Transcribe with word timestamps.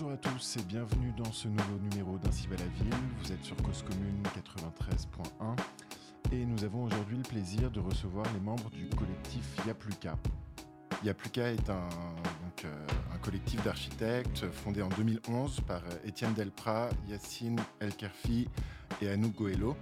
Bonjour 0.00 0.12
à 0.12 0.16
tous 0.16 0.56
et 0.58 0.62
bienvenue 0.62 1.12
dans 1.16 1.32
ce 1.32 1.48
nouveau 1.48 1.76
numéro 1.90 2.18
d'Ainsi 2.18 2.46
va 2.46 2.54
la 2.54 2.66
ville. 2.66 2.94
Vous 3.20 3.32
êtes 3.32 3.42
sur 3.42 3.56
Cause 3.56 3.82
Commune 3.82 4.22
93.1 4.22 5.56
et 6.30 6.46
nous 6.46 6.62
avons 6.62 6.84
aujourd'hui 6.84 7.16
le 7.16 7.24
plaisir 7.24 7.68
de 7.72 7.80
recevoir 7.80 8.24
les 8.32 8.38
membres 8.38 8.70
du 8.70 8.88
collectif 8.90 9.56
Yapluka. 9.66 10.16
Yapluka 11.02 11.50
est 11.50 11.68
un, 11.68 11.88
euh, 12.64 12.86
un 13.12 13.18
collectif 13.18 13.60
d'architectes 13.64 14.48
fondé 14.52 14.82
en 14.82 14.88
2011 14.90 15.62
par 15.66 15.82
euh, 15.82 16.06
Étienne 16.06 16.32
Delprat, 16.32 16.90
Yacine 17.08 17.58
Elkerfi 17.80 18.46
et 19.02 19.08
Anouk 19.08 19.34
Goello 19.34 19.76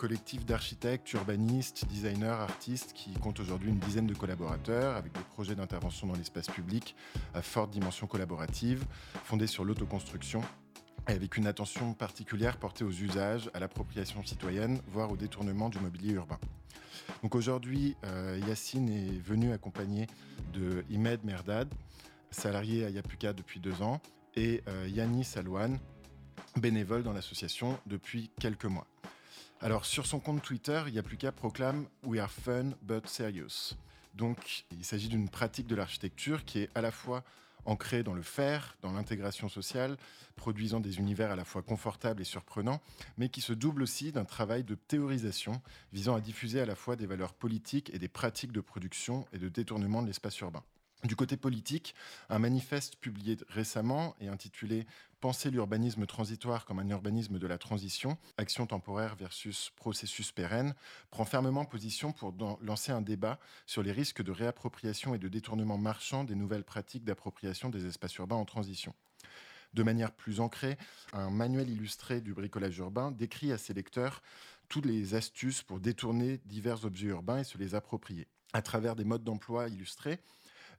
collectif 0.00 0.46
d'architectes, 0.46 1.12
urbanistes, 1.12 1.84
designers, 1.90 2.38
artistes 2.40 2.94
qui 2.94 3.12
compte 3.12 3.38
aujourd'hui 3.38 3.68
une 3.68 3.78
dizaine 3.78 4.06
de 4.06 4.14
collaborateurs 4.14 4.96
avec 4.96 5.12
des 5.12 5.20
projets 5.20 5.54
d'intervention 5.54 6.06
dans 6.06 6.14
l'espace 6.14 6.46
public 6.46 6.96
à 7.34 7.42
forte 7.42 7.70
dimension 7.70 8.06
collaborative, 8.06 8.82
fondés 9.24 9.46
sur 9.46 9.62
l'autoconstruction 9.62 10.40
et 11.06 11.12
avec 11.12 11.36
une 11.36 11.46
attention 11.46 11.92
particulière 11.92 12.56
portée 12.56 12.82
aux 12.82 12.90
usages, 12.90 13.50
à 13.52 13.60
l'appropriation 13.60 14.24
citoyenne, 14.24 14.80
voire 14.90 15.12
au 15.12 15.18
détournement 15.18 15.68
du 15.68 15.78
mobilier 15.78 16.14
urbain. 16.14 16.38
Donc 17.22 17.34
aujourd'hui, 17.34 17.94
euh, 18.04 18.40
Yacine 18.48 18.88
est 18.88 19.20
venu 19.20 19.52
accompagné 19.52 20.06
de 20.54 20.82
Imed 20.88 21.22
Merdad, 21.24 21.68
salarié 22.30 22.86
à 22.86 22.88
Yapuka 22.88 23.34
depuis 23.34 23.60
deux 23.60 23.82
ans, 23.82 24.00
et 24.34 24.62
euh, 24.66 24.88
Yannis 24.88 25.24
Salouane, 25.24 25.78
bénévole 26.56 27.02
dans 27.02 27.12
l'association 27.12 27.78
depuis 27.84 28.30
quelques 28.40 28.64
mois. 28.64 28.86
Alors 29.62 29.84
sur 29.84 30.06
son 30.06 30.20
compte 30.20 30.40
Twitter, 30.40 30.82
il 30.88 31.32
proclame 31.32 31.86
We 32.02 32.18
are 32.18 32.30
fun 32.30 32.70
but 32.80 33.06
serious. 33.06 33.74
Donc 34.14 34.64
il 34.70 34.86
s'agit 34.86 35.08
d'une 35.08 35.28
pratique 35.28 35.66
de 35.66 35.74
l'architecture 35.74 36.46
qui 36.46 36.60
est 36.60 36.70
à 36.74 36.80
la 36.80 36.90
fois 36.90 37.22
ancrée 37.66 38.02
dans 38.02 38.14
le 38.14 38.22
faire, 38.22 38.78
dans 38.80 38.92
l'intégration 38.92 39.50
sociale, 39.50 39.98
produisant 40.34 40.80
des 40.80 40.96
univers 40.96 41.30
à 41.30 41.36
la 41.36 41.44
fois 41.44 41.60
confortables 41.60 42.22
et 42.22 42.24
surprenants, 42.24 42.80
mais 43.18 43.28
qui 43.28 43.42
se 43.42 43.52
double 43.52 43.82
aussi 43.82 44.12
d'un 44.12 44.24
travail 44.24 44.64
de 44.64 44.76
théorisation 44.76 45.60
visant 45.92 46.14
à 46.14 46.22
diffuser 46.22 46.62
à 46.62 46.66
la 46.66 46.74
fois 46.74 46.96
des 46.96 47.04
valeurs 47.04 47.34
politiques 47.34 47.92
et 47.92 47.98
des 47.98 48.08
pratiques 48.08 48.52
de 48.52 48.62
production 48.62 49.26
et 49.34 49.38
de 49.38 49.50
détournement 49.50 50.00
de 50.00 50.06
l'espace 50.06 50.40
urbain. 50.40 50.62
Du 51.04 51.16
côté 51.16 51.38
politique, 51.38 51.94
un 52.28 52.38
manifeste 52.38 52.96
publié 52.96 53.38
récemment 53.48 54.14
et 54.20 54.28
intitulé 54.28 54.86
Penser 55.20 55.50
l'urbanisme 55.50 56.06
transitoire 56.06 56.64
comme 56.64 56.78
un 56.78 56.88
urbanisme 56.88 57.38
de 57.38 57.46
la 57.46 57.58
transition, 57.58 58.16
action 58.38 58.66
temporaire 58.66 59.16
versus 59.16 59.70
processus 59.76 60.32
pérenne, 60.32 60.74
prend 61.10 61.26
fermement 61.26 61.66
position 61.66 62.12
pour 62.12 62.34
lancer 62.62 62.90
un 62.90 63.02
débat 63.02 63.38
sur 63.66 63.82
les 63.82 63.92
risques 63.92 64.22
de 64.22 64.32
réappropriation 64.32 65.14
et 65.14 65.18
de 65.18 65.28
détournement 65.28 65.76
marchand 65.76 66.24
des 66.24 66.34
nouvelles 66.34 66.64
pratiques 66.64 67.04
d'appropriation 67.04 67.68
des 67.68 67.84
espaces 67.84 68.16
urbains 68.16 68.36
en 68.36 68.46
transition. 68.46 68.94
De 69.74 69.82
manière 69.82 70.10
plus 70.10 70.40
ancrée, 70.40 70.78
un 71.12 71.28
manuel 71.28 71.68
illustré 71.68 72.22
du 72.22 72.32
bricolage 72.32 72.78
urbain 72.78 73.10
décrit 73.10 73.52
à 73.52 73.58
ses 73.58 73.74
lecteurs 73.74 74.22
toutes 74.70 74.86
les 74.86 75.14
astuces 75.14 75.62
pour 75.62 75.80
détourner 75.80 76.40
divers 76.46 76.86
objets 76.86 77.08
urbains 77.08 77.38
et 77.38 77.44
se 77.44 77.58
les 77.58 77.74
approprier. 77.74 78.26
À 78.54 78.62
travers 78.62 78.96
des 78.96 79.04
modes 79.04 79.22
d'emploi 79.22 79.68
illustrés, 79.68 80.18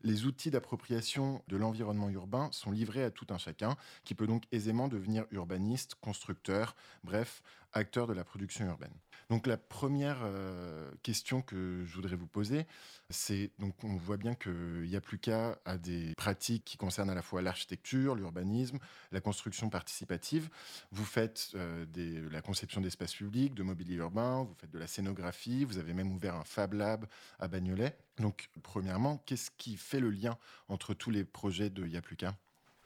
les 0.03 0.25
outils 0.25 0.51
d'appropriation 0.51 1.43
de 1.47 1.57
l'environnement 1.57 2.09
urbain 2.09 2.49
sont 2.51 2.71
livrés 2.71 3.03
à 3.03 3.11
tout 3.11 3.27
un 3.29 3.37
chacun, 3.37 3.75
qui 4.03 4.15
peut 4.15 4.27
donc 4.27 4.43
aisément 4.51 4.87
devenir 4.87 5.25
urbaniste, 5.31 5.95
constructeur, 5.95 6.75
bref, 7.03 7.41
acteur 7.73 8.07
de 8.07 8.13
la 8.13 8.23
production 8.23 8.65
urbaine. 8.65 8.93
Donc 9.31 9.47
la 9.47 9.55
première 9.55 10.17
euh, 10.23 10.91
question 11.03 11.41
que 11.41 11.85
je 11.85 11.95
voudrais 11.95 12.17
vous 12.17 12.27
poser, 12.27 12.67
c'est 13.09 13.49
donc 13.59 13.81
on 13.85 13.95
voit 13.95 14.17
bien 14.17 14.35
qu'il 14.35 14.83
n'y 14.89 14.95
a 14.97 14.99
plus 14.99 15.19
qu'à 15.19 15.57
des 15.81 16.13
pratiques 16.15 16.65
qui 16.65 16.75
concernent 16.75 17.09
à 17.09 17.15
la 17.15 17.21
fois 17.21 17.41
l'architecture, 17.41 18.15
l'urbanisme, 18.15 18.77
la 19.13 19.21
construction 19.21 19.69
participative. 19.69 20.49
Vous 20.91 21.05
faites 21.05 21.51
euh, 21.55 21.85
la 22.29 22.41
conception 22.41 22.81
d'espaces 22.81 23.13
publics, 23.13 23.53
de 23.53 23.63
mobilier 23.63 23.95
urbain, 23.95 24.43
vous 24.43 24.53
faites 24.55 24.71
de 24.71 24.79
la 24.79 24.87
scénographie, 24.87 25.63
vous 25.63 25.77
avez 25.77 25.93
même 25.93 26.11
ouvert 26.11 26.35
un 26.35 26.43
Fab 26.43 26.73
Lab 26.73 27.05
à 27.39 27.47
Bagnolet. 27.47 27.97
Donc 28.17 28.49
premièrement, 28.63 29.23
qu'est-ce 29.25 29.49
qui 29.57 29.77
fait 29.77 30.01
le 30.01 30.09
lien 30.09 30.37
entre 30.67 30.93
tous 30.93 31.09
les 31.09 31.23
projets 31.23 31.69
de 31.69 31.87
Yapluka 31.87 32.35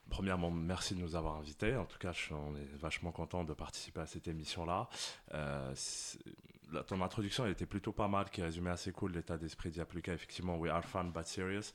Premièrement, 0.10 0.52
merci 0.52 0.96
de 0.96 1.00
nous 1.00 1.16
avoir 1.16 1.38
invités. 1.38 1.76
En 1.76 1.86
tout 1.86 1.98
cas, 1.98 2.14
on 2.32 2.56
est 2.56 2.76
vachement 2.76 3.12
content 3.12 3.44
de 3.44 3.54
participer 3.54 4.02
à 4.02 4.06
cette 4.06 4.28
émission-là. 4.28 4.88
Euh, 5.34 5.74
ton 6.88 7.02
introduction 7.02 7.46
elle 7.46 7.52
était 7.52 7.66
plutôt 7.66 7.92
pas 7.92 8.08
mal, 8.08 8.30
qui 8.30 8.42
résumait 8.42 8.72
assez 8.72 8.92
cool 8.92 9.14
l'état 9.14 9.38
d'esprit 9.38 9.72
d'Yapluka. 9.72 10.14
Effectivement, 10.14 10.58
we 10.58 10.72
are 10.72 10.84
fun 10.84 11.06
but 11.06 11.26
serious. 11.26 11.74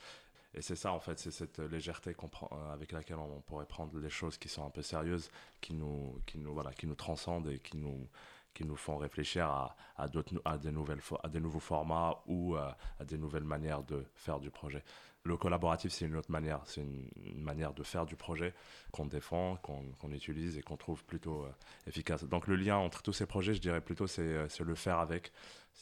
Et 0.55 0.63
c'est 0.63 0.77
ça, 0.77 0.93
en 0.93 1.01
fait, 1.01 1.19
c'est 1.19 1.31
cette 1.31 1.59
légèreté 1.59 2.11
euh, 2.11 2.73
avec 2.73 2.93
laquelle 2.93 3.19
on 3.19 3.41
pourrait 3.41 3.67
prendre 3.67 3.97
les 3.99 4.11
choses 4.11 4.37
qui 4.37 4.49
sont 4.49 4.65
un 4.65 4.71
peu 4.71 4.83
sérieuses, 4.83 5.31
qui 5.61 5.75
nous, 5.75 6.21
qui 6.27 6.39
nous, 6.39 6.53
voilà, 6.53 6.73
qui 6.73 6.87
nous 6.87 6.97
transcendent 6.97 7.49
et 7.49 7.61
qui 7.61 7.77
nous, 7.77 8.09
qui 8.53 8.65
nous 8.65 8.77
font 8.77 8.97
réfléchir 8.97 9.47
à, 9.49 10.09
des, 10.09 10.73
nouvelles, 10.73 11.01
à 11.23 11.29
des 11.29 11.41
nouveaux 11.41 11.61
formats 11.61 12.21
ou 12.27 12.57
à, 12.57 12.77
à, 12.99 13.05
des 13.05 13.17
nouvelles 13.17 13.45
manières 13.45 13.85
de 13.85 14.05
faire 14.15 14.41
du 14.41 14.51
projet. 14.51 14.83
Le 15.25 15.37
collaboratif, 15.37 15.93
c'est 15.93 16.07
une 16.07 16.17
autre 16.17 16.31
manière. 16.31 16.63
C'est 16.65 16.81
une, 16.81 17.43
manière 17.43 17.75
de 17.75 17.83
faire 17.83 18.07
du 18.07 18.17
projet 18.17 18.55
qu'on 18.91 19.07
défend, 19.07 19.57
qu'on 19.57 20.13
utilise 20.13 20.57
et 20.57 20.63
qu'on 20.63 20.77
trouve 20.77 21.05
plutôt 21.05 21.45
euh, 21.45 21.53
efficace. 21.87 22.25
Donc 22.25 22.47
le 22.47 22.57
lien 22.57 22.77
entre 22.77 23.03
tous 23.03 23.13
ces 23.13 23.27
projets, 23.27 23.55
je 23.55 23.61
dirais 23.61 23.81
plutôt, 23.81 24.07
c'est 24.07 24.23
euh, 24.23 24.49
le 24.61 24.75
faire 24.75 24.99
avec. 24.99 25.33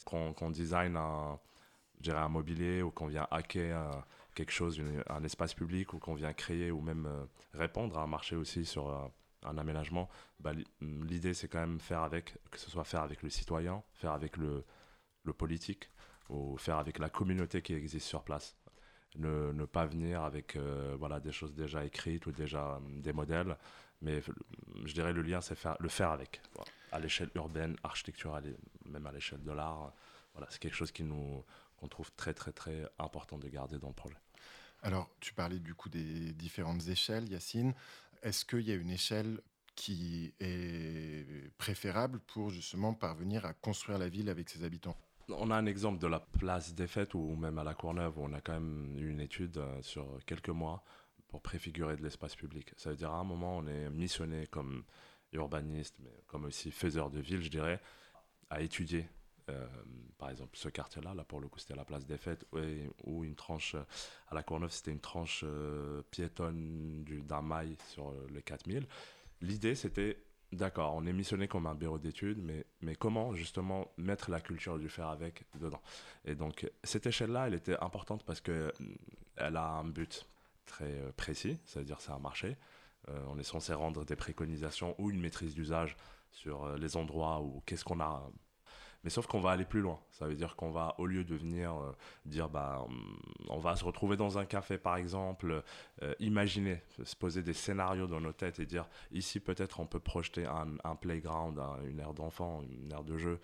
Qu'on 0.05 0.33
qu 0.33 0.51
design 0.51 0.95
un, 0.97 1.39
un 2.07 2.29
mobilier 2.29 2.81
ou 2.81 2.91
qu'on 2.91 3.07
vient 3.07 3.27
hacker 3.31 3.77
un, 3.77 4.05
quelque 4.35 4.51
chose, 4.51 4.81
un 5.09 5.23
espace 5.23 5.53
public 5.53 5.93
ou 5.93 5.99
qu'on 5.99 6.15
vient 6.15 6.33
créer 6.33 6.71
ou 6.71 6.81
même 6.81 7.05
euh, 7.05 7.25
répondre 7.53 7.97
à 7.97 8.03
un 8.03 8.07
marché 8.07 8.35
aussi 8.35 8.65
sur 8.65 9.11
un 9.43 9.57
aménagement, 9.57 10.09
bah, 10.39 10.51
l'idée 10.81 11.33
c'est 11.33 11.47
quand 11.47 11.59
même 11.59 11.79
faire 11.79 12.01
avec, 12.01 12.35
que 12.51 12.59
ce 12.59 12.69
soit 12.69 12.83
faire 12.83 13.01
avec 13.01 13.23
le 13.23 13.29
citoyen, 13.29 13.83
faire 13.93 14.11
avec 14.11 14.37
le 14.37 14.63
politique, 15.37 15.89
ou 16.29 16.57
faire 16.57 16.77
avec 16.77 16.99
la 16.99 17.09
communauté 17.09 17.61
qui 17.61 17.73
existe 17.73 18.07
sur 18.07 18.23
place. 18.23 18.55
Ne, 19.17 19.65
pas 19.65 19.85
venir 19.85 20.21
avec 20.21 20.55
euh, 20.55 20.95
voilà, 20.97 21.19
des 21.19 21.31
choses 21.31 21.53
déjà 21.53 21.83
écrites 21.83 22.27
ou 22.27 22.31
déjà 22.31 22.75
euh, 22.75 22.79
des 23.01 23.11
modèles, 23.11 23.57
mais 24.01 24.21
je 24.85 24.93
dirais 24.93 25.13
le 25.13 25.23
lien 25.23 25.41
c'est 25.41 25.55
faire, 25.55 25.75
le 25.79 25.89
faire 25.89 26.11
avec, 26.11 26.41
à 26.91 26.99
l'échelle 26.99 27.29
urbaine, 27.33 27.75
architecturale, 27.83 28.55
même 28.85 29.07
à 29.07 29.11
l'échelle 29.11 29.43
de 29.43 29.51
l'art. 29.51 29.93
Voilà, 30.33 30.47
c'est 30.51 30.59
quelque 30.59 30.75
chose 30.75 30.91
qu'on 30.91 31.87
trouve 31.87 32.11
très 32.13 32.35
très 32.35 32.51
très 32.51 32.87
important 32.99 33.39
de 33.39 33.47
garder 33.49 33.79
dans 33.79 33.87
le 33.87 33.93
projet. 33.93 34.17
Alors, 34.83 35.09
tu 35.19 35.33
parlais 35.33 35.59
du 35.59 35.73
coup 35.73 35.89
des 35.89 36.31
différentes 36.33 36.87
échelles, 36.87 37.27
Yacine. 37.29 37.73
Est-ce 38.21 38.45
qu'il 38.45 38.61
y 38.61 38.71
a 38.71 38.75
une 38.75 38.91
échelle 38.91 39.41
qui 39.75 40.33
est 40.39 41.51
préférable 41.57 42.19
pour 42.19 42.51
justement 42.51 42.93
parvenir 42.93 43.45
à 43.45 43.53
construire 43.53 43.97
la 43.97 44.07
ville 44.07 44.29
avec 44.29 44.49
ses 44.49 44.63
habitants? 44.63 44.95
On 45.29 45.51
a 45.51 45.55
un 45.55 45.65
exemple 45.65 45.99
de 45.99 46.07
la 46.07 46.19
place 46.19 46.73
des 46.73 46.87
fêtes 46.87 47.13
ou 47.13 47.35
même 47.35 47.57
à 47.57 47.63
la 47.63 47.73
Courneuve 47.73 48.17
où 48.17 48.23
on 48.23 48.33
a 48.33 48.41
quand 48.41 48.53
même 48.53 48.95
eu 48.97 49.09
une 49.09 49.21
étude 49.21 49.57
euh, 49.57 49.81
sur 49.81 50.05
quelques 50.25 50.49
mois 50.49 50.83
pour 51.27 51.41
préfigurer 51.41 51.95
de 51.95 52.03
l'espace 52.03 52.35
public. 52.35 52.71
Ça 52.77 52.89
veut 52.89 52.95
dire 52.95 53.11
à 53.11 53.19
un 53.19 53.23
moment 53.23 53.57
on 53.57 53.67
est 53.67 53.89
missionné 53.89 54.47
comme 54.47 54.83
urbaniste, 55.31 55.95
mais 55.99 56.23
comme 56.27 56.45
aussi 56.45 56.71
faiseur 56.71 57.09
de 57.09 57.19
ville, 57.19 57.41
je 57.41 57.49
dirais, 57.49 57.79
à 58.49 58.61
étudier 58.61 59.07
euh, 59.49 59.67
par 60.17 60.29
exemple, 60.29 60.57
ce 60.57 60.69
quartier-là, 60.69 61.13
là 61.13 61.23
pour 61.23 61.39
le 61.39 61.47
coup, 61.47 61.59
c'était 61.59 61.75
la 61.75 61.85
place 61.85 62.05
des 62.05 62.17
fêtes, 62.17 62.45
où, 63.03 63.23
une 63.23 63.35
tranche 63.35 63.75
à 64.27 64.35
la 64.35 64.43
Courneuve, 64.43 64.71
c'était 64.71 64.91
une 64.91 64.99
tranche 64.99 65.43
euh, 65.47 66.01
piétonne 66.11 67.05
d'un 67.25 67.41
mail 67.41 67.75
sur 67.87 68.09
euh, 68.09 68.27
les 68.31 68.41
4000. 68.41 68.85
L'idée, 69.41 69.75
c'était, 69.75 70.17
d'accord, 70.51 70.95
on 70.95 71.05
est 71.05 71.13
missionné 71.13 71.47
comme 71.47 71.67
un 71.67 71.75
bureau 71.75 71.99
d'études, 71.99 72.41
mais, 72.81 72.95
comment 72.95 73.33
justement 73.33 73.91
mettre 73.97 74.31
la 74.31 74.41
culture 74.41 74.77
du 74.77 74.89
faire 74.89 75.09
avec 75.09 75.43
dedans? 75.59 75.81
Et 76.25 76.35
donc, 76.35 76.69
cette 76.83 77.05
échelle-là, 77.05 77.47
elle 77.47 77.53
était 77.53 77.77
importante 77.79 78.23
parce 78.23 78.41
qu'elle 78.41 78.71
a 79.37 79.67
un 79.69 79.85
but 79.85 80.27
très 80.65 81.11
précis, 81.17 81.59
c'est-à-dire 81.65 81.99
c'est 82.01 82.11
un 82.11 82.19
marché. 82.19 82.57
on 83.27 83.39
est 83.39 83.43
censé 83.43 83.73
rendre 83.73 84.05
des 84.05 84.15
préconisations 84.15 84.95
ou 84.99 85.09
une 85.09 85.19
maîtrise 85.19 85.55
d'usage 85.55 85.95
sur 86.31 86.77
les 86.77 86.95
endroits 86.95 87.41
où 87.41 87.61
qu'est-ce 87.65 87.83
qu'on 87.83 87.99
a 87.99 88.29
mais 89.03 89.09
sauf 89.09 89.27
qu'on 89.27 89.39
va 89.39 89.51
aller 89.51 89.65
plus 89.65 89.81
loin. 89.81 89.99
Ça 90.11 90.27
veut 90.27 90.35
dire 90.35 90.55
qu'on 90.55 90.71
va, 90.71 90.95
au 90.97 91.05
lieu 91.05 91.23
de 91.23 91.35
venir 91.35 91.75
euh, 91.75 91.91
dire, 92.25 92.49
bah, 92.49 92.85
on 93.49 93.59
va 93.59 93.75
se 93.75 93.83
retrouver 93.83 94.17
dans 94.17 94.37
un 94.37 94.45
café 94.45 94.77
par 94.77 94.97
exemple, 94.97 95.63
euh, 96.01 96.13
imaginer, 96.19 96.81
se 97.03 97.15
poser 97.15 97.43
des 97.43 97.53
scénarios 97.53 98.07
dans 98.07 98.21
nos 98.21 98.33
têtes 98.33 98.59
et 98.59 98.65
dire, 98.65 98.87
ici 99.11 99.39
peut-être 99.39 99.79
on 99.79 99.85
peut 99.85 99.99
projeter 99.99 100.45
un, 100.45 100.67
un 100.83 100.95
playground, 100.95 101.59
une 101.87 101.99
aire 101.99 102.13
d'enfant, 102.13 102.61
une 102.63 102.91
aire 102.91 103.03
de 103.03 103.17
jeu. 103.17 103.39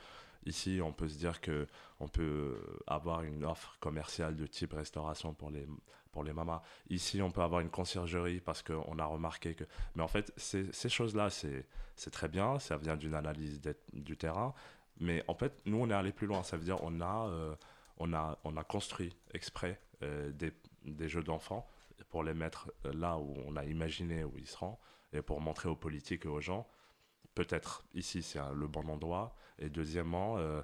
Ici, 0.45 0.79
on 0.83 0.93
peut 0.93 1.07
se 1.07 1.17
dire 1.17 1.41
que 1.41 1.65
on 1.99 2.07
peut 2.07 2.61
avoir 2.85 3.23
une 3.23 3.43
offre 3.43 3.77
commerciale 3.79 4.35
de 4.35 4.45
type 4.45 4.73
restauration 4.73 5.33
pour 5.33 5.49
les 5.49 5.65
pour 6.15 6.23
les 6.23 6.31
mamas. 6.31 6.61
Ici, 6.89 7.21
on 7.21 7.29
peut 7.29 7.41
avoir 7.41 7.59
une 7.59 7.69
conciergerie 7.69 8.39
parce 8.39 8.63
qu'on 8.63 8.97
a 8.99 9.05
remarqué 9.05 9.53
que. 9.53 9.65
Mais 9.95 10.01
en 10.01 10.07
fait, 10.07 10.31
ces, 10.37 10.71
choses-là, 10.89 11.29
c'est 11.29 12.09
très 12.09 12.29
bien. 12.29 12.57
Ça 12.57 12.77
vient 12.77 12.95
d'une 12.95 13.15
analyse 13.15 13.59
du 13.91 14.15
terrain, 14.15 14.53
mais 14.99 15.23
en 15.27 15.35
fait, 15.35 15.61
nous, 15.65 15.77
on 15.77 15.89
est 15.89 15.93
allé 15.93 16.11
plus 16.11 16.27
loin. 16.27 16.43
Ça 16.43 16.57
veut 16.57 16.63
dire 16.63 16.77
on 16.81 17.01
a, 17.01 17.27
euh, 17.27 17.55
on 17.97 18.13
a, 18.13 18.37
on 18.43 18.57
a 18.57 18.63
construit 18.63 19.15
exprès 19.33 19.79
euh, 20.03 20.31
des, 20.31 20.51
des, 20.85 21.09
jeux 21.09 21.23
d'enfants 21.23 21.67
pour 22.09 22.23
les 22.23 22.33
mettre 22.33 22.71
là 22.83 23.17
où 23.17 23.35
on 23.45 23.55
a 23.55 23.65
imaginé 23.65 24.23
où 24.23 24.33
ils 24.37 24.47
seront 24.47 24.77
et 25.13 25.21
pour 25.21 25.41
montrer 25.41 25.69
aux 25.69 25.75
politiques 25.75 26.25
et 26.25 26.29
aux 26.29 26.41
gens, 26.41 26.67
peut-être 27.33 27.83
ici 27.93 28.21
c'est 28.21 28.39
le 28.53 28.67
bon 28.67 28.87
endroit. 28.89 29.35
Et 29.59 29.69
deuxièmement, 29.69 30.37
euh, 30.37 30.61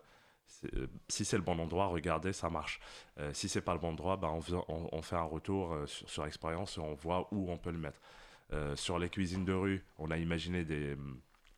euh, 0.75 0.87
si 1.07 1.25
c'est 1.25 1.37
le 1.37 1.43
bon 1.43 1.59
endroit, 1.59 1.87
regardez, 1.87 2.33
ça 2.33 2.49
marche. 2.49 2.79
Euh, 3.19 3.33
si 3.33 3.47
c'est 3.49 3.61
pas 3.61 3.73
le 3.73 3.79
bon 3.79 3.89
endroit, 3.89 4.17
ben 4.17 4.39
on, 4.67 4.89
on, 4.91 5.01
fait 5.01 5.15
un 5.15 5.23
retour 5.23 5.75
sur, 5.85 6.09
sur 6.09 6.25
expérience 6.25 6.77
et 6.77 6.81
on 6.81 6.93
voit 6.93 7.27
où 7.31 7.49
on 7.51 7.57
peut 7.57 7.71
le 7.71 7.77
mettre. 7.77 7.99
sur 8.75 8.99
les 8.99 9.09
cuisines 9.09 9.45
de 9.45 9.53
rue, 9.53 9.85
on 9.97 10.11
a 10.11 10.17
imaginé 10.17 10.65
des, 10.65 10.97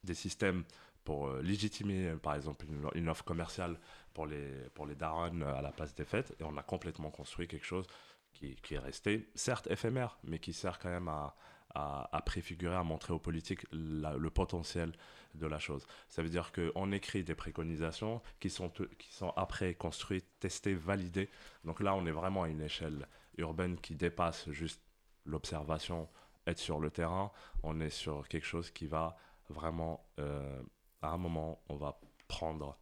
des 0.04 0.14
systèmes 0.14 0.64
pour 1.04 1.30
légitimer, 1.36 2.16
par 2.22 2.36
exemple, 2.36 2.66
une, 2.96 3.10
offre 3.10 3.26
commerciale 3.26 3.80
pour 4.14 4.26
les, 4.26 4.50
pour 4.74 4.86
les 4.86 4.96
darons 4.96 5.42
à 5.42 5.62
la 5.62 5.72
place 5.72 5.94
des 5.96 6.06
fêtes. 6.06 6.36
Et 6.40 6.44
on 6.44 6.58
a 6.58 6.64
complètement 6.64 7.10
construit 7.10 7.48
quelque 7.48 7.66
chose 7.66 7.88
qui, 8.34 8.56
qui 8.56 8.76
est 8.76 8.80
resté, 8.80 9.30
certes 9.36 9.68
éphémère, 9.70 10.18
mais 10.24 10.40
qui 10.40 10.54
sert 10.54 10.80
quand 10.80 10.90
même 10.90 11.08
à, 11.08 11.36
à, 11.76 12.22
préfigurer, 12.26 12.76
à 12.76 12.84
montrer 12.84 13.14
aux 13.14 13.20
politiques 13.20 13.66
le 13.72 14.30
potentiel 14.30 14.92
de 15.34 15.48
la 15.48 15.60
chose. 15.60 15.86
Ça 16.08 16.22
veut 16.22 16.30
dire 16.30 16.52
qu'on 16.52 16.92
écrit 16.92 17.24
des 17.24 17.36
préconisations 17.36 18.22
qui 18.40 18.50
sont, 18.50 18.70
qui 18.70 19.12
sont 19.12 19.34
après 19.36 19.74
construites, 19.74 20.28
testées, 20.40 20.76
validées. 20.76 21.30
Donc 21.64 21.80
là, 21.80 21.96
on 21.96 22.06
est 22.06 22.12
vraiment 22.12 22.44
à 22.44 22.50
une 22.50 22.62
échelle 22.62 23.08
urbaine 23.38 23.80
qui 23.80 23.96
dépasse 23.96 24.50
juste 24.52 24.82
l'observation, 25.26 26.10
être 26.46 26.60
sur 26.60 26.80
le 26.80 26.92
terrain. 26.92 27.32
On 27.64 27.80
est 27.80 27.90
sur 27.90 28.28
quelque 28.28 28.46
chose 28.46 28.70
qui 28.70 28.86
va 28.86 29.18
vraiment, 29.50 30.06
euh, 30.20 30.62
à 31.04 31.10
un 31.10 31.18
moment, 31.18 31.62
on 31.70 31.76
va 31.76 32.00
prendre 32.28 32.78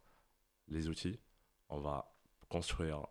les 0.68 0.88
outils, 0.88 1.18
on 1.68 1.80
va 1.80 2.14
construire 2.48 3.06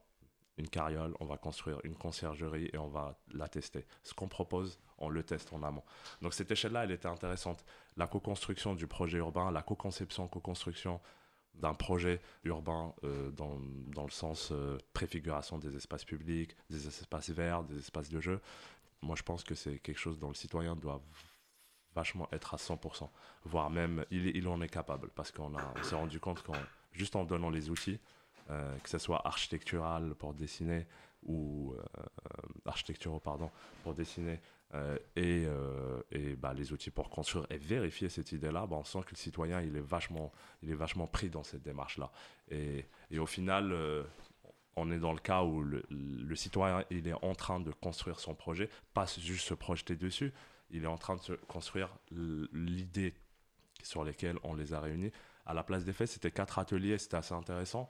une 0.58 0.70
carriole, 0.70 1.14
on 1.20 1.26
va 1.26 1.38
construire 1.38 1.80
une 1.84 1.96
conciergerie 1.96 2.70
et 2.72 2.78
on 2.78 2.88
va 2.88 3.20
la 3.34 3.48
tester. 3.48 3.86
Ce 4.04 4.14
qu'on 4.14 4.28
propose, 4.28 4.80
on 4.98 5.10
le 5.10 5.24
teste 5.24 5.52
en 5.54 5.64
amont. 5.64 5.84
Donc 6.22 6.34
cette 6.34 6.52
échelle-là, 6.52 6.86
elle 6.86 6.92
était 6.92 7.08
intéressante. 7.08 7.64
La 7.98 8.08
co-construction 8.08 8.74
du 8.74 8.88
projet 8.88 9.18
urbain, 9.18 9.52
la 9.52 9.62
co-conception, 9.62 10.28
co-construction 10.28 11.02
d'un 11.56 11.74
projet 11.74 12.22
urbain 12.46 12.94
euh, 13.04 13.30
dans, 13.32 13.60
dans, 13.88 14.06
le 14.06 14.12
sens 14.12 14.50
euh, 14.52 14.78
préfiguration 14.94 15.58
des 15.58 15.76
espaces 15.76 16.06
publics, 16.06 16.56
des 16.70 16.88
espaces 16.88 17.30
verts, 17.30 17.64
des 17.64 17.78
espaces 17.78 18.10
de 18.10 18.22
jeu. 18.22 18.40
Moi, 19.02 19.16
je 19.18 19.24
pense 19.24 19.44
que 19.44 19.56
c'est 19.56 19.80
quelque 19.80 20.00
chose 20.00 20.18
dont 20.18 20.30
le 20.30 20.36
citoyen 20.36 20.76
doit 20.76 21.02
vachement 21.96 22.28
être 22.32 22.54
à 22.54 22.58
100%, 22.58 23.10
voire 23.46 23.70
même 23.70 24.06
il, 24.12 24.48
en 24.48 24.62
est 24.62 24.70
capable, 24.70 25.10
parce 25.16 25.32
qu'on 25.32 25.54
s'est 25.84 25.96
rendu 25.96 26.20
compte 26.20 26.42
qu'en 26.44 26.54
juste 26.94 27.16
en 27.16 27.24
donnant 27.24 27.50
les 27.50 27.70
outils, 27.70 28.00
euh, 28.50 28.78
que 28.80 28.90
ce 28.90 28.98
soit 28.98 29.26
architectural 29.26 30.14
pour 30.16 30.34
dessiner 30.34 30.86
ou 31.24 31.74
euh, 31.78 32.02
architecturaux 32.66 33.20
pardon 33.20 33.52
pour 33.84 33.94
dessiner 33.94 34.40
euh, 34.74 34.98
et, 35.16 35.46
et 36.12 36.36
bah, 36.36 36.54
les 36.54 36.74
outils 36.74 36.90
pour 36.90 37.10
construire 37.10 37.46
et 37.50 37.58
vérifier 37.58 38.10
cette 38.10 38.32
idée-là, 38.32 38.66
bah, 38.66 38.78
on 38.80 38.84
sent 38.84 39.02
que 39.06 39.12
le 39.12 39.18
citoyen 39.18 39.62
il 39.62 39.76
est 39.76 39.82
vachement 39.82 40.32
il 40.64 40.72
est 40.72 40.76
vachement 40.76 41.08
pris 41.08 41.30
dans 41.30 41.44
cette 41.44 41.62
démarche-là. 41.62 42.12
Et, 42.50 42.86
et, 43.12 43.20
au 43.20 43.26
final 43.26 43.74
on 44.76 44.92
est 44.92 45.00
dans 45.00 45.14
le 45.14 45.20
cas 45.20 45.44
où 45.44 45.62
le, 45.62 45.84
le, 45.90 46.36
citoyen 46.36 46.84
il 46.90 47.08
est 47.08 47.24
en 47.24 47.36
train 47.36 47.60
de 47.60 47.72
construire 47.72 48.20
son 48.20 48.34
projet, 48.34 48.70
pas 48.94 49.06
juste 49.06 49.48
se 49.48 49.54
projeter 49.54 49.96
dessus, 49.96 50.34
il 50.72 50.84
est 50.84 50.88
en 50.88 50.98
train 50.98 51.16
de 51.16 51.22
se 51.22 51.34
construire 51.34 51.90
l'idée 52.12 53.14
sur 53.84 54.04
lesquelles 54.04 54.38
on 54.44 54.54
les 54.54 54.74
a 54.74 54.80
réunis. 54.80 55.12
À 55.46 55.54
la 55.54 55.64
place 55.64 55.84
des 55.84 55.94
faits, 55.94 56.08
c'était 56.08 56.32
quatre 56.32 56.60
ateliers, 56.60 56.98
c'était 56.98 57.18
assez 57.18 57.34
intéressant. 57.34 57.88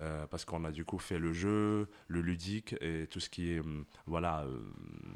Euh, 0.00 0.26
parce 0.26 0.46
qu'on 0.46 0.64
a 0.64 0.72
du 0.72 0.86
coup 0.86 0.98
fait 0.98 1.18
le 1.18 1.34
jeu, 1.34 1.86
le 2.08 2.22
ludique 2.22 2.74
et 2.80 3.06
tout 3.08 3.20
ce 3.20 3.28
qui 3.28 3.52
est 3.52 3.60
hum, 3.60 3.84
voilà 4.06 4.40
euh, 4.40 4.58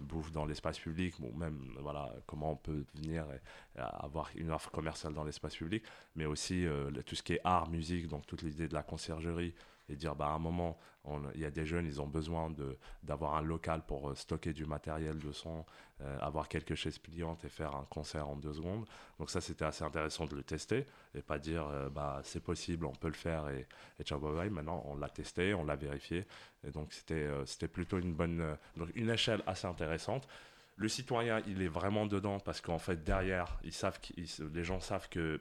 bouffe 0.00 0.30
dans 0.32 0.44
l'espace 0.44 0.78
public, 0.78 1.14
même 1.34 1.74
voilà 1.80 2.12
comment 2.26 2.52
on 2.52 2.56
peut 2.56 2.84
venir 2.94 3.24
et, 3.32 3.40
avoir 3.80 4.30
une 4.36 4.50
offre 4.50 4.70
commerciale 4.70 5.14
dans 5.14 5.24
l'espace 5.24 5.56
public, 5.56 5.82
mais 6.14 6.26
aussi 6.26 6.66
euh, 6.66 6.90
tout 7.06 7.16
ce 7.16 7.22
qui 7.22 7.32
est 7.32 7.40
art, 7.42 7.70
musique, 7.70 8.06
donc 8.06 8.26
toute 8.26 8.42
l'idée 8.42 8.68
de 8.68 8.74
la 8.74 8.82
conciergerie, 8.82 9.54
et 9.88 9.96
dire 9.96 10.14
bah, 10.14 10.26
à 10.26 10.30
un 10.30 10.38
moment, 10.38 10.78
il 11.34 11.40
y 11.40 11.44
a 11.44 11.50
des 11.50 11.66
jeunes, 11.66 11.86
ils 11.86 12.00
ont 12.00 12.06
besoin 12.06 12.52
d'avoir 13.02 13.36
un 13.36 13.42
local 13.42 13.82
pour 13.86 14.10
euh, 14.10 14.14
stocker 14.14 14.52
du 14.52 14.66
matériel 14.66 15.18
de 15.18 15.32
son, 15.32 15.64
euh, 16.00 16.18
avoir 16.20 16.48
quelques 16.48 16.74
chaises 16.74 16.98
pliantes 16.98 17.44
et 17.44 17.48
faire 17.48 17.74
un 17.74 17.84
concert 17.84 18.28
en 18.28 18.36
deux 18.36 18.54
secondes. 18.54 18.86
Donc 19.18 19.30
ça, 19.30 19.40
c'était 19.40 19.64
assez 19.64 19.84
intéressant 19.84 20.26
de 20.26 20.34
le 20.34 20.42
tester 20.42 20.86
et 21.14 21.22
pas 21.22 21.38
dire 21.38 21.66
euh, 21.68 21.88
bah, 21.88 22.20
c'est 22.24 22.42
possible, 22.42 22.86
on 22.86 22.92
peut 22.92 23.08
le 23.08 23.14
faire 23.14 23.48
et, 23.48 23.66
et 24.00 24.02
ciao 24.02 24.18
bye 24.18 24.34
bye. 24.34 24.50
Maintenant, 24.50 24.82
on 24.86 24.96
l'a 24.96 25.08
testé, 25.08 25.54
on 25.54 25.64
l'a 25.64 25.76
vérifié. 25.76 26.26
Et 26.66 26.70
donc 26.70 26.92
c'était 26.92 27.68
plutôt 27.68 27.98
une 27.98 28.14
bonne, 28.14 28.56
donc 28.76 28.90
une 28.94 29.10
échelle 29.10 29.42
assez 29.46 29.66
intéressante. 29.66 30.26
Le 30.78 30.88
citoyen, 30.88 31.40
il 31.46 31.62
est 31.62 31.68
vraiment 31.68 32.06
dedans 32.06 32.38
parce 32.38 32.60
qu'en 32.60 32.78
fait, 32.78 33.02
derrière, 33.02 33.58
ils 33.62 33.72
savent 33.72 33.98
les 34.52 34.64
gens 34.64 34.80
savent 34.80 35.08
qu'il 35.08 35.40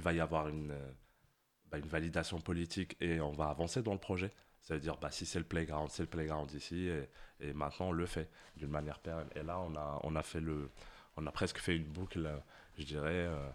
va 0.00 0.12
y 0.12 0.20
avoir 0.20 0.48
une 0.48 0.74
bah, 1.70 1.78
une 1.78 1.86
validation 1.88 2.40
politique 2.40 2.96
et 3.00 3.20
on 3.20 3.32
va 3.32 3.46
avancer 3.46 3.82
dans 3.82 3.92
le 3.92 3.98
projet. 3.98 4.32
Ça 4.62 4.74
veut 4.74 4.80
dire, 4.80 4.96
bah, 4.96 5.10
si 5.10 5.26
c'est 5.26 5.38
le 5.38 5.44
playground, 5.44 5.90
c'est 5.90 6.02
le 6.02 6.08
playground 6.08 6.52
ici, 6.52 6.88
et, 7.40 7.52
maintenant 7.52 7.88
on 7.88 7.92
le 7.92 8.06
fait 8.06 8.28
d'une 8.56 8.70
manière 8.70 8.98
pérenne. 8.98 9.28
Et 9.36 9.42
là, 9.42 9.60
on 9.60 9.74
a, 9.76 10.00
on 10.02 10.16
a 10.16 10.22
fait 10.22 10.40
le, 10.40 10.70
on 11.16 11.26
a 11.26 11.30
presque 11.30 11.58
fait 11.58 11.76
une 11.76 11.84
boucle, 11.84 12.28
je 12.78 12.84
dirais, 12.84 13.26
euh, 13.26 13.48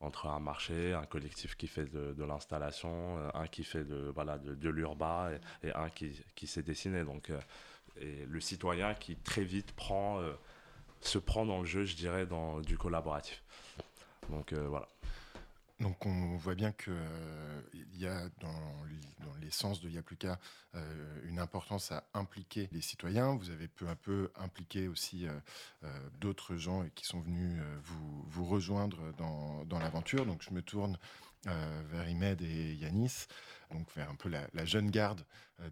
entre 0.00 0.26
un 0.26 0.40
marché, 0.40 0.92
un 0.92 1.06
collectif 1.06 1.56
qui 1.56 1.68
fait 1.68 1.86
de, 1.86 2.24
l'installation, 2.24 3.18
euh, 3.18 3.30
un 3.34 3.46
qui 3.46 3.64
fait 3.64 3.84
de, 3.84 4.10
voilà, 4.14 4.38
de, 4.38 4.54
de 4.54 4.68
l'urba 4.68 5.30
et, 5.62 5.72
un 5.72 5.88
qui, 5.90 6.22
qui 6.34 6.46
s'est 6.46 6.62
dessiné. 6.62 7.04
Donc, 7.04 7.30
euh, 7.30 7.40
et 8.00 8.26
le 8.26 8.40
citoyen 8.40 8.94
qui 8.94 9.16
très 9.16 9.42
vite 9.42 9.72
prend, 9.72 10.22
se 11.00 11.18
prend 11.18 11.44
dans 11.44 11.60
le 11.60 11.66
jeu, 11.66 11.84
je 11.84 11.96
dirais, 11.96 12.26
dans 12.26 12.60
du 12.60 12.78
collaboratif. 12.78 13.42
Donc 14.28 14.52
voilà. 14.52 14.86
Donc 15.80 16.06
on 16.06 16.36
voit 16.36 16.56
bien 16.56 16.72
qu'il 16.72 16.92
euh, 16.92 17.62
y 17.94 18.06
a 18.06 18.28
dans, 18.40 18.84
l'essence 19.40 19.80
de 19.80 19.88
Yapluka 19.88 20.38
euh, 20.74 21.20
une 21.24 21.38
importance 21.38 21.92
à 21.92 22.04
impliquer 22.14 22.68
les 22.72 22.80
citoyens. 22.80 23.36
Vous 23.36 23.50
avez 23.50 23.68
peu 23.68 23.88
à 23.88 23.94
peu 23.94 24.30
impliqué 24.34 24.88
aussi 24.88 25.26
euh, 25.26 25.88
d'autres 26.20 26.56
gens 26.56 26.84
qui 26.96 27.06
sont 27.06 27.20
venus 27.20 27.60
vous, 28.26 28.44
rejoindre 28.44 29.12
dans, 29.16 29.78
l'aventure. 29.78 30.26
Donc 30.26 30.42
je 30.42 30.50
me 30.50 30.62
tourne 30.62 30.98
vers 31.44 32.08
Imed 32.08 32.42
et 32.42 32.74
Yanis, 32.74 33.26
donc 33.70 33.86
vers 33.94 34.10
un 34.10 34.16
peu 34.16 34.28
la, 34.28 34.64
jeune 34.64 34.90
garde 34.90 35.24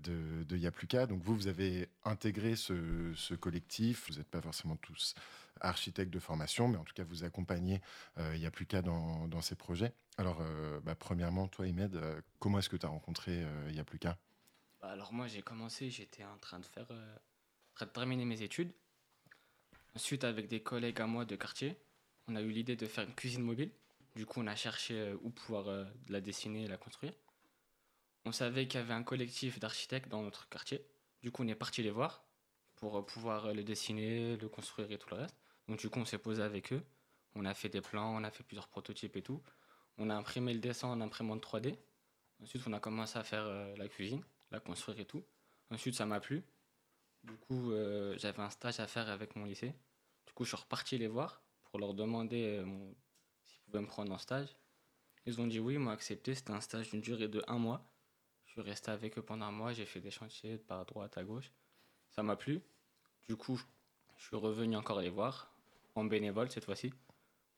de, 0.04 0.45
de 0.45 0.57
Yapluka. 0.57 1.07
Donc 1.07 1.23
vous, 1.23 1.35
vous 1.35 1.49
avez 1.49 1.88
intégré 2.04 2.54
ce, 2.54 3.12
ce 3.16 3.35
collectif. 3.35 4.09
Vous 4.09 4.19
n'êtes 4.19 4.30
pas 4.30 4.40
forcément 4.40 4.76
tous 4.76 5.14
architecte 5.60 6.12
de 6.12 6.18
formation, 6.18 6.68
mais 6.68 6.76
en 6.76 6.84
tout 6.84 6.94
cas, 6.94 7.04
vous 7.04 7.25
accompagnez 7.25 7.80
euh, 8.18 8.36
Il 8.36 8.50
plus 8.50 8.66
qu'à 8.66 8.82
dans, 8.82 9.28
dans, 9.28 9.42
ces 9.42 9.54
projets. 9.54 9.92
Alors, 10.18 10.38
euh, 10.40 10.80
bah, 10.80 10.94
premièrement, 10.94 11.48
toi, 11.48 11.66
Imed, 11.66 11.94
euh, 11.96 12.20
comment 12.38 12.58
est-ce 12.58 12.68
que 12.68 12.76
tu 12.76 12.86
as 12.86 12.88
rencontré 12.88 13.44
Il 13.70 13.84
plus 13.84 13.98
qu'à? 13.98 14.18
Bah, 14.80 14.88
Alors, 14.88 15.12
moi, 15.12 15.26
j'ai 15.26 15.42
commencé, 15.42 15.90
j'étais 15.90 16.25
en 16.25 16.38
train 16.38 16.58
de 16.58 16.66
faire, 16.66 16.88
de 16.88 17.84
terminer 17.86 18.25
mes 18.25 18.42
études. 18.42 18.72
Ensuite, 19.94 20.25
avec 20.25 20.48
des 20.48 20.62
collègues 20.62 21.00
à 21.00 21.06
moi 21.06 21.25
de 21.25 21.36
quartier, 21.36 21.76
on 22.28 22.36
a 22.36 22.42
eu 22.42 22.50
l'idée 22.50 22.76
de 22.76 22.86
faire 22.86 23.04
une 23.04 23.14
cuisine 23.14 23.42
mobile. 23.42 23.70
Du 24.14 24.26
coup, 24.26 24.40
on 24.40 24.46
a 24.46 24.56
cherché 24.56 25.14
où 25.22 25.30
pouvoir 25.30 25.86
la 26.08 26.20
dessiner 26.20 26.64
et 26.64 26.68
la 26.68 26.76
construire. 26.76 27.12
On 28.25 28.32
savait 28.32 28.66
qu'il 28.66 28.80
y 28.80 28.82
avait 28.82 28.94
un 28.94 29.02
collectif 29.02 29.60
d'architectes 29.60 30.08
dans 30.08 30.22
notre 30.22 30.48
quartier. 30.48 30.84
Du 31.22 31.30
coup, 31.30 31.44
on 31.44 31.48
est 31.48 31.54
parti 31.54 31.82
les 31.82 31.90
voir 31.90 32.25
pour 32.75 33.04
pouvoir 33.06 33.52
le 33.54 33.64
dessiner, 33.64 34.36
le 34.36 34.48
construire 34.48 34.90
et 34.90 34.98
tout 34.98 35.08
le 35.10 35.16
reste. 35.16 35.36
Donc 35.68 35.78
du 35.78 35.90
coup, 35.90 35.99
on 36.00 36.04
s'est 36.04 36.18
posé 36.18 36.42
avec 36.42 36.73
eux. 36.73 36.82
On 37.35 37.44
a 37.44 37.54
fait 37.54 37.68
des 37.68 37.80
plans, 37.80 38.14
on 38.14 38.25
a 38.25 38.30
fait 38.30 38.44
plusieurs 38.44 38.68
prototypes 38.68 39.16
et 39.16 39.23
tout. 39.23 39.42
On 39.99 40.11
a 40.11 40.14
imprimé 40.14 40.54
le 40.54 40.61
dessin 40.61 40.88
en 40.88 41.00
imprimante 41.00 41.42
3D. 41.42 41.76
Ensuite, 42.42 42.62
on 42.66 42.73
a 42.73 42.80
commencé 42.80 43.18
à 43.18 43.25
faire 43.25 43.44
euh, 43.44 43.75
la 43.76 43.88
cuisine, 43.88 44.23
la 44.50 44.61
construire 44.61 45.00
et 45.00 45.06
tout. 45.06 45.25
Ensuite, 45.70 45.94
ça 45.94 46.06
m'a 46.06 46.20
plu. 46.20 46.44
Du 47.25 47.35
coup, 47.37 47.73
euh, 47.73 48.16
j'avais 48.18 48.42
un 48.42 48.50
stage 48.50 48.78
à 48.78 48.87
faire 48.87 49.08
avec 49.08 49.37
mon 49.37 49.44
lycée. 49.44 49.75
Du 50.26 50.32
coup, 50.32 50.44
je 50.44 50.50
suis 50.50 50.56
reparti 50.56 50.99
les 50.99 51.08
voir 51.08 51.42
pour 51.64 51.78
leur 51.78 51.94
demander 51.94 52.58
euh, 52.58 52.92
s'ils 53.42 53.61
pouvaient 53.62 53.80
me 53.80 53.87
prendre 53.87 54.12
en 54.12 54.18
stage. 54.18 54.49
Ils 55.25 55.40
ont 55.40 55.46
dit 55.46 55.58
oui, 55.58 55.75
ils 55.75 55.80
m'ont 55.80 55.90
accepté. 55.90 56.35
C'était 56.35 56.52
un 56.52 56.61
stage 56.61 56.90
d'une 56.90 57.00
durée 57.00 57.28
de 57.28 57.42
un 57.49 57.58
mois. 57.58 57.85
Je 58.44 58.52
suis 58.52 58.61
resté 58.61 58.90
avec 58.90 59.18
eux 59.18 59.23
pendant 59.23 59.46
un 59.46 59.50
mois. 59.50 59.73
J'ai 59.73 59.87
fait 59.87 60.00
des 60.00 60.11
chantiers 60.11 60.58
par 60.58 60.85
droite 60.87 61.18
à 61.18 61.25
gauche. 61.25 61.50
Ça 62.11 62.23
m'a 62.23 62.37
plu. 62.37 62.62
Du 63.26 63.37
coup, 63.37 63.61
je 64.16 64.25
suis 64.25 64.37
revenu 64.37 64.76
encore 64.76 65.00
les 65.00 65.11
voir 65.11 65.55
en 65.97 66.05
bénévole 66.05 66.50
cette 66.50 66.65
fois-ci. 66.65 66.93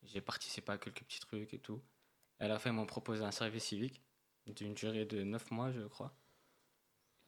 J'ai 0.05 0.21
participé 0.21 0.73
à 0.73 0.79
quelques 0.79 1.03
petits 1.03 1.21
trucs 1.21 1.53
et 1.55 1.59
tout. 1.59 1.83
À 2.41 2.49
la 2.49 2.59
fin, 2.59 2.71
ils 2.71 2.77
m'ont 2.77 2.87
proposé 2.87 3.25
un 3.25 3.33
service 3.33 3.65
civique 3.65 4.03
d'une 4.47 4.75
durée 4.75 5.05
de 5.05 5.23
9 5.23 5.51
mois, 5.51 5.73
je 5.73 5.81
crois. 5.81 6.15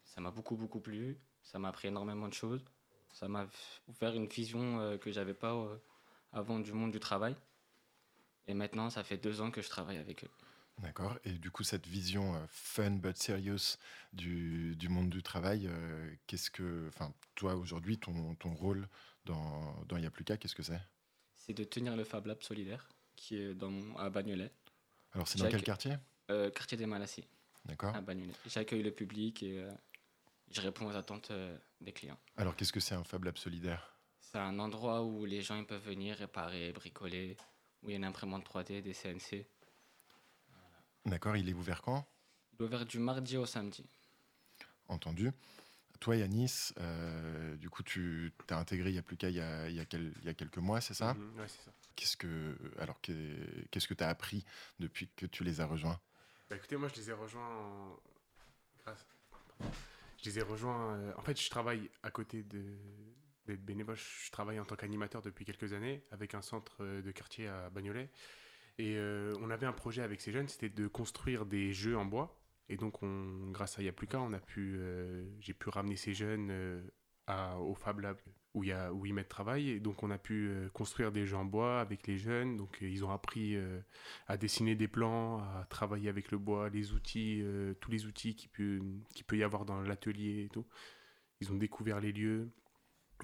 Ça 0.05 0.21
m'a 0.21 0.31
beaucoup, 0.31 0.57
beaucoup 0.57 0.81
plu. 0.81 1.19
Ça 1.43 1.59
m'a 1.59 1.69
appris 1.69 1.88
énormément 1.88 2.29
de 2.29 2.35
choses. 2.35 2.64
Ça 3.12 3.29
m'a 3.29 3.49
ouvert 3.88 4.14
une 4.14 4.26
vision 4.26 4.81
euh, 4.81 4.99
que 4.99 5.11
j'avais 5.11 5.35
pas 5.35 5.55
euh, 5.55 5.76
avant 6.33 6.61
du 6.61 6.73
monde 6.73 6.93
du 6.93 7.00
travail. 7.00 7.37
Et 8.47 8.55
maintenant, 8.55 8.90
ça 8.90 9.05
fait 9.05 9.19
deux 9.19 9.40
ans 9.40 9.50
que 9.50 9.62
je 9.62 9.69
travaille 9.69 9.99
avec 9.99 10.25
eux. 10.25 10.31
D'accord. 10.79 11.19
Et 11.25 11.33
du 11.33 11.50
coup, 11.50 11.64
cette 11.64 11.87
vision 11.87 12.35
euh, 12.35 12.47
fun 12.49 12.93
but 12.93 13.17
serious 13.17 13.76
du, 14.12 14.76
du 14.76 14.88
monde 14.88 15.11
du 15.11 15.23
travail, 15.23 15.69
qu'est-ce 16.26 16.50
que, 16.50 16.88
enfin, 16.88 17.12
toi 17.35 17.57
aujourd'hui, 17.57 17.99
ton, 17.99 18.35
ton 18.37 18.55
rôle 18.55 18.88
dans, 19.25 19.85
dans 19.87 19.99
Yapluka, 19.99 20.37
qu'est-ce 20.37 20.55
que 20.55 20.62
c'est? 20.62 20.81
C'est 21.50 21.54
de 21.54 21.64
tenir 21.64 21.97
le 21.97 22.04
Fab 22.04 22.26
Lab 22.26 22.40
solidaire 22.45 22.88
qui 23.16 23.35
est 23.35 23.54
dans, 23.54 23.97
à 23.97 24.09
Bagnolet, 24.09 24.52
Alors, 25.14 25.26
c'est 25.26 25.37
dans 25.37 25.49
quel 25.49 25.64
quartier? 25.64 25.97
Euh, 26.30 26.49
quartier 26.49 26.78
des 26.78 26.87
Malassis, 26.87 27.26
D'accord. 27.64 27.92
à 27.92 28.00
Bagnolet. 28.00 28.35
J'accueille 28.47 28.85
le 28.85 28.92
public 28.92 29.42
et 29.42 29.59
euh, 29.59 29.73
je 30.52 30.61
réponds 30.61 30.87
aux 30.87 30.95
attentes 30.95 31.33
euh, 31.33 31.59
des 31.80 31.90
clients. 31.90 32.21
Alors, 32.37 32.54
qu'est-ce 32.54 32.73
que 32.73 32.78
c'est 32.78 32.95
un 32.95 33.02
Fab 33.02 33.25
Lab 33.25 33.37
solidaire? 33.37 33.99
C'est 34.21 34.38
un 34.38 34.61
endroit 34.61 35.02
où 35.02 35.25
les 35.25 35.42
gens 35.42 35.59
ils 35.59 35.66
peuvent 35.66 35.83
venir 35.83 36.19
réparer, 36.19 36.71
bricoler, 36.71 37.37
où 37.83 37.88
il 37.88 37.90
y 37.90 37.95
a 37.95 37.97
une 37.97 38.04
imprimante 38.04 38.49
3D, 38.49 38.80
des 38.80 38.95
CNC. 38.95 39.45
D'accord, 41.04 41.37
il 41.37 41.49
est 41.49 41.54
ouvert 41.54 41.83
quand? 41.83 42.07
Il 42.52 42.62
est 42.62 42.64
ouvert 42.64 42.87
du 42.87 43.00
mardi 43.00 43.37
au 43.37 43.45
samedi. 43.45 43.85
Entendu. 44.87 45.33
Toi, 46.00 46.16
Yanis, 46.16 46.73
euh, 46.78 47.57
du 47.57 47.69
coup, 47.69 47.83
tu 47.83 48.33
t'as 48.47 48.59
intégré 48.59 48.88
il 48.90 48.95
y 48.97 48.99
a, 49.40 49.69
il 49.69 49.75
y 49.76 49.80
a, 49.80 49.85
quel- 49.85 50.14
il 50.21 50.25
y 50.25 50.28
a 50.30 50.35
quelques 50.35 50.57
mois, 50.59 50.80
c'est 50.80 50.95
ça 50.95 51.12
Mhm, 51.14 51.38
ouais, 51.38 51.49
c'est 51.49 51.62
ça. 51.62 51.73
Qu'est-ce 51.95 52.16
que 52.16 52.57
alors 52.78 52.99
qu'est- 53.02 53.69
qu'est-ce 53.71 53.87
que 53.87 53.92
tu 53.95 54.02
as 54.02 54.09
appris 54.09 54.45
depuis 54.78 55.11
que 55.14 55.26
tu 55.26 55.45
les 55.45 55.61
as 55.61 55.66
rejoints? 55.66 56.00
Bah, 56.49 56.57
écoutez, 56.57 56.76
moi, 56.76 56.88
je 56.88 56.95
les 57.00 57.11
ai 57.11 57.12
rejoints. 57.12 57.47
en- 57.47 58.00
grâce- 58.83 59.07
Je 60.23 60.25
les 60.30 60.38
ai 60.38 60.42
rejoints. 60.42 60.95
euh, 60.97 61.12
En 61.19 61.23
fait, 61.23 61.38
je 61.40 61.50
travaille 61.50 61.90
à 62.02 62.11
côté 62.11 62.42
de 62.42 62.64
d'être 63.47 63.64
bénévole. 63.64 63.97
Je 63.97 64.30
travaille 64.30 64.61
en 64.61 64.64
tant 64.64 64.76
qu'animateur 64.76 65.23
depuis 65.23 65.45
quelques 65.45 65.73
années 65.73 66.04
avec 66.12 66.35
un 66.35 66.42
centre 66.42 66.76
euh, 66.85 67.02
de 67.02 67.11
quartier 67.11 67.49
à 67.49 67.69
Bagnolet. 67.71 68.09
Et 68.78 68.97
euh, 68.97 69.35
on 69.40 69.50
avait 69.50 69.66
un 69.66 69.73
projet 69.73 70.02
avec 70.02 70.21
ces 70.21 70.30
jeunes, 70.33 70.47
c'était 70.49 70.69
de 70.71 70.87
construire 70.87 71.45
des 71.47 71.73
jeux 71.73 71.97
en 71.99 72.04
bois. 72.07 72.39
Et 72.70 72.76
donc, 72.76 73.02
on, 73.02 73.50
grâce 73.50 73.80
à 73.80 73.82
Yapluka, 73.82 74.20
on 74.20 74.32
a 74.32 74.38
euh, 74.56 75.28
j'ai 75.40 75.54
pu 75.54 75.68
ramener 75.70 75.96
ces 75.96 76.14
jeunes 76.14 76.50
euh, 76.52 76.80
au 77.58 77.74
Fab 77.74 77.98
Lab 77.98 78.16
où, 78.54 78.64
ils 78.64 79.12
mettent 79.12 79.28
travail. 79.28 79.70
Et 79.70 79.80
donc, 79.80 80.04
on 80.04 80.10
a 80.12 80.18
pu 80.18 80.48
euh, 80.48 80.68
construire 80.68 81.10
des 81.10 81.26
jeux 81.26 81.36
en 81.36 81.44
bois 81.44 81.80
avec 81.80 82.06
les 82.06 82.16
jeunes. 82.16 82.56
Donc, 82.56 82.78
ils 82.80 83.04
ont 83.04 83.10
appris 83.10 83.58
à 84.28 84.36
dessiner 84.36 84.76
des 84.76 84.86
plans, 84.86 85.38
à 85.38 85.66
travailler 85.68 86.08
avec 86.08 86.30
le 86.30 86.38
bois, 86.38 86.70
les 86.70 86.92
outils, 86.92 87.44
tous 87.80 87.90
les 87.90 88.06
outils 88.06 88.36
qu'il 88.36 88.50
peut, 88.50 88.80
qu'il 89.14 89.24
peut 89.24 89.36
y 89.36 89.42
avoir 89.42 89.64
dans 89.64 89.80
l'atelier. 89.82 90.48
Ils 91.40 91.50
ont 91.50 91.56
découvert 91.56 91.98
les 91.98 92.12
lieux. 92.12 92.50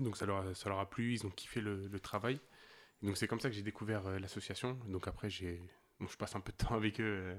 Donc, 0.00 0.16
ça 0.16 0.26
leur, 0.26 0.78
a- 0.78 0.90
plu. 0.90 1.12
Ils 1.12 1.24
ont 1.24 1.30
kiffé 1.30 1.60
le, 1.60 2.00
travail. 2.00 2.40
Et 3.00 3.06
donc, 3.06 3.16
c'est 3.16 3.28
comme 3.28 3.40
ça 3.40 3.48
que 3.48 3.54
j'ai 3.54 3.62
découvert 3.62 4.18
l'association. 4.18 4.74
Donc, 4.88 5.06
après, 5.06 5.30
je 5.30 5.46
passe 6.18 6.34
un 6.34 6.40
peu 6.40 6.50
de 6.50 6.56
temps 6.56 6.74
avec 6.74 7.00
eux. 7.00 7.36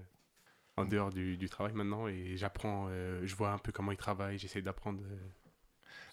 En 0.77 0.85
dehors 0.85 1.11
du, 1.11 1.37
du 1.37 1.49
travail 1.49 1.73
maintenant 1.73 2.07
et 2.07 2.37
j'apprends, 2.37 2.87
euh, 2.89 3.21
je 3.25 3.35
vois 3.35 3.51
un 3.51 3.57
peu 3.57 3.71
comment 3.71 3.91
ils 3.91 3.97
travaillent, 3.97 4.37
j'essaie 4.39 4.61
d'apprendre 4.61 5.01
euh, 5.03 5.17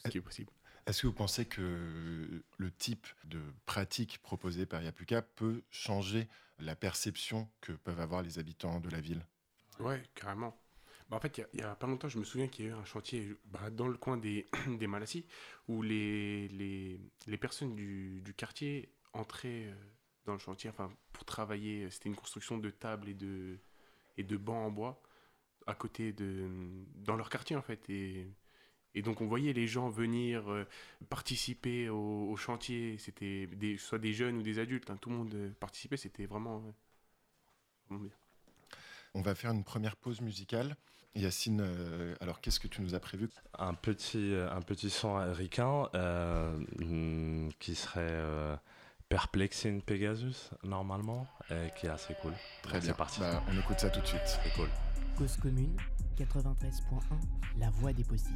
ce 0.05 0.11
qui 0.11 0.19
est 0.19 0.23
possible. 0.23 0.51
Est-ce 0.87 1.03
que 1.03 1.07
vous 1.09 1.13
pensez 1.13 1.45
que 1.47 2.43
le 2.59 2.71
type 2.71 3.07
de 3.25 3.41
pratique 3.67 4.19
proposée 4.23 4.65
par 4.67 4.83
Yapluka 4.83 5.21
peut 5.23 5.63
changer 5.71 6.29
la 6.59 6.75
perception 6.77 7.49
que 7.61 7.73
peuvent 7.73 8.01
avoir 8.01 8.23
les 8.23 8.39
habitants 8.39 8.81
de 8.81 8.89
la 8.91 9.01
ville? 9.01 9.27
Ouais, 9.81 10.03
carrément. 10.15 10.57
Bah, 11.09 11.17
en 11.17 11.21
fait, 11.21 11.39
il 11.39 11.41
y 11.43 11.45
a- 11.45 11.49
il 11.55 11.61
y, 11.61 11.63
a 11.63 11.75
pas 11.75 11.87
longtemps, 11.87 12.09
je 12.09 12.19
me 12.19 12.25
souviens 12.25 12.49
qu'il 12.49 12.65
y 12.67 12.69
a 12.69 12.71
eu 12.73 12.75
un 12.75 12.85
chantier 12.85 13.37
bah, 13.47 13.71
dans 13.71 13.89
le 13.89 13.97
coin 13.97 14.17
des, 14.17 14.49
des 14.79 14.87
Malassis 14.87 15.27
où 15.69 15.83
les, 15.83 16.49
les, 16.49 17.01
les 17.27 17.37
personnes 17.39 17.75
du, 17.75 18.21
du 18.23 18.35
quartier 18.35 18.93
entraient 19.13 19.67
euh, 19.67 19.75
dans 20.25 20.33
le 20.33 20.39
chantier 20.39 20.71
enfin, 20.71 20.91
pour 21.13 21.25
travailler. 21.25 21.91
C'était 21.91 22.09
une 22.09 22.17
construction 22.17 22.59
de 22.59 22.71
tables 22.71 23.09
et 23.09 23.15
de, 23.15 23.59
et 24.17 24.25
de 24.25 24.37
bancs 24.37 24.67
en 24.67 24.71
bois 24.71 25.03
à 25.67 25.75
côté 25.75 26.13
de. 26.13 26.49
dans 26.97 27.17
leur 27.17 27.31
quartier 27.31 27.57
en 27.57 27.63
fait. 27.63 27.89
Et, 27.91 28.29
et 28.95 29.03
donc 29.03 29.21
on 29.21 29.27
voyait 29.27 29.53
les 29.53 29.67
gens 29.67 29.89
venir 29.91 30.51
euh, 30.51 30.67
participer 31.11 31.89
au, 31.89 32.31
au 32.31 32.37
chantier. 32.37 32.99
C'était 32.99 33.47
des, 33.49 33.77
soit 33.79 33.99
des 33.99 34.13
jeunes 34.13 34.39
ou 34.39 34.43
des 34.43 34.59
adultes, 34.59 34.91
hein, 34.91 34.99
tout 35.01 35.11
le 35.11 35.17
monde 35.17 35.35
euh, 35.35 35.51
participait. 35.61 35.97
C'était 35.97 36.27
vraiment. 36.27 36.59
euh, 36.67 36.73
vraiment 37.89 38.05
bien. 38.05 38.13
On 39.15 39.23
va 39.23 39.35
faire 39.35 39.51
une 39.53 39.65
première 39.65 39.97
pause 39.97 40.21
musicale. 40.21 40.77
Yacine, 41.15 41.61
euh, 41.63 42.17
alors 42.21 42.41
qu'est-ce 42.41 42.59
que 42.59 42.67
tu 42.69 42.83
nous 42.83 42.95
as 42.95 43.01
prévu? 43.01 43.29
Un 43.59 43.75
petit, 43.75 44.35
un 44.51 44.61
petit 44.63 44.91
son 44.91 45.15
ricain 45.33 45.89
euh, 45.95 46.57
hmm, 46.81 47.51
qui 47.61 47.75
serait 47.77 48.01
euh, 48.03 48.57
Perplexing 49.15 49.81
Pegasus, 49.81 50.51
normalement, 50.65 51.25
et 51.49 51.71
qui 51.79 51.87
est 51.87 51.91
assez 51.91 52.15
cool. 52.21 52.33
Très 52.65 52.81
bien. 52.81 52.89
C'est 52.89 52.97
parti. 52.97 53.21
Bah, 53.21 53.41
on 53.49 53.57
écoute 53.57 53.79
ça 53.79 53.89
tout 53.89 54.01
de 54.01 54.07
suite. 54.07 54.21
C'est 54.25 54.53
cool. 54.55 54.69
Cause 55.17 55.37
commune 55.37 55.77
93.1, 56.19 56.41
la 57.61 57.71
voix 57.71 57.93
des 57.93 58.03
possibles. 58.03 58.35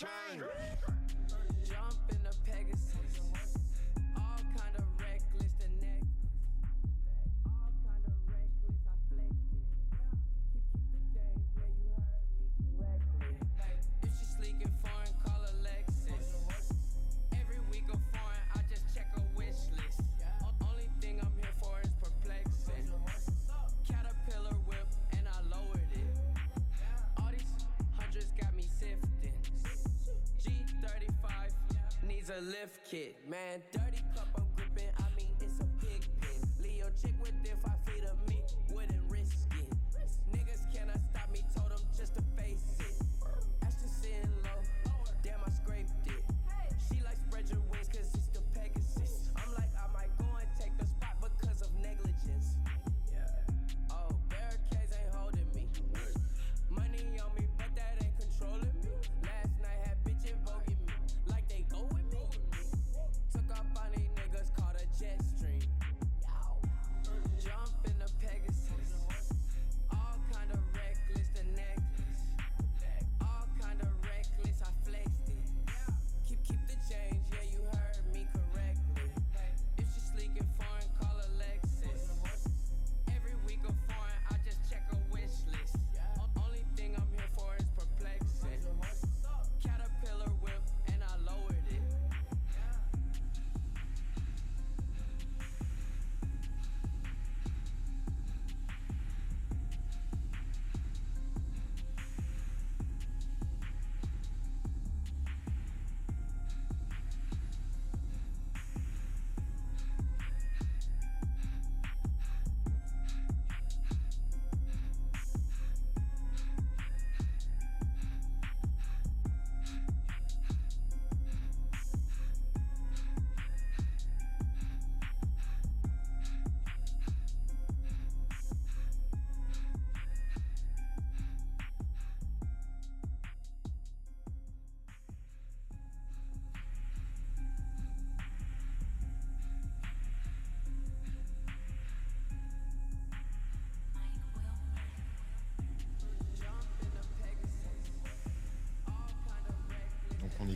change. 0.00 0.59
A 32.36 32.40
lift 32.40 32.84
kit. 32.88 33.16
Man, 33.28 33.62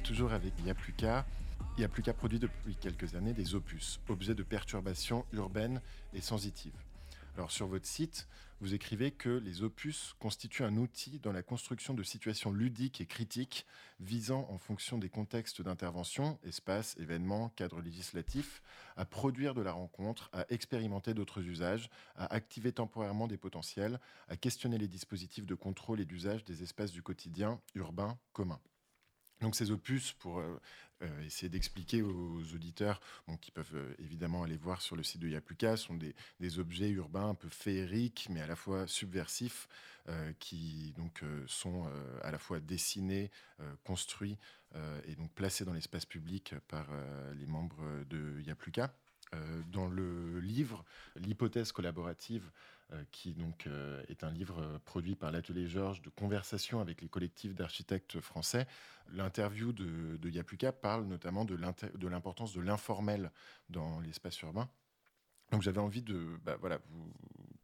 toujours 0.04 0.34
avec 0.34 0.52
Yapluka. 0.66 1.25
Yapluka 1.78 2.12
produit 2.12 2.38
depuis 2.38 2.76
quelques 2.76 3.14
années 3.14 3.32
des 3.32 3.54
opus, 3.54 4.00
objets 4.11 4.34
de 4.34 4.42
perturbation 4.42 5.25
urbaine 5.32 5.80
et 6.12 6.20
sensitive. 6.20 6.75
Alors 7.37 7.50
sur 7.50 7.66
votre 7.66 7.87
site, 7.87 8.28
vous 8.61 8.75
écrivez 8.75 9.12
que 9.12 9.30
les 9.30 9.62
opus 9.62 10.14
constituent 10.18 10.64
un 10.64 10.76
outil 10.76 11.20
dans 11.20 11.32
la 11.32 11.42
construction 11.42 11.94
de 11.94 12.02
situations 12.02 12.52
ludiques 12.52 13.00
et 13.00 13.06
critiques 13.06 13.66
visant, 13.99 14.46
en 14.50 14.58
fonction 14.58 14.99
des 14.99 15.08
contextes 15.08 15.62
d'intervention, 15.62 16.38
espaces, 16.44 16.96
événements, 16.99 17.49
cadres 17.56 17.80
législatifs, 17.80 18.62
à 18.96 19.06
produire 19.06 19.54
de 19.54 19.62
la 19.62 19.73
rencontre, 19.73 20.28
à 20.34 20.44
expérimenter 20.50 21.14
d'autres 21.14 21.42
usages, 21.42 21.88
à 22.14 22.26
activer 22.34 22.73
temporairement 22.73 23.26
des 23.26 23.38
potentiels, 23.38 23.99
à 24.28 24.37
questionner 24.37 24.76
les 24.76 24.88
dispositifs 24.88 25.46
de 25.46 25.54
contrôle 25.54 26.00
et 26.00 26.04
d'usage 26.04 26.44
des 26.44 26.62
espaces 26.62 26.92
du 26.92 27.02
quotidien 27.02 27.58
urbain 27.75 28.18
commun. 28.34 28.61
Donc 29.45 29.57
ces 29.57 29.71
opus, 29.71 30.15
pour 30.15 30.39
euh, 30.39 30.59
euh, 31.03 31.23
essayer 31.27 31.51
d'expliquer 31.51 32.01
aux 32.01 32.55
auditeurs, 32.55 32.99
qui 33.43 33.51
peuvent 33.51 33.75
euh, 33.75 33.95
évidemment 33.99 34.43
aller 34.43 34.57
voir 34.57 34.81
sur 34.81 34.97
le 34.97 35.03
site 35.03 35.21
de 35.21 35.29
Yapluka, 35.29 35.77
sont 35.77 35.97
des, 35.97 36.59
objets 36.59 36.89
urbains 36.89 37.29
un 37.29 37.35
peu 37.35 37.51
féeriques, 37.51 38.29
mais 38.31 38.41
à 38.41 38.47
la 38.47 38.57
fois 38.57 38.87
subversifs, 38.87 39.69
qui 40.39 40.93
donc 40.97 41.23
sont 41.47 41.91
à 42.23 42.31
la 42.31 42.39
fois 42.39 42.61
dessinés, 42.61 43.31
construits 43.85 44.37
et 45.07 45.15
donc 45.15 45.33
placés 45.33 45.65
dans 45.65 45.73
l'espace 45.73 46.04
public 46.04 46.54
par 46.69 46.87
les 47.35 47.47
membres 47.47 47.83
de 48.11 48.43
Yapluka. 48.43 48.95
Dans 49.73 49.89
le 49.89 50.41
livre 50.41 50.85
L'hypothèse 51.17 51.73
collaborative, 51.73 52.50
qui 53.11 53.33
donc 53.33 53.67
euh, 53.67 54.02
est 54.09 54.25
un 54.25 54.30
livre 54.30 54.61
euh, 54.61 54.78
produit 54.85 55.15
par 55.15 55.30
l'Atelier 55.30 55.67
Georges 55.67 56.02
de 56.02 56.11
conversation 56.11 56.80
avec 56.80 57.00
les 57.00 57.09
collectifs 57.09 57.54
d'architectes 57.54 58.21
français, 58.21 58.67
l'interview 59.13 59.73
de, 59.73 60.17
de 60.17 60.30
Yapluka 60.30 60.73
parle 60.73 61.04
notamment 61.04 61.45
de 61.45 61.57
l'importance 62.09 62.52
de 62.52 62.61
l'informel 62.61 63.30
dans 63.69 64.00
l'espace 64.00 64.41
urbain. 64.43 64.69
Donc 65.50 65.63
j'avais 65.63 65.80
envie 65.80 66.02
de 66.02 66.39
bah, 66.45 66.57
voilà, 66.61 66.80
vous 66.91 67.13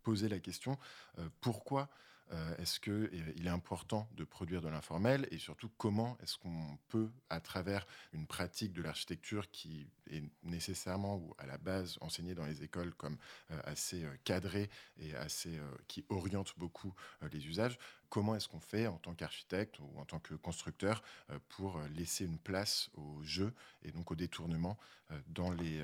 poser 0.02 0.28
la 0.28 0.38
question 0.38 0.78
euh, 1.18 1.28
pourquoi 1.40 1.88
euh, 2.32 2.56
est-ce 2.58 2.78
qu'il 2.78 3.46
est 3.46 3.48
important 3.48 4.08
de 4.16 4.24
produire 4.24 4.62
de 4.62 4.68
l'informel 4.68 5.26
et 5.30 5.38
surtout 5.38 5.68
comment 5.78 6.16
est-ce 6.22 6.38
qu'on 6.38 6.78
peut, 6.88 7.10
à 7.28 7.40
travers 7.40 7.86
une 8.12 8.26
pratique 8.26 8.72
de 8.72 8.82
l'architecture 8.82 9.50
qui 9.50 9.88
est 10.10 10.22
nécessairement 10.42 11.16
ou 11.16 11.34
à 11.38 11.46
la 11.46 11.58
base 11.58 11.98
enseignée 12.00 12.34
dans 12.34 12.46
les 12.46 12.62
écoles 12.62 12.94
comme 12.94 13.16
euh, 13.50 13.60
assez 13.64 14.04
euh, 14.04 14.16
cadrée 14.24 14.70
et 14.98 15.14
assez, 15.14 15.58
euh, 15.58 15.70
qui 15.88 16.04
oriente 16.08 16.54
beaucoup 16.56 16.94
euh, 17.22 17.28
les 17.32 17.46
usages, 17.46 17.78
comment 18.10 18.34
est-ce 18.34 18.48
qu'on 18.48 18.60
fait 18.60 18.86
en 18.86 18.98
tant 18.98 19.14
qu'architecte 19.14 19.78
ou 19.78 19.88
en 19.98 20.04
tant 20.04 20.18
que 20.18 20.34
constructeur 20.34 21.02
euh, 21.30 21.38
pour 21.48 21.78
euh, 21.78 21.88
laisser 21.94 22.26
une 22.26 22.38
place 22.38 22.90
au 22.94 23.22
jeu 23.22 23.54
et 23.82 23.92
donc 23.92 24.10
au 24.10 24.14
détournement 24.14 24.76
euh, 25.10 25.18
dans, 25.28 25.50
les, 25.52 25.82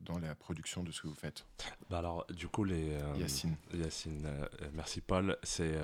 dans 0.00 0.18
la 0.18 0.34
production 0.34 0.84
de 0.84 0.92
ce 0.92 1.02
que 1.02 1.08
vous 1.08 1.14
faites? 1.14 1.44
Bah 1.90 1.98
alors, 1.98 2.26
du 2.28 2.46
coup, 2.46 2.64
les. 2.64 2.98
Yacine. 3.16 3.56
Yacine, 3.74 4.28
merci 4.72 5.00
Paul. 5.00 5.36
C'est 5.42 5.74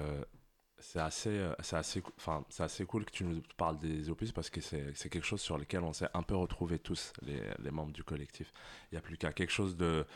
c'est 0.80 1.00
assez, 1.00 1.50
c'est 1.60 1.76
assez, 1.76 2.00
cou- 2.00 2.12
enfin, 2.18 2.44
c'est 2.50 2.62
assez 2.62 2.86
cool 2.86 3.04
que 3.04 3.10
tu 3.10 3.24
nous 3.24 3.42
parles 3.56 3.78
des 3.78 4.10
opus 4.10 4.30
parce 4.30 4.48
que 4.48 4.60
c'est 4.60 4.94
c'est 4.94 5.08
quelque 5.08 5.26
chose 5.26 5.40
sur 5.40 5.58
lequel 5.58 5.82
on 5.82 5.92
s'est 5.92 6.08
un 6.14 6.22
peu 6.22 6.36
retrouvés 6.36 6.78
tous, 6.78 7.12
les, 7.22 7.42
les 7.58 7.70
membres 7.72 7.92
du 7.92 8.04
collectif. 8.04 8.52
Il 8.84 8.94
n'y 8.94 8.98
a 8.98 9.02
plus 9.02 9.16
qu'à 9.16 9.32
quelque 9.32 9.50
chose 9.50 9.76
de 9.76 10.06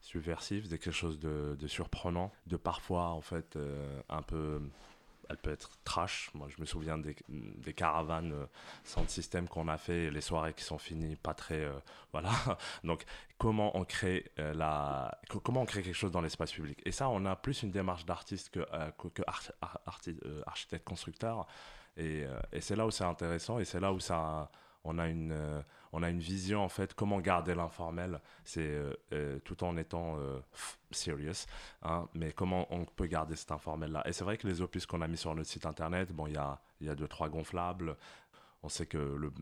subversif, 0.00 0.68
de 0.68 0.76
quelque 0.76 0.92
chose 0.92 1.18
de, 1.18 1.54
de 1.58 1.66
surprenant, 1.66 2.32
de 2.46 2.56
parfois 2.56 3.08
en 3.08 3.20
fait 3.20 3.56
euh, 3.56 4.00
un 4.08 4.22
peu. 4.22 4.62
Elle 5.30 5.36
peut 5.38 5.52
être 5.52 5.70
trash. 5.84 6.30
Moi, 6.34 6.48
je 6.54 6.60
me 6.60 6.66
souviens 6.66 6.98
des, 6.98 7.16
des 7.28 7.72
caravanes 7.72 8.32
euh, 8.32 8.46
sans 8.84 9.06
système 9.08 9.48
qu'on 9.48 9.68
a 9.68 9.78
fait, 9.78 10.10
les 10.10 10.20
soirées 10.20 10.52
qui 10.54 10.64
sont 10.64 10.76
finies 10.78 11.16
pas 11.16 11.34
très. 11.34 11.60
euh, 11.60 11.72
voilà. 12.12 12.30
Donc, 12.84 13.04
comment 13.38 13.76
on 13.76 13.84
crée 13.84 14.30
euh, 14.40 14.52
la 14.54 15.16
co- 15.30 15.40
comment 15.40 15.62
on 15.62 15.66
crée 15.66 15.82
quelque 15.82 15.94
chose 15.94 16.10
dans 16.10 16.20
l'espace 16.20 16.52
public? 16.52 16.82
Et 16.84 16.92
ça 16.92 17.08
on 17.08 17.24
a 17.26 17.36
plus 17.36 17.62
une 17.62 17.70
démarche 17.70 18.04
d'artiste 18.04 18.50
que, 18.50 18.60
que, 18.98 19.22
architecte 20.46 20.84
constructeur 20.84 21.46
et, 21.96 22.24
et 22.52 22.60
c'est 22.60 22.76
là 22.76 22.86
où 22.86 22.90
c'est 22.90 23.04
intéressant 23.04 23.58
et 23.58 23.64
c'est 23.64 23.80
là 23.80 23.92
où 23.92 24.00
ça 24.00 24.50
on 24.84 24.98
a 24.98 25.08
une 25.08 25.32
euh, 25.32 25.60
on 25.92 26.02
a 26.02 26.10
une 26.10 26.20
vision 26.20 26.62
en 26.62 26.68
fait 26.68 26.94
comment 26.94 27.20
garder 27.20 27.54
l'informel. 27.54 28.20
C'est 28.44 28.60
euh, 28.60 28.94
euh, 29.12 29.38
tout 29.40 29.64
en 29.64 29.76
étant 29.76 30.16
serious 30.90 31.46
hein, 31.82 32.08
mais 32.14 32.32
comment 32.32 32.66
on 32.72 32.84
peut 32.84 33.06
garder 33.06 33.36
cet 33.36 33.52
informel 33.52 33.92
là 33.92 34.02
et 34.06 34.12
c'est 34.12 34.24
vrai 34.24 34.36
que 34.36 34.46
les 34.46 34.60
opus 34.60 34.86
qu'on 34.86 35.02
a 35.02 35.08
mis 35.08 35.16
sur 35.16 35.34
notre 35.34 35.48
site 35.48 35.66
internet 35.66 36.12
bon 36.12 36.26
il 36.26 36.34
y 36.34 36.36
a 36.36 36.60
il 36.80 36.86
y 36.86 36.90
a 36.90 36.94
deux 36.94 37.06
trois 37.06 37.28
gonflables 37.28 37.96
on 38.62 38.68
sait 38.68 38.86
que 38.86 38.98
le- 38.98 39.32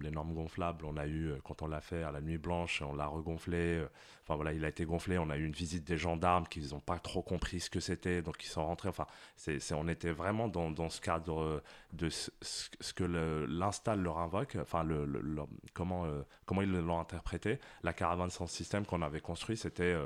l'énorme 0.00 0.32
gonflable, 0.32 0.84
on 0.86 0.96
a 0.96 1.06
eu, 1.06 1.30
euh, 1.32 1.38
quand 1.44 1.62
on 1.62 1.66
l'a 1.66 1.80
fait 1.80 2.02
à 2.02 2.10
la 2.10 2.20
nuit 2.20 2.38
blanche, 2.38 2.82
on 2.82 2.94
l'a 2.94 3.06
regonflé. 3.06 3.56
euh, 3.80 3.88
Enfin 4.22 4.36
voilà, 4.36 4.52
il 4.52 4.64
a 4.64 4.68
été 4.68 4.84
gonflé. 4.84 5.18
On 5.18 5.30
a 5.30 5.36
eu 5.36 5.44
une 5.44 5.52
visite 5.52 5.84
des 5.84 5.98
gendarmes 5.98 6.46
qui 6.46 6.60
n'ont 6.72 6.80
pas 6.80 6.98
trop 7.00 7.22
compris 7.22 7.58
ce 7.60 7.68
que 7.70 7.80
c'était, 7.80 8.22
donc 8.22 8.42
ils 8.44 8.48
sont 8.48 8.64
rentrés. 8.64 8.88
Enfin, 8.88 9.06
c'est, 9.36 9.58
on 9.74 9.88
était 9.88 10.12
vraiment 10.12 10.46
dans, 10.48 10.70
dans 10.70 10.88
ce 10.90 11.00
cadre 11.00 11.40
euh, 11.40 11.62
de 11.92 12.08
ce, 12.08 12.30
ce- 12.40 12.94
que 12.94 13.02
l'install 13.48 14.00
leur 14.00 14.18
invoque, 14.18 14.56
enfin, 14.60 14.84
le, 14.84 15.04
le- 15.06 15.42
comment, 15.74 16.06
comment 16.46 16.62
ils 16.62 16.70
l'ont 16.70 17.00
interprété. 17.00 17.58
La 17.82 17.92
caravane 17.92 18.30
sans 18.30 18.46
système 18.46 18.86
qu'on 18.86 19.02
avait 19.02 19.20
construit, 19.20 19.56
c'était, 19.56 19.96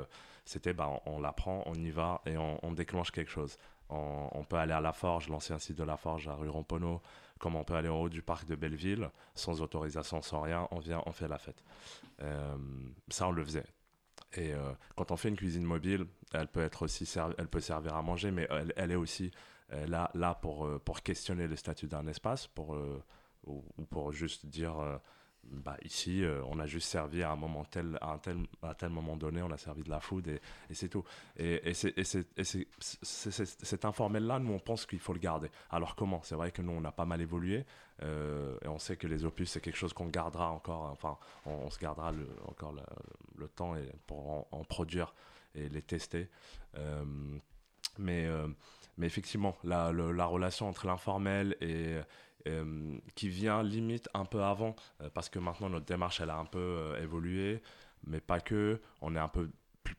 c'était 0.45 0.73
bah, 0.73 0.89
on, 1.05 1.17
on 1.17 1.19
la 1.21 1.31
prend, 1.31 1.63
on 1.67 1.75
y 1.75 1.91
va 1.91 2.21
et 2.25 2.37
on, 2.37 2.71
déclenche 2.71 3.11
quelque 3.11 3.31
chose. 3.31 3.57
On, 3.89 4.29
on 4.31 4.43
peut 4.43 4.57
aller 4.57 4.73
à 4.73 4.81
la 4.81 4.93
Forge, 4.93 5.29
l'ancien 5.29 5.59
site 5.59 5.77
de 5.77 5.83
la 5.83 5.95
Forge 5.97 6.27
à 6.27 6.33
rue 6.33 6.49
Ramponeau, 6.49 7.01
comme 7.39 7.55
on 7.55 7.63
peut 7.63 7.75
aller 7.75 7.89
en 7.89 8.01
haut 8.01 8.09
du 8.09 8.21
parc 8.21 8.47
de 8.47 8.55
Belleville, 8.55 9.09
sans 9.35 9.61
autorisation, 9.61 10.21
sans 10.21 10.41
rien, 10.41 10.67
on 10.71 10.79
vient, 10.79 11.01
on 11.05 11.11
fait 11.11 11.27
la 11.27 11.37
fête. 11.37 11.63
Euh, 12.21 12.57
ça, 13.09 13.27
on 13.27 13.31
le 13.31 13.43
faisait. 13.43 13.65
Et 14.33 14.53
euh, 14.53 14.73
quand 14.95 15.11
on 15.11 15.17
fait 15.17 15.29
une 15.29 15.37
cuisine 15.37 15.63
mobile, 15.63 16.05
elle 16.33 16.47
peut 16.47 16.61
être 16.61 16.83
aussi 16.83 17.09
elle 17.37 17.47
peut 17.47 17.61
servir 17.61 17.95
à 17.95 18.01
manger, 18.01 18.31
mais 18.31 18.47
elle, 18.75 18.91
est 18.91 18.95
aussi 18.95 19.31
euh, 19.73 19.85
là, 19.87 20.11
là 20.13 20.35
pour, 20.35 20.67
pour 20.81 21.01
questionner 21.01 21.47
le 21.47 21.55
statut 21.55 21.87
d'un 21.87 22.07
espace, 22.07 22.47
pour, 22.47 22.77
ou, 23.45 23.63
ou 23.77 23.85
pour 23.85 24.11
juste 24.11 24.45
dire, 24.45 24.99
bah, 25.49 25.77
ici, 25.83 26.23
euh, 26.23 26.41
on 26.47 26.59
a 26.59 26.65
juste 26.65 26.89
servi 26.89 27.23
à 27.23 27.31
un 27.31 27.35
moment 27.35 27.63
tel, 27.65 27.97
à 28.01 28.11
un 28.11 28.17
tel, 28.17 28.37
à 28.61 28.75
tel 28.75 28.89
moment 28.89 29.15
donné, 29.17 29.41
on 29.41 29.51
a 29.51 29.57
servi 29.57 29.83
de 29.83 29.89
la 29.89 29.99
food 29.99 30.27
et, 30.27 30.41
et 30.69 30.73
c'est 30.73 30.89
tout. 30.89 31.03
Et, 31.37 31.69
et 31.69 31.73
c'est- 31.73 31.97
et 31.97 32.03
c'est- 32.03 32.27
et 32.37 32.43
c'est- 32.43 32.67
c'est- 32.79 33.31
c'est- 33.31 33.65
cet 33.65 33.85
informel-là, 33.85 34.39
nous, 34.39 34.53
on 34.53 34.59
pense 34.59 34.85
qu'il 34.85 34.99
faut 34.99 35.13
le 35.13 35.19
garder. 35.19 35.49
Alors 35.69 35.95
comment? 35.95 36.21
C'est 36.23 36.35
vrai 36.35 36.51
que 36.51 36.61
nous, 36.61 36.71
on 36.73 36.83
a 36.83 36.91
pas 36.91 37.05
mal 37.05 37.21
évolué 37.21 37.65
euh, 38.03 38.57
et 38.61 38.67
on 38.67 38.77
sait 38.79 38.97
que 38.97 39.07
les 39.07 39.25
opus, 39.25 39.49
c'est 39.49 39.61
quelque 39.61 39.77
chose 39.77 39.93
qu'on 39.93 40.07
gardera 40.07 40.51
encore, 40.51 40.83
enfin, 40.91 41.17
on, 41.45 41.69
se 41.69 41.79
gardera 41.79 42.11
le, 42.11 42.27
encore 42.47 42.73
le, 42.73 42.81
le 43.37 43.47
temps 43.47 43.75
pour 44.05 44.47
en, 44.51 44.63
produire 44.65 45.13
et 45.55 45.69
les 45.69 45.81
tester. 45.81 46.29
Euh, 46.77 47.03
mais, 47.97 48.27
mais 48.97 49.07
effectivement, 49.07 49.55
la, 49.63 49.91
la 49.91 50.25
relation 50.25 50.67
entre 50.69 50.85
l'informel 50.85 51.55
et 51.61 51.97
euh, 52.47 52.97
qui 53.15 53.29
vient 53.29 53.63
limite 53.63 54.09
un 54.13 54.25
peu 54.25 54.43
avant, 54.43 54.75
euh, 55.01 55.09
parce 55.13 55.29
que 55.29 55.39
maintenant 55.39 55.69
notre 55.69 55.85
démarche 55.85 56.19
elle 56.21 56.29
a 56.29 56.37
un 56.37 56.45
peu 56.45 56.59
euh, 56.59 57.03
évolué, 57.03 57.61
mais 58.05 58.19
pas 58.19 58.39
que, 58.39 58.81
on 59.01 59.15
est 59.15 59.19
un 59.19 59.27
peu 59.27 59.49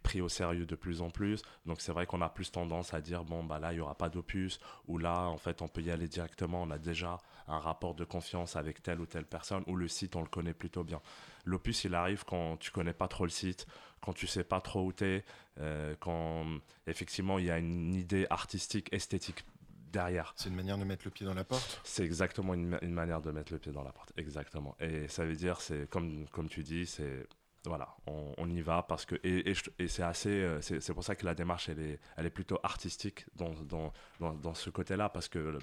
pris 0.03 0.21
au 0.21 0.29
sérieux 0.29 0.67
de 0.67 0.75
plus 0.75 1.01
en 1.01 1.11
plus, 1.11 1.43
donc 1.67 1.81
c'est 1.81 1.93
vrai 1.93 2.07
qu'on 2.07 2.21
a 2.21 2.29
plus 2.29 2.51
tendance 2.51 2.93
à 2.95 3.01
dire 3.01 3.25
bon 3.25 3.43
bah 3.43 3.59
là 3.59 3.73
il 3.73 3.77
y 3.77 3.81
aura 3.81 3.95
pas 3.95 4.09
d'opus, 4.09 4.61
ou 4.87 4.99
là 4.99 5.23
en 5.29 5.39
fait 5.39 5.63
on 5.63 5.69
peut 5.69 5.81
y 5.81 5.91
aller 5.91 6.09
directement, 6.09 6.63
on 6.63 6.71
a 6.71 6.79
déjà 6.79 7.19
un 7.47 7.59
rapport 7.59 7.95
de 7.95 8.05
confiance 8.05 8.57
avec 8.57 8.83
telle 8.83 9.01
ou 9.01 9.07
telle 9.07 9.25
personne, 9.25 9.65
ou 9.67 9.77
le 9.77 9.89
site 9.89 10.17
on 10.17 10.21
le 10.21 10.29
connaît 10.29 10.55
plutôt 10.55 10.85
bien. 10.85 11.01
L'opus 11.45 11.85
il 11.85 11.95
arrive 11.95 12.25
quand 12.25 12.59
tu 12.59 12.71
connais 12.71 12.93
pas 12.93 13.09
trop 13.09 13.25
le 13.25 13.31
site, 13.31 13.67
quand 14.01 14.13
tu 14.13 14.27
sais 14.27 14.45
pas 14.45 14.61
trop 14.61 14.85
où 14.85 14.93
t'es, 14.93 15.25
euh, 15.59 15.95
quand 16.01 16.45
effectivement 16.87 17.39
il 17.39 17.47
y 17.47 17.51
a 17.51 17.59
une 17.59 17.95
idée 17.95 18.27
artistique, 18.31 18.93
esthétique 18.93 19.45
derrière. 19.93 20.33
C'est 20.37 20.49
une 20.49 20.55
manière 20.57 20.79
de 20.79 20.85
mettre 20.85 21.05
le 21.05 21.11
pied 21.11 21.25
dans 21.27 21.35
la 21.35 21.45
porte 21.45 21.81
C'est 21.85 22.05
exactement 22.05 22.55
une, 22.55 22.67
ma- 22.69 22.79
une 22.83 22.93
manière 22.93 23.21
de 23.21 23.31
mettre 23.31 23.53
le 23.53 23.59
pied 23.59 23.73
dans 23.73 23.83
la 23.83 23.93
porte, 23.93 24.13
exactement. 24.17 24.77
Et 24.81 25.09
ça 25.09 25.25
veut 25.25 25.35
dire, 25.37 25.61
c'est 25.61 25.89
comme, 25.91 26.27
comme 26.29 26.49
tu 26.49 26.63
dis, 26.63 26.87
c'est 26.87 27.27
voilà, 27.67 27.89
on, 28.07 28.33
on 28.39 28.49
y 28.49 28.61
va 28.63 28.83
parce 28.83 29.05
que 29.05 29.17
et, 29.25 29.53
et, 29.79 29.89
c'est 29.89 30.03
assez, 30.03 30.31
euh, 30.31 30.61
c'est 30.63 30.95
pour 30.95 31.03
ça 31.05 31.15
que 31.17 31.27
la 31.27 31.35
démarche 31.35 31.69
elle 31.69 31.81
est, 31.81 32.01
elle 32.17 32.25
est 32.25 32.31
plutôt 32.31 32.59
artistique 32.63 33.27
dans, 33.35 33.53
dans, 33.65 33.93
dans, 34.21 34.33
dans 34.35 34.55
ce 34.55 34.71
côté-là 34.71 35.09
parce 35.09 35.29
que 35.29 35.59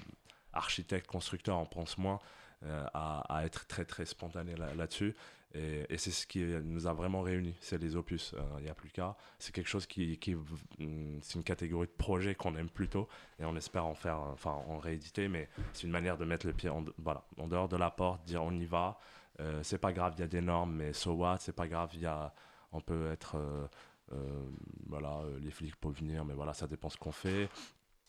architecte, 0.52 1.06
constructeur, 1.06 1.56
on 1.58 1.66
pense 1.66 1.98
moins 1.98 2.20
euh, 2.64 2.84
à, 2.94 3.20
à 3.34 3.44
être 3.44 3.66
très 3.66 3.84
très 3.84 4.04
spontané 4.06 4.54
là- 4.56 4.74
là-dessus. 4.74 5.14
Et 5.54 5.96
c'est 5.96 6.10
ce 6.10 6.26
qui 6.26 6.40
nous 6.44 6.86
a 6.86 6.92
vraiment 6.92 7.22
réunis, 7.22 7.54
c'est 7.60 7.78
les 7.78 7.96
opus. 7.96 8.34
Euh, 8.34 8.42
Il 8.58 8.64
n'y 8.64 8.68
a 8.68 8.74
plus 8.74 8.90
qu'à. 8.90 9.16
C'est 9.38 9.54
quelque 9.54 9.68
chose 9.68 9.86
qui, 9.86 10.18
qui 10.18 10.34
mm, 10.34 11.20
c'est 11.22 11.34
une 11.36 11.44
catégorie 11.44 11.86
de 11.86 11.92
projet 11.92 12.34
qu'on 12.34 12.54
aime 12.56 12.68
plutôt 12.68 13.08
et 13.38 13.44
on 13.44 13.56
espère 13.56 13.86
en 13.86 13.94
faire, 13.94 14.18
enfin 14.18 14.50
en 14.50 14.78
rééditer, 14.78 15.28
mais 15.28 15.48
c'est 15.72 15.84
une 15.84 15.92
manière 15.92 16.18
de 16.18 16.24
mettre 16.24 16.46
le 16.46 16.52
pied 16.52 16.68
en, 16.68 16.84
voilà, 16.98 17.24
en 17.38 17.46
dehors 17.48 17.68
de 17.68 17.76
la 17.76 17.90
porte, 17.90 18.24
dire 18.24 18.42
on 18.42 18.52
y 18.52 18.66
va. 18.66 18.98
Euh, 19.40 19.62
c'est 19.62 19.78
pas 19.78 19.92
grave, 19.92 20.14
il 20.16 20.20
y 20.20 20.24
a 20.24 20.28
des 20.28 20.40
normes, 20.40 20.74
mais 20.76 20.92
so 20.92 21.12
what, 21.12 21.38
c'est 21.40 21.54
pas 21.54 21.68
grave, 21.68 21.94
y 21.94 22.06
a, 22.06 22.32
on 22.72 22.80
peut 22.80 23.10
être, 23.10 23.36
euh, 23.36 23.66
euh, 24.12 24.48
voilà, 24.86 25.22
les 25.40 25.50
flics 25.50 25.76
peuvent 25.76 25.92
venir, 25.92 26.24
mais 26.24 26.34
voilà, 26.34 26.54
ça 26.54 26.66
dépend 26.66 26.88
ce 26.88 26.96
qu'on 26.96 27.12
fait. 27.12 27.48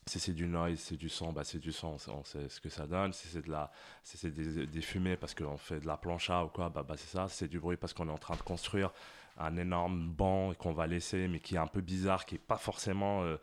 Si 0.07 0.19
c'est 0.19 0.33
du 0.33 0.47
noise, 0.47 0.79
c'est 0.79 0.95
du 0.95 1.09
son, 1.09 1.33
bah 1.33 1.43
c'est 1.43 1.59
du 1.59 1.71
son, 1.71 1.97
on 2.07 2.23
sait, 2.23 2.47
ce 2.49 2.61
que 2.61 2.69
ça 2.69 2.87
donne. 2.87 3.13
Si 3.13 3.27
c'est 3.27 3.45
de 3.45 3.51
la, 3.51 3.71
c'est 4.03 4.31
des, 4.31 4.81
fumées 4.81 5.17
parce 5.17 5.35
qu'on 5.35 5.57
fait 5.57 5.79
de 5.79 5.87
la 5.87 5.97
plancha 5.97 6.45
ou 6.45 6.47
quoi, 6.47 6.69
bah, 6.69 6.83
bah 6.87 6.95
c'est 6.97 7.09
ça. 7.09 7.27
Si 7.27 7.37
c'est 7.37 7.47
du 7.47 7.59
bruit 7.59 7.77
parce 7.77 7.93
qu'on 7.93 8.07
est 8.07 8.11
en 8.11 8.17
train 8.17 8.35
de 8.35 8.41
construire 8.41 8.91
un 9.37 9.57
énorme 9.57 10.09
banc 10.09 10.53
qu'on 10.55 10.73
va 10.73 10.87
laisser, 10.87 11.27
mais 11.27 11.39
qui 11.39 11.55
est 11.55 11.59
un 11.59 11.67
peu 11.67 11.81
bizarre, 11.81 12.25
qui 12.25 12.35
est 12.35 12.39
pas 12.39 12.57
forcément, 12.57 13.23
euh, 13.23 13.37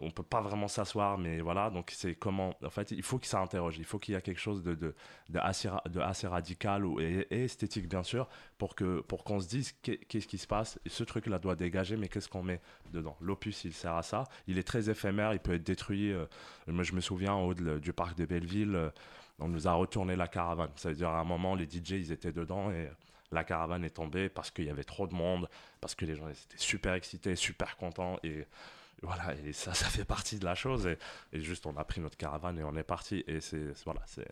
on 0.00 0.10
peut 0.10 0.22
pas 0.22 0.40
vraiment 0.40 0.68
s'asseoir, 0.68 1.18
mais 1.18 1.40
voilà. 1.40 1.70
Donc 1.70 1.90
c'est 1.94 2.14
comment, 2.14 2.54
en 2.64 2.70
fait, 2.70 2.90
il 2.92 3.02
faut 3.02 3.18
que 3.18 3.26
ça 3.26 3.40
interroge. 3.40 3.78
Il 3.78 3.84
faut 3.84 3.98
qu'il 3.98 4.14
y 4.14 4.16
ait 4.16 4.22
quelque 4.22 4.40
chose 4.40 4.62
de, 4.62 4.74
de, 4.74 4.94
assez, 5.38 5.68
de 5.90 6.00
assez 6.00 6.26
radical 6.26 6.84
ou, 6.86 7.00
et, 7.00 7.26
esthétique 7.30 7.88
bien 7.88 8.02
sûr, 8.02 8.28
pour 8.58 8.74
que, 8.74 9.00
pour 9.00 9.24
qu'on 9.24 9.40
se 9.40 9.48
dise 9.48 9.72
qu'est- 9.82 9.98
qu'est-ce 10.06 10.28
qui 10.28 10.38
se 10.38 10.46
passe. 10.46 10.78
Ce 10.86 11.02
truc-là 11.04 11.38
doit 11.38 11.56
dégager, 11.56 11.96
mais 11.96 12.08
qu'est-ce 12.08 12.28
qu'on 12.28 12.42
met 12.42 12.60
dedans? 12.92 13.16
L'opus, 13.20 13.64
il 13.64 13.72
sert 13.72 13.94
à 13.94 14.02
ça. 14.02 14.24
Il 14.46 14.58
est 14.58 14.62
très 14.64 14.88
éphémère, 14.90 15.32
il 15.32 15.40
peut 15.40 15.54
être 15.54 15.64
détruit. 15.64 16.12
euh, 16.12 16.26
je 16.68 16.92
me 16.94 17.00
souviens, 17.00 17.34
au 17.34 17.50
haut 17.50 17.54
du 17.54 17.92
parc 17.92 18.16
de 18.16 18.26
Belleville, 18.26 18.74
euh, 18.74 18.90
on 19.40 19.48
nous 19.48 19.66
a 19.66 19.72
retourné 19.72 20.14
la 20.16 20.28
caravane. 20.28 20.70
Ça 20.76 20.90
veut 20.90 20.94
dire, 20.94 21.08
à 21.08 21.18
un 21.20 21.24
moment, 21.24 21.54
les 21.56 21.66
DJ, 21.66 21.90
ils 21.92 22.12
étaient 22.12 22.32
dedans 22.32 22.70
et 22.70 22.88
la 23.32 23.42
caravane 23.42 23.84
est 23.84 23.90
tombée 23.90 24.28
parce 24.28 24.50
qu'il 24.52 24.66
y 24.66 24.70
avait 24.70 24.84
trop 24.84 25.08
de 25.08 25.14
monde, 25.14 25.48
parce 25.80 25.94
que 25.96 26.04
les 26.04 26.14
gens 26.14 26.28
étaient 26.28 26.56
super 26.56 26.94
excités, 26.94 27.34
super 27.34 27.76
contents. 27.76 28.18
Et 28.22 28.46
voilà, 29.04 29.34
et 29.36 29.52
ça, 29.52 29.74
ça 29.74 29.86
fait 29.86 30.04
partie 30.04 30.38
de 30.38 30.44
la 30.44 30.54
chose. 30.54 30.86
Et, 30.86 30.98
et 31.32 31.40
juste, 31.40 31.66
on 31.66 31.76
a 31.76 31.84
pris 31.84 32.00
notre 32.00 32.16
caravane 32.16 32.58
et 32.58 32.64
on 32.64 32.74
est 32.76 32.82
parti. 32.84 33.22
Et 33.26 33.40
c'est 33.40 33.72
voilà, 33.84 34.02
c'est 34.06 34.28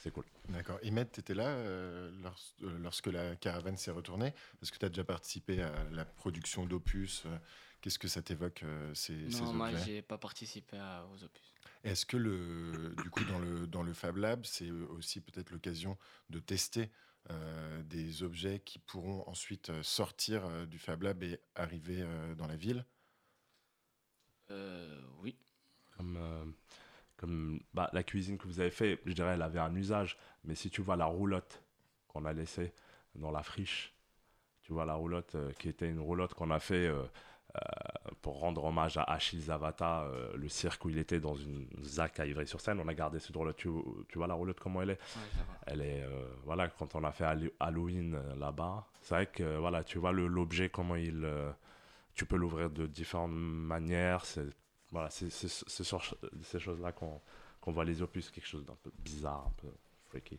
c'est 0.00 0.10
cool. 0.10 0.24
D'accord. 0.50 0.78
Imed, 0.82 1.10
tu 1.10 1.20
étais 1.20 1.34
là 1.34 1.46
euh, 1.48 2.10
lors- 2.22 2.38
euh, 2.62 2.78
lorsque 2.78 3.06
la 3.06 3.34
caravane 3.36 3.76
s'est 3.76 3.90
retournée? 3.90 4.32
Parce 4.60 4.70
que 4.70 4.78
tu 4.78 4.84
as 4.84 4.88
déjà 4.90 5.04
participé 5.04 5.62
à 5.62 5.72
la 5.92 6.04
production 6.04 6.66
d'opus. 6.66 7.22
euh, 7.26 7.36
Qu'est-ce 7.80 7.98
que 7.98 8.08
ça 8.08 8.20
t'évoque, 8.22 8.62
euh, 8.62 8.92
ces, 8.94 9.30
ces 9.30 9.42
Non, 9.42 9.52
moi, 9.54 9.70
objets? 9.70 9.84
j'ai 9.84 10.02
pas 10.02 10.18
participé 10.18 10.76
à- 10.78 11.06
aux 11.12 11.22
opus. 11.24 11.54
Est-ce 11.84 12.04
que 12.06 12.16
le, 12.16 12.94
du 13.02 13.10
coup, 13.10 13.24
dans 13.24 13.38
le, 13.38 13.66
dans 13.66 13.82
le 13.82 13.92
Fab 13.92 14.16
Lab, 14.16 14.44
c'est 14.44 14.70
aussi 14.70 15.20
peut-être 15.20 15.50
l'occasion 15.50 15.96
de 16.30 16.38
tester 16.40 16.90
euh, 17.30 17.82
des 17.84 18.22
objets 18.22 18.60
qui 18.60 18.78
pourront 18.78 19.22
ensuite 19.28 19.70
sortir 19.82 20.44
euh, 20.46 20.66
du 20.66 20.78
Fab 20.78 21.02
Lab 21.02 21.22
et 21.22 21.38
arriver 21.54 21.98
euh, 22.02 22.34
dans 22.34 22.46
la 22.46 22.56
ville? 22.56 22.84
Oui. 25.22 25.36
Comme, 25.96 26.16
euh, 26.16 26.44
comme 27.16 27.60
bah, 27.74 27.88
la 27.92 28.02
cuisine 28.02 28.38
que 28.38 28.46
vous 28.46 28.60
avez 28.60 28.70
fait, 28.70 29.00
je 29.06 29.12
dirais, 29.12 29.34
elle 29.34 29.42
avait 29.42 29.58
un 29.58 29.74
usage. 29.74 30.16
Mais 30.44 30.54
si 30.54 30.70
tu 30.70 30.82
vois 30.82 30.96
la 30.96 31.06
roulotte 31.06 31.62
qu'on 32.08 32.24
a 32.24 32.32
laissée 32.32 32.72
dans 33.14 33.30
la 33.30 33.42
friche, 33.42 33.94
tu 34.62 34.72
vois 34.72 34.84
la 34.84 34.94
roulotte 34.94 35.34
euh, 35.36 35.52
qui 35.58 35.68
était 35.68 35.88
une 35.88 36.00
roulotte 36.00 36.34
qu'on 36.34 36.50
a 36.50 36.58
fait 36.58 36.86
euh, 36.86 37.04
euh, 37.56 37.60
pour 38.20 38.40
rendre 38.40 38.64
hommage 38.64 38.96
à 38.98 39.04
Achille 39.04 39.40
Zavata, 39.40 40.02
euh, 40.02 40.36
le 40.36 40.48
cirque 40.48 40.84
où 40.84 40.90
il 40.90 40.98
était 40.98 41.20
dans 41.20 41.34
une 41.34 41.66
ZAC 41.82 42.20
à 42.20 42.26
Ivry-sur-Seine. 42.26 42.80
On 42.80 42.88
a 42.88 42.94
gardé 42.94 43.18
cette 43.20 43.36
roulotte. 43.36 43.56
Tu, 43.56 43.70
tu 44.08 44.18
vois 44.18 44.26
la 44.26 44.34
roulotte 44.34 44.60
comment 44.60 44.82
elle 44.82 44.90
est? 44.90 45.00
Ouais. 45.00 45.44
Elle 45.68 45.80
est, 45.80 46.02
euh, 46.02 46.28
voilà, 46.44 46.68
quand 46.68 46.94
on 46.94 47.04
a 47.04 47.12
fait 47.12 47.24
Hallo- 47.24 47.52
Halloween 47.58 48.14
euh, 48.14 48.36
là-bas, 48.36 48.86
c'est 49.02 49.14
vrai 49.14 49.26
que 49.26 49.42
euh, 49.42 49.58
voilà, 49.58 49.82
tu 49.82 49.98
vois 49.98 50.12
l'objet, 50.12 50.68
comment 50.68 50.96
il. 50.96 51.24
Tu 52.16 52.26
peux 52.26 52.36
l'ouvrir 52.36 52.70
de 52.70 52.86
différentes 52.86 53.32
manières. 53.32 54.24
C'est 54.24 54.46
voilà, 54.90 55.10
c'est 55.10 55.30
c'est- 55.30 55.64
c'est 55.68 55.84
sur 55.84 56.02
ces 56.42 56.58
choses-là 56.58 56.92
qu'on 56.92 57.20
qu'on 57.60 57.72
voit 57.72 57.84
les 57.84 58.00
opus, 58.02 58.30
quelque 58.30 58.46
chose 58.46 58.64
d'un 58.64 58.76
peu 58.76 58.90
bizarre, 58.98 59.46
un 59.48 59.52
peu 59.60 59.68
freaky. 60.06 60.38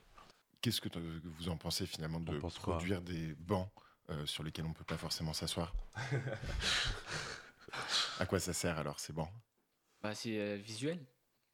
Qu'est-ce 0.61 0.81
que 0.81 0.89
vous 1.23 1.49
en 1.49 1.57
pensez 1.57 1.85
finalement 1.85 2.19
de 2.19 2.39
quoi? 2.39 2.49
produire 2.51 3.01
des 3.01 3.35
bancs 3.35 3.69
euh, 4.09 4.25
sur 4.25 4.43
lesquels 4.43 4.65
on 4.65 4.69
ne 4.69 4.73
peut 4.73 4.83
pas 4.85 4.97
forcément 4.97 5.33
s'asseoir? 5.33 5.73
À 8.19 8.25
quoi 8.25 8.39
ça 8.39 8.53
sert 8.53 8.77
alors 8.77 8.99
ces 8.99 9.13
bancs? 9.13 9.29
Bah, 10.01 10.15
c'est 10.15 10.39
euh, 10.39 10.55
visuel. 10.55 11.05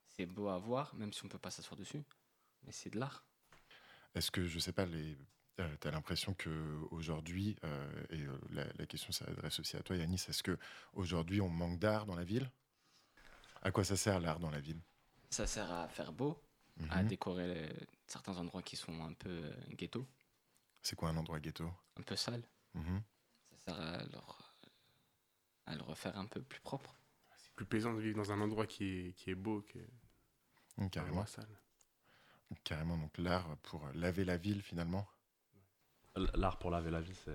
C'est 0.08 0.26
beau 0.26 0.48
à 0.48 0.58
voir, 0.58 0.94
même 0.96 1.12
si 1.12 1.26
on 1.26 1.28
peut 1.28 1.40
pas 1.40 1.50
s'asseoir 1.50 1.76
dessus. 1.76 2.04
Mais 2.64 2.72
c'est 2.72 2.92
de 2.92 3.00
l'art. 3.00 3.26
Est-ce 4.16 4.30
que, 4.32 4.46
je 4.48 4.60
sais 4.60 4.72
pas, 4.72 4.86
les... 4.86 5.18
tu 5.56 5.88
as 5.88 5.92
l'impression 5.92 6.34
qu'aujourd'hui, 6.34 7.56
euh, 7.64 8.04
et 8.10 8.22
euh, 8.24 8.38
la, 8.52 8.66
la 8.74 8.86
question 8.86 9.12
s'adresse 9.12 9.60
aussi 9.60 9.78
à 9.78 9.82
toi 9.84 9.96
Yanis, 9.96 10.26
est-ce 10.28 10.44
qu'aujourd'hui 10.44 11.42
on 11.42 11.50
manque 11.50 11.80
d'art 11.80 12.06
dans 12.06 12.16
la 12.16 12.24
ville? 12.24 12.50
À 13.62 13.72
quoi 13.72 13.84
ça 13.84 13.96
sert 13.96 14.20
l'art 14.20 14.40
dans 14.40 14.50
la 14.52 14.60
ville? 14.60 14.82
Ça 15.30 15.48
sert 15.48 15.72
à 15.72 15.88
faire 15.88 16.12
beau, 16.12 16.42
à 16.90 17.04
Mhm. 17.04 17.08
décorer 17.08 17.48
les- 17.54 17.88
certains 18.08 18.38
endroits 18.38 18.62
qui 18.62 18.76
sont 18.76 19.04
un 19.04 19.14
peu 19.14 19.30
euh, 19.30 19.54
ghetto, 19.72 20.06
C'est 20.82 20.96
quoi 20.96 21.10
un 21.10 21.18
endroit 21.18 21.40
ghetto? 21.40 21.72
Un 21.98 22.04
peu 22.04 22.16
sale. 22.16 22.44
Mhm. 22.74 23.02
Ça 23.52 23.58
sert 23.74 23.80
à, 23.82 24.04
leur- 24.12 24.56
à 25.66 25.76
le 25.76 25.82
refaire 25.82 26.18
un 26.18 26.26
peu 26.26 26.42
plus 26.42 26.60
propre. 26.62 26.96
C'est 27.38 27.54
plus 27.54 27.66
plaisant 27.66 27.94
de 27.94 28.02
vivre 28.02 28.18
dans 28.18 28.32
un 28.32 28.42
endroit 28.42 28.66
qui 28.68 28.84
est, 28.86 29.14
qui 29.14 29.30
est 29.32 29.36
beau 29.36 29.62
que 29.62 29.80
Mm, 30.78 30.84
un 30.86 30.90
Carrément. 30.90 31.10
endroit 31.10 31.28
sale. 31.28 31.60
Carrément, 32.64 32.98
donc 32.98 33.18
l'art 33.18 33.58
pour 33.64 33.86
laver 33.94 34.24
la 34.24 34.38
ville 34.38 34.62
finalement? 34.62 35.08
L'art 36.36 36.58
pour 36.60 36.70
laver 36.72 36.92
la 36.92 37.02
vie, 37.02 37.16
c'est. 37.26 37.32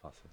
Enfin, 0.00 0.10
ça 0.12 0.20
c'est- 0.22 0.28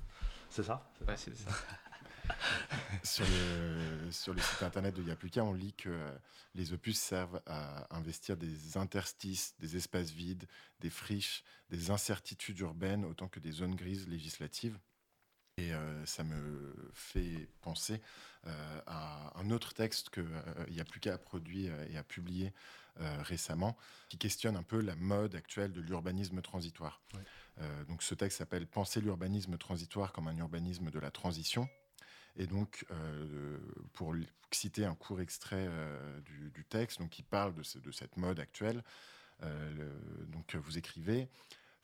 Ouais, 1.08 1.18
c'est 1.18 1.36
ça. 1.36 1.50
sur, 3.04 3.26
le, 3.26 4.12
sur 4.12 4.34
le 4.34 4.42
site 4.42 4.64
internet 4.64 4.96
de 4.96 5.04
Yapluka, 5.04 5.44
on 5.44 5.54
lit 5.54 5.74
que 5.74 5.90
euh, 5.90 6.12
les 6.54 6.74
opus 6.74 7.00
servent 7.00 7.42
à 7.46 7.96
investir 7.96 8.36
des 8.38 8.78
interstices, 8.78 9.56
des 9.60 9.76
espaces 9.78 10.12
vides, 10.12 10.46
des 10.80 10.90
friches, 10.90 11.44
des 11.70 11.92
incertitudes 11.92 12.60
urbaines, 12.60 13.06
autant 13.06 13.28
que 13.28 13.40
des 13.40 13.52
zones 13.52 13.76
grises 13.76 14.08
législatives. 14.08 14.78
Et 15.58 15.74
euh, 15.74 16.06
ça 16.06 16.24
me 16.24 16.76
fait 16.94 17.48
penser 17.62 18.02
euh, 18.46 18.82
à 18.88 19.32
un 19.40 19.50
autre 19.52 19.74
texte 19.74 20.10
que 20.10 20.20
euh, 20.22 20.66
Yapluka 20.70 21.14
a 21.14 21.18
produit 21.18 21.68
et 21.90 21.98
a 21.98 22.04
publié 22.04 22.54
euh, 23.00 23.22
récemment, 23.24 23.78
qui 24.10 24.18
questionne 24.18 24.58
un 24.58 24.64
peu 24.64 24.82
la 24.82 24.96
mode 24.96 25.36
actuelle 25.36 25.72
de 25.72 25.82
l'urbanisme 25.82 26.42
transitoire. 26.42 27.02
Ouais. 27.14 27.22
Euh, 27.62 27.84
donc 27.86 28.04
ce 28.04 28.16
texte 28.16 28.40
s'appelle 28.40 28.68
Penser 28.68 29.02
l'urbanisme 29.02 29.58
transitoire 29.58 30.12
comme 30.12 30.28
un 30.28 30.38
urbanisme 30.38 30.92
de 30.92 31.00
la 31.00 31.12
transition. 31.12 31.68
Et 32.38 32.48
donc, 32.48 32.86
euh, 32.92 33.58
pour 33.94 34.14
citer 34.52 34.84
un 34.84 34.96
court 34.96 35.22
extrait 35.22 35.68
euh, 35.70 36.20
du, 36.22 36.66
texte, 36.66 37.00
donc, 37.00 37.10
qui 37.10 37.24
parle 37.24 37.54
de, 37.54 37.64
ce- 37.64 37.80
de 37.80 37.92
cette 37.92 38.18
mode 38.18 38.42
actuelle, 38.42 38.84
euh, 39.44 40.26
donc, 40.28 40.56
vous 40.56 40.78
écrivez 40.78 41.30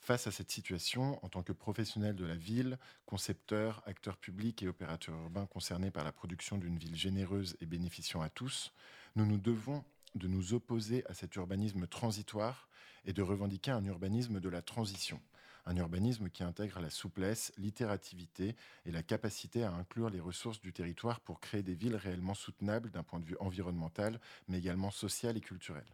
Face 0.04 0.26
à 0.26 0.32
cette 0.32 0.50
situation, 0.50 1.24
en 1.24 1.30
tant 1.30 1.44
que 1.44 1.54
professionnel 1.54 2.16
de 2.16 2.26
la 2.26 2.36
ville, 2.36 2.80
concepteur, 3.06 3.84
acteur 3.86 4.18
public 4.18 4.64
et 4.64 4.68
opérateur 4.68 5.16
urbain 5.16 5.46
concerné 5.46 5.92
par 5.92 6.04
la 6.04 6.12
production 6.12 6.58
d'une 6.58 6.76
ville 6.80 6.96
généreuse 6.96 7.56
et 7.62 7.68
bénéficiant 7.68 8.22
à 8.22 8.30
tous, 8.30 8.74
nous 9.16 9.28
nous 9.28 9.38
devons 9.38 9.86
de 10.16 10.28
nous 10.28 10.56
opposer 10.56 11.06
à 11.06 11.14
cet 11.14 11.36
urbanisme 11.36 11.86
transitoire 11.86 12.68
et 13.06 13.14
de 13.14 13.22
revendiquer 13.22 13.70
un 13.70 13.86
urbanisme 13.86 14.40
de 14.40 14.50
la 14.50 14.64
transition. 14.64 15.22
Un 15.66 15.76
urbanisme 15.76 16.30
qui 16.30 16.44
intègre 16.44 16.80
la 16.80 16.90
souplesse, 16.90 17.54
l'itérativité 17.58 18.56
et 18.86 18.92
la 18.92 19.04
capacité 19.04 19.64
à 19.64 19.72
inclure 19.72 20.10
les 20.10 20.20
ressources 20.20 20.60
du 20.60 20.74
territoire 20.74 21.20
pour 21.20 21.40
créer 21.40 21.64
des 21.64 21.76
villes 21.76 21.96
réellement 21.96 22.34
soutenables 22.34 22.92
d'un 22.92 23.04
point 23.04 23.20
de 23.20 23.26
vue 23.26 23.38
environnemental, 23.40 24.20
mais 24.48 24.58
également 24.58 24.92
social 24.92 25.38
et 25.38 25.42
culturel. 25.42 25.86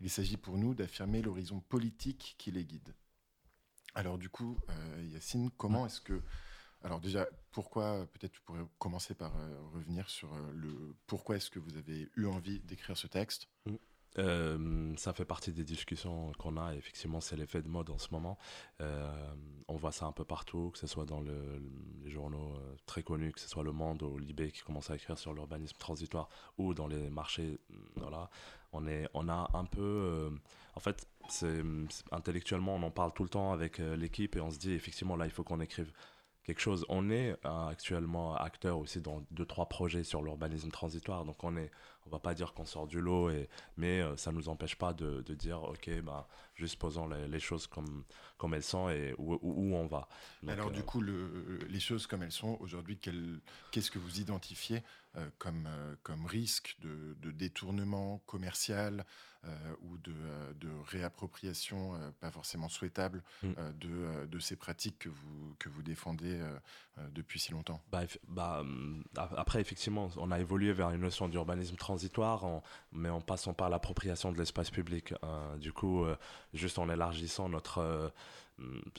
Il 0.00 0.10
s'agit 0.10 0.36
pour 0.36 0.58
nous 0.58 0.74
d'affirmer 0.74 1.22
l'horizon 1.22 1.60
politique 1.60 2.34
qui 2.38 2.50
les 2.50 2.64
guide. 2.64 2.94
Alors 3.94 4.18
du 4.18 4.28
coup, 4.28 4.58
euh, 4.70 5.08
Yacine, 5.12 5.50
comment 5.56 5.86
est-ce 5.86 6.00
que... 6.00 6.22
Alors 6.82 7.00
déjà, 7.00 7.28
pourquoi, 7.52 8.06
peut-être 8.06 8.32
tu 8.32 8.40
pourrais 8.40 8.64
commencer 8.78 9.14
par 9.14 9.36
euh, 9.36 9.60
revenir 9.72 10.10
sur 10.10 10.32
euh, 10.34 10.52
le 10.52 10.96
pourquoi 11.06 11.36
est-ce 11.36 11.50
que 11.50 11.60
vous 11.60 11.76
avez 11.76 12.10
eu 12.16 12.26
envie 12.26 12.58
d'écrire 12.60 12.96
ce 12.96 13.06
texte? 13.06 13.48
Euh, 14.18 14.92
ça 14.96 15.12
fait 15.12 15.24
partie 15.24 15.52
des 15.52 15.64
discussions 15.64 16.32
qu'on 16.38 16.56
a. 16.56 16.74
Effectivement, 16.74 17.20
c'est 17.20 17.36
l'effet 17.36 17.62
de 17.62 17.68
mode 17.68 17.90
en 17.90 17.98
ce 17.98 18.08
moment. 18.12 18.38
Euh, 18.80 19.10
on 19.68 19.76
voit 19.76 19.92
ça 19.92 20.06
un 20.06 20.12
peu 20.12 20.24
partout, 20.24 20.70
que 20.70 20.78
ce 20.78 20.86
soit 20.86 21.06
dans 21.06 21.20
le- 21.20 21.62
les 22.02 22.10
journaux 22.10 22.54
euh, 22.56 22.74
très 22.86 23.02
connus, 23.02 23.32
que 23.32 23.40
ce 23.40 23.48
soit 23.48 23.62
Le 23.64 23.72
Monde 23.72 24.02
ou 24.02 24.18
Libé 24.18 24.50
qui 24.50 24.60
commence 24.60 24.90
à 24.90 24.96
écrire 24.96 25.16
sur 25.18 25.32
l'urbanisme 25.32 25.76
transitoire, 25.78 26.28
ou 26.58 26.74
dans 26.74 26.86
les 26.88 27.08
marchés. 27.10 27.58
Voilà, 27.96 28.28
on 28.72 28.86
est, 28.86 29.08
on 29.14 29.28
a 29.28 29.50
un 29.54 29.64
peu. 29.64 30.30
en 30.74 30.80
fait, 30.80 31.06
c'est 31.28 31.62
intellectuellement, 32.10 32.74
on 32.76 32.82
en 32.82 32.90
parle 32.90 33.12
tout 33.14 33.22
le 33.22 33.28
temps 33.30 33.52
avec 33.52 33.78
l'équipe 33.78 34.36
et 34.36 34.40
on 34.40 34.50
se 34.50 34.58
dit 34.58 34.72
effectivement 34.72 35.16
là, 35.16 35.24
il 35.26 35.30
faut 35.30 35.44
qu'on 35.44 35.60
écrive 35.60 35.92
quelque 36.44 36.60
chose. 36.60 36.84
On 36.88 37.08
est 37.10 37.36
actuellement 37.44 38.34
acteur 38.34 38.78
aussi 38.78 39.00
dans 39.00 39.24
deux 39.30 39.46
trois 39.46 39.68
projets 39.68 40.04
sur 40.04 40.22
l'urbanisme 40.22 40.70
transitoire, 40.70 41.24
donc 41.24 41.42
on 41.44 41.56
est, 41.56 41.70
on 42.06 42.10
va 42.10 42.18
pas 42.18 42.34
dire 42.34 42.52
qu'on 42.52 42.64
sort 42.64 42.86
du 42.86 43.00
lot, 43.00 43.30
et, 43.30 43.48
mais 43.76 44.00
euh, 44.00 44.16
ça 44.16 44.32
nous 44.32 44.48
empêche 44.48 44.76
pas 44.76 44.92
de, 44.92 45.22
de 45.22 45.34
dire 45.34 45.62
ok, 45.62 45.90
bah, 46.02 46.26
juste 46.54 46.78
posons 46.78 47.06
les, 47.08 47.28
les 47.28 47.40
choses 47.40 47.66
comme 47.66 48.04
comme 48.38 48.54
elles 48.54 48.62
sont 48.62 48.88
et 48.88 49.14
où, 49.18 49.34
où- 49.34 49.38
où 49.42 49.74
on 49.76 49.86
va. 49.86 50.08
Donc, 50.42 50.52
Alors 50.52 50.68
euh, 50.68 50.70
du 50.72 50.82
coup, 50.82 51.00
le- 51.00 51.58
les 51.68 51.80
choses 51.80 52.06
comme 52.06 52.22
elles 52.22 52.32
sont 52.32 52.56
aujourd'hui, 52.60 52.98
qu'est-ce 52.98 53.90
que 53.90 53.98
vous 54.00 54.18
identifiez 54.20 54.82
euh, 55.16 55.28
comme, 55.38 55.66
euh, 55.66 55.94
comme 56.02 56.26
risque 56.26 56.76
de, 56.80 57.14
de 57.20 57.30
détournement 57.30 58.18
commercial 58.26 59.04
ou 59.80 59.98
de, 59.98 60.14
de 60.60 60.68
réappropriation 60.86 61.94
pas 62.20 62.30
forcément 62.30 62.68
souhaitable 62.68 63.24
Mm. 63.42 63.52
de, 63.80 64.26
de 64.26 64.38
ces 64.38 64.54
pratiques 64.54 65.00
que 65.00 65.08
vous, 65.08 65.56
que 65.58 65.68
vous 65.68 65.82
défendez 65.82 66.40
depuis 67.10 67.40
si 67.40 67.50
longtemps? 67.50 67.82
Bah, 67.90 68.02
bah, 68.28 68.58
hum, 68.60 69.02
ap- 69.16 69.34
après, 69.36 69.60
effectivement, 69.60 70.10
on 70.16 70.30
a 70.30 70.38
évolué 70.38 70.72
vers 70.72 70.90
une 70.90 71.00
notion 71.00 71.28
d'urbanisme 71.28 71.74
transitoire, 71.92 72.62
mais 72.92 73.10
en 73.10 73.20
passant 73.20 73.52
par 73.52 73.68
l'appropriation 73.68 74.32
de 74.32 74.38
l'espace 74.38 74.70
public. 74.70 75.12
Euh, 75.12 75.56
du 75.58 75.72
coup, 75.72 76.04
euh, 76.04 76.16
juste 76.54 76.78
en 76.78 76.88
élargissant 76.88 77.48
notre... 77.50 77.78
euh, 77.78 78.08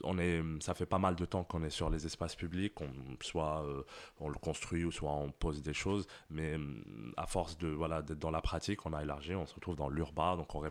on 0.03 0.17
est, 0.17 0.41
ça 0.61 0.73
fait 0.73 0.85
pas 0.85 0.97
mal 0.97 1.15
de 1.15 1.25
temps 1.25 1.43
qu'on 1.43 1.63
est 1.63 1.69
sur 1.69 1.89
les 1.89 2.05
espaces 2.05 2.35
publics, 2.35 2.79
on, 2.81 2.89
soit 3.21 3.63
euh, 3.63 3.83
on 4.19 4.29
le 4.29 4.35
construit 4.35 4.83
ou 4.83 4.91
soit 4.91 5.11
on 5.11 5.31
pose 5.31 5.61
des 5.61 5.73
choses, 5.73 6.07
mais 6.29 6.55
hum, 6.55 7.13
à 7.17 7.27
force 7.27 7.57
de 7.57 7.67
voilà 7.67 8.01
d'être 8.01 8.19
dans 8.19 8.31
la 8.31 8.41
pratique, 8.41 8.85
on 8.85 8.93
a 8.93 9.01
élargi, 9.03 9.35
on 9.35 9.45
se 9.45 9.55
retrouve 9.55 9.75
dans 9.75 9.89
l'urbain, 9.89 10.35
donc 10.37 10.53
on, 10.55 10.63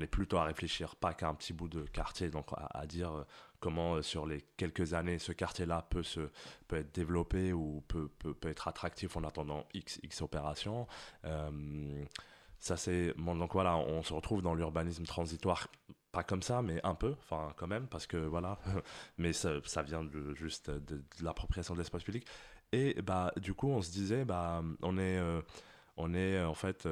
est 0.00 0.06
plutôt 0.06 0.38
à 0.38 0.44
réfléchir 0.44 0.96
pas 0.96 1.14
qu'à 1.14 1.28
un 1.28 1.34
petit 1.34 1.52
bout 1.52 1.68
de 1.68 1.82
quartier, 1.82 2.30
donc 2.30 2.46
à, 2.52 2.86
dire 2.86 3.24
comment 3.60 3.94
euh, 3.94 4.02
sur 4.02 4.26
les 4.26 4.42
quelques 4.56 4.94
années 4.94 5.18
ce 5.18 5.32
quartier-là 5.32 5.86
peut 5.90 6.02
se 6.02 6.30
peut 6.66 6.76
être 6.76 6.94
développé 6.94 7.52
ou 7.52 7.84
peut, 7.86 8.08
peut, 8.18 8.34
peut 8.34 8.48
être 8.48 8.66
attractif 8.68 9.16
en 9.16 9.24
attendant 9.24 9.66
x 9.74 10.00
x 10.02 10.22
opérations. 10.22 10.86
Euh, 11.24 12.04
ça 12.58 12.76
c'est 12.76 13.14
donc 13.16 13.52
voilà, 13.52 13.76
on 13.76 14.02
se 14.02 14.12
retrouve 14.12 14.42
dans 14.42 14.54
l'urbanisme 14.54 15.04
transitoire 15.04 15.68
pas 16.12 16.24
comme 16.24 16.42
ça, 16.42 16.60
mais 16.60 16.80
un 16.84 16.96
peu, 16.96 17.14
enfin 17.20 17.52
quand 17.56 17.68
même, 17.68 17.86
parce 17.86 18.06
que 18.06 18.16
voilà, 18.16 18.58
mais 19.18 19.32
ça, 19.32 19.52
ça 19.64 19.82
vient 19.82 20.02
de, 20.02 20.34
juste 20.34 20.68
de, 20.70 21.04
l'appropriation 21.22 21.74
de 21.74 21.78
l'espace 21.78 22.02
public. 22.02 22.26
Et 22.72 23.00
bah 23.02 23.32
du 23.36 23.54
coup, 23.54 23.68
on 23.68 23.80
se 23.82 23.90
disait, 23.92 24.24
bah 24.24 24.62
on 24.82 24.98
est, 24.98 25.18
euh, 25.18 25.40
on 25.96 26.14
est 26.14 26.42
en 26.42 26.54
fait, 26.54 26.88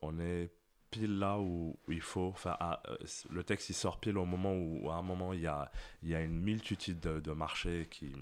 on 0.00 0.18
est 0.18 0.50
pile 0.92 1.18
là 1.18 1.38
où, 1.38 1.76
il 1.88 2.00
faut. 2.00 2.28
Enfin, 2.28 2.56
euh, 2.60 2.96
le 3.30 3.42
texte 3.42 3.70
il 3.70 3.74
sort 3.74 3.98
pile 3.98 4.18
au 4.18 4.24
moment 4.24 4.54
où, 4.54 4.90
à 4.90 4.94
un 4.94 5.02
moment 5.02 5.32
il 5.32 5.40
y 5.40 5.46
a, 5.46 5.72
il 6.02 6.10
y 6.10 6.14
a 6.14 6.20
une 6.20 6.38
multitude 6.38 7.00
de, 7.00 7.32
marchés 7.32 7.88
qui, 7.90 8.12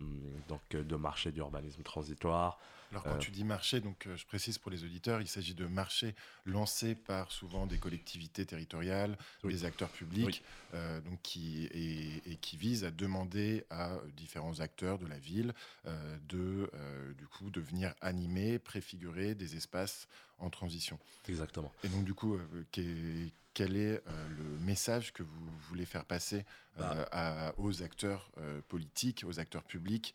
hum, 0.00 0.20
donc 0.48 0.60
euh, 0.74 0.82
de 0.82 0.96
marchés 0.96 1.32
d'urbanisme 1.32 1.82
transitoire. 1.82 2.58
Alors 2.90 3.04
quand 3.04 3.14
Euh, 3.14 3.18
tu 3.18 3.30
dis 3.30 3.44
marché, 3.44 3.80
donc 3.80 4.06
euh, 4.06 4.16
je 4.16 4.26
précise 4.26 4.58
pour 4.58 4.70
les 4.70 4.82
auditeurs, 4.82 5.20
il 5.20 5.28
s'agit 5.28 5.54
de 5.54 5.66
marchés 5.66 6.14
lancés 6.44 6.94
par 6.96 7.30
souvent 7.30 7.66
des 7.66 7.78
collectivités 7.78 8.44
territoriales, 8.44 9.16
Oui. 9.44 9.52
des 9.54 9.64
acteurs 9.64 9.90
publics, 9.90 10.42
Oui. 10.72 10.74
euh, 10.74 11.00
donc 11.00 11.20
qui 11.22 11.66
et, 11.66 12.32
et 12.32 12.36
qui 12.36 12.56
visent 12.56 12.84
à 12.84 12.90
demander 12.90 13.64
à 13.70 13.96
différents 14.16 14.58
acteurs 14.58 14.98
de 14.98 15.06
la 15.06 15.18
ville 15.18 15.54
euh, 15.86 16.18
de 16.28 16.70
du 17.16 17.26
coup 17.28 17.50
de 17.50 17.60
venir 17.60 17.94
animer, 18.00 18.58
préfigurer 18.58 19.34
des 19.36 19.56
espaces 19.56 20.08
en 20.38 20.50
transition. 20.50 20.98
Exactement. 21.28 21.72
Et 21.84 21.88
donc 21.88 22.04
du 22.04 22.14
coup, 22.14 22.38
qu'est- 22.72 23.32
quel 23.52 23.76
est 23.76 24.00
euh, 24.06 24.28
le 24.28 24.44
message 24.60 25.12
que 25.12 25.24
vous 25.24 25.50
voulez 25.68 25.84
faire 25.84 26.04
passer 26.04 26.44
euh, 26.78 26.78
Bah. 26.78 27.08
à- 27.10 27.52
aux 27.58 27.82
acteurs 27.82 28.30
euh, 28.38 28.62
politiques, 28.68 29.24
aux 29.26 29.40
acteurs 29.40 29.64
publics 29.64 30.14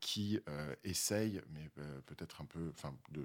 qui 0.00 0.40
essayent, 0.82 1.40
mais 1.52 1.68
peut-être 2.14 2.40
un 2.40 2.44
peu, 2.44 2.70
enfin, 2.74 2.92
de, 3.12 3.24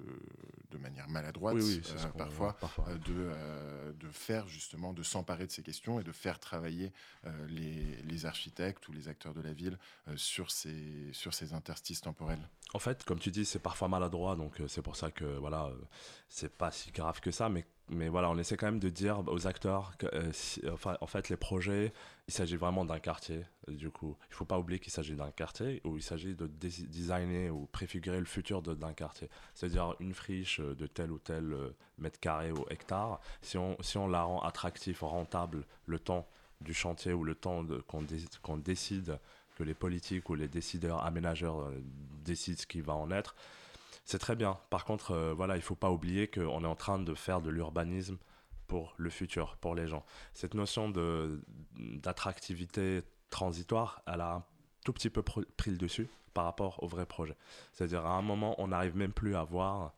de 0.69 0.78
manière 0.78 1.10
maladroite 1.10 1.56
oui, 1.56 1.63
oui, 1.63 1.82
c'est 1.84 2.06
euh, 2.06 2.10
parfois, 2.17 2.54
parfois. 2.54 2.88
euh, 2.89 2.98
de, 3.00 3.13
euh, 3.17 3.93
de 3.93 4.10
faire 4.10 4.48
justement, 4.48 4.93
de 4.93 5.04
s'emparer 5.04 5.48
de 5.48 5.52
ces 5.52 5.63
questions 5.63 6.00
et 6.00 6.04
de 6.04 6.12
faire 6.12 6.39
travailler 6.39 6.93
les, 7.48 7.98
les 8.04 8.26
architectes 8.26 8.88
ou 8.88 8.91
les 8.91 9.08
acteurs 9.08 9.34
de 9.34 9.41
la 9.41 9.54
ville 9.54 9.78
sur, 10.15 10.52
ces, 10.52 11.12
sur 11.13 11.34
ces 11.34 11.54
interstices 11.54 12.02
temporels. 12.02 12.48
En 12.74 12.80
fait, 12.80 13.04
comme 13.04 13.19
tu 13.19 13.32
dis, 13.32 13.45
c'est 13.45 13.60
parfois 13.60 13.88
maladroit, 13.88 14.36
donc 14.36 14.62
c'est 14.67 14.82
pour 14.82 14.95
ça 14.95 15.10
que 15.12 15.26
voilà, 15.26 15.71
c'est 16.30 16.56
pas 16.56 16.71
si 16.71 16.91
grave 16.91 17.19
que 17.19 17.32
ça, 17.32 17.50
mais, 17.50 17.65
mais 17.89 18.10
voilà, 18.10 18.30
on 18.32 18.38
essaie 18.38 18.58
quand 18.58 18.65
même 18.65 18.80
de 18.80 18.89
dire 18.89 19.21
aux 19.28 19.45
acteurs 19.45 19.95
que, 19.98 20.08
euh, 20.08 20.32
enfin, 20.74 20.98
en 21.02 21.08
fait, 21.08 21.30
les 21.30 21.38
projets, 21.38 21.93
il 22.28 22.34
s'agit 22.34 22.56
vraiment 22.56 22.84
d'un 22.84 23.00
quartier. 23.00 23.45
Du 23.67 23.91
coup, 23.91 24.17
il 24.30 24.34
faut 24.34 24.45
pas 24.45 24.58
oublier 24.58 24.80
qu'il 24.80 24.91
s'agit 24.91 25.15
d'un 25.15 25.30
quartier 25.32 25.82
où 25.84 25.95
il 25.95 26.02
s'agit 26.02 26.36
de 26.36 26.48
designer 26.48 27.52
ou 27.52 27.67
préfigurer 27.67 28.19
le 28.19 28.26
futur 28.26 28.63
d'un 28.63 28.93
quartier. 28.93 29.30
C'est-à-dire 29.54 29.95
une 30.00 30.13
friche 30.13 30.60
euh, 30.60 30.74
de 30.74 30.88
tel 30.88 31.12
ou 31.12 31.19
tel 31.19 31.54
euh, 31.54 31.76
mètre 32.00 32.19
carré 32.19 32.52
ou 32.52 32.65
hectare. 32.69 33.19
Si 33.41 33.58
on, 33.58 33.78
si 33.82 33.98
on 33.98 34.08
la 34.08 34.24
rend 34.24 34.41
attractif, 34.41 35.02
rentable, 35.02 35.65
le 35.86 36.00
temps 36.00 36.28
du 36.62 36.74
chantier 36.74 37.13
ou 37.13 37.24
le 37.24 37.36
temps 37.36 37.63
qu'on 37.88 38.02
dé- 38.02 38.26
décide 38.63 39.19
que 39.56 39.63
les 39.63 39.76
politiques 39.76 40.30
ou 40.30 40.36
les 40.36 40.48
décideurs, 40.48 41.06
aménageurs 41.06 41.71
décident 42.24 42.58
ce 42.60 42.65
qui 42.65 42.82
va 42.82 42.93
en 42.93 43.12
être, 43.12 43.36
c'est 44.06 44.20
très 44.20 44.36
bien. 44.36 44.58
Par 44.70 44.86
contre, 44.86 45.12
euh, 45.12 45.34
voilà, 45.34 45.56
il 45.58 45.62
faut 45.62 45.76
pas 45.76 45.91
oublier 45.91 46.28
qu'on 46.30 46.63
est 46.63 46.68
en 46.68 46.76
train 46.76 47.00
de 47.00 47.13
faire 47.13 47.41
de 47.41 47.50
l'urbanisme 47.50 48.18
pour 48.68 48.94
le 48.98 49.10
futur, 49.10 49.58
pour 49.58 49.76
les 49.76 49.88
gens. 49.88 50.06
Cette 50.34 50.54
notion 50.54 50.89
de 50.89 51.41
d'attractivité 51.78 53.04
transitoire, 53.30 54.02
elle 54.08 54.22
a 54.22 54.36
un 54.36 54.44
tout 54.86 54.94
petit 54.94 55.10
peu 55.10 55.22
pr- 55.22 55.46
pris 55.58 55.72
le 55.72 55.78
dessus 55.78 56.08
par 56.34 56.46
rapport 56.46 56.82
au 56.84 56.88
vrai 56.88 57.06
projet. 57.06 57.36
C'est-à-dire 57.74 58.06
à 58.06 58.12
un 58.18 58.22
moment, 58.22 58.56
on 58.60 58.68
n'arrive 58.70 58.96
même 58.96 59.13
plus 59.13 59.36
à 59.36 59.44
voir 59.44 59.94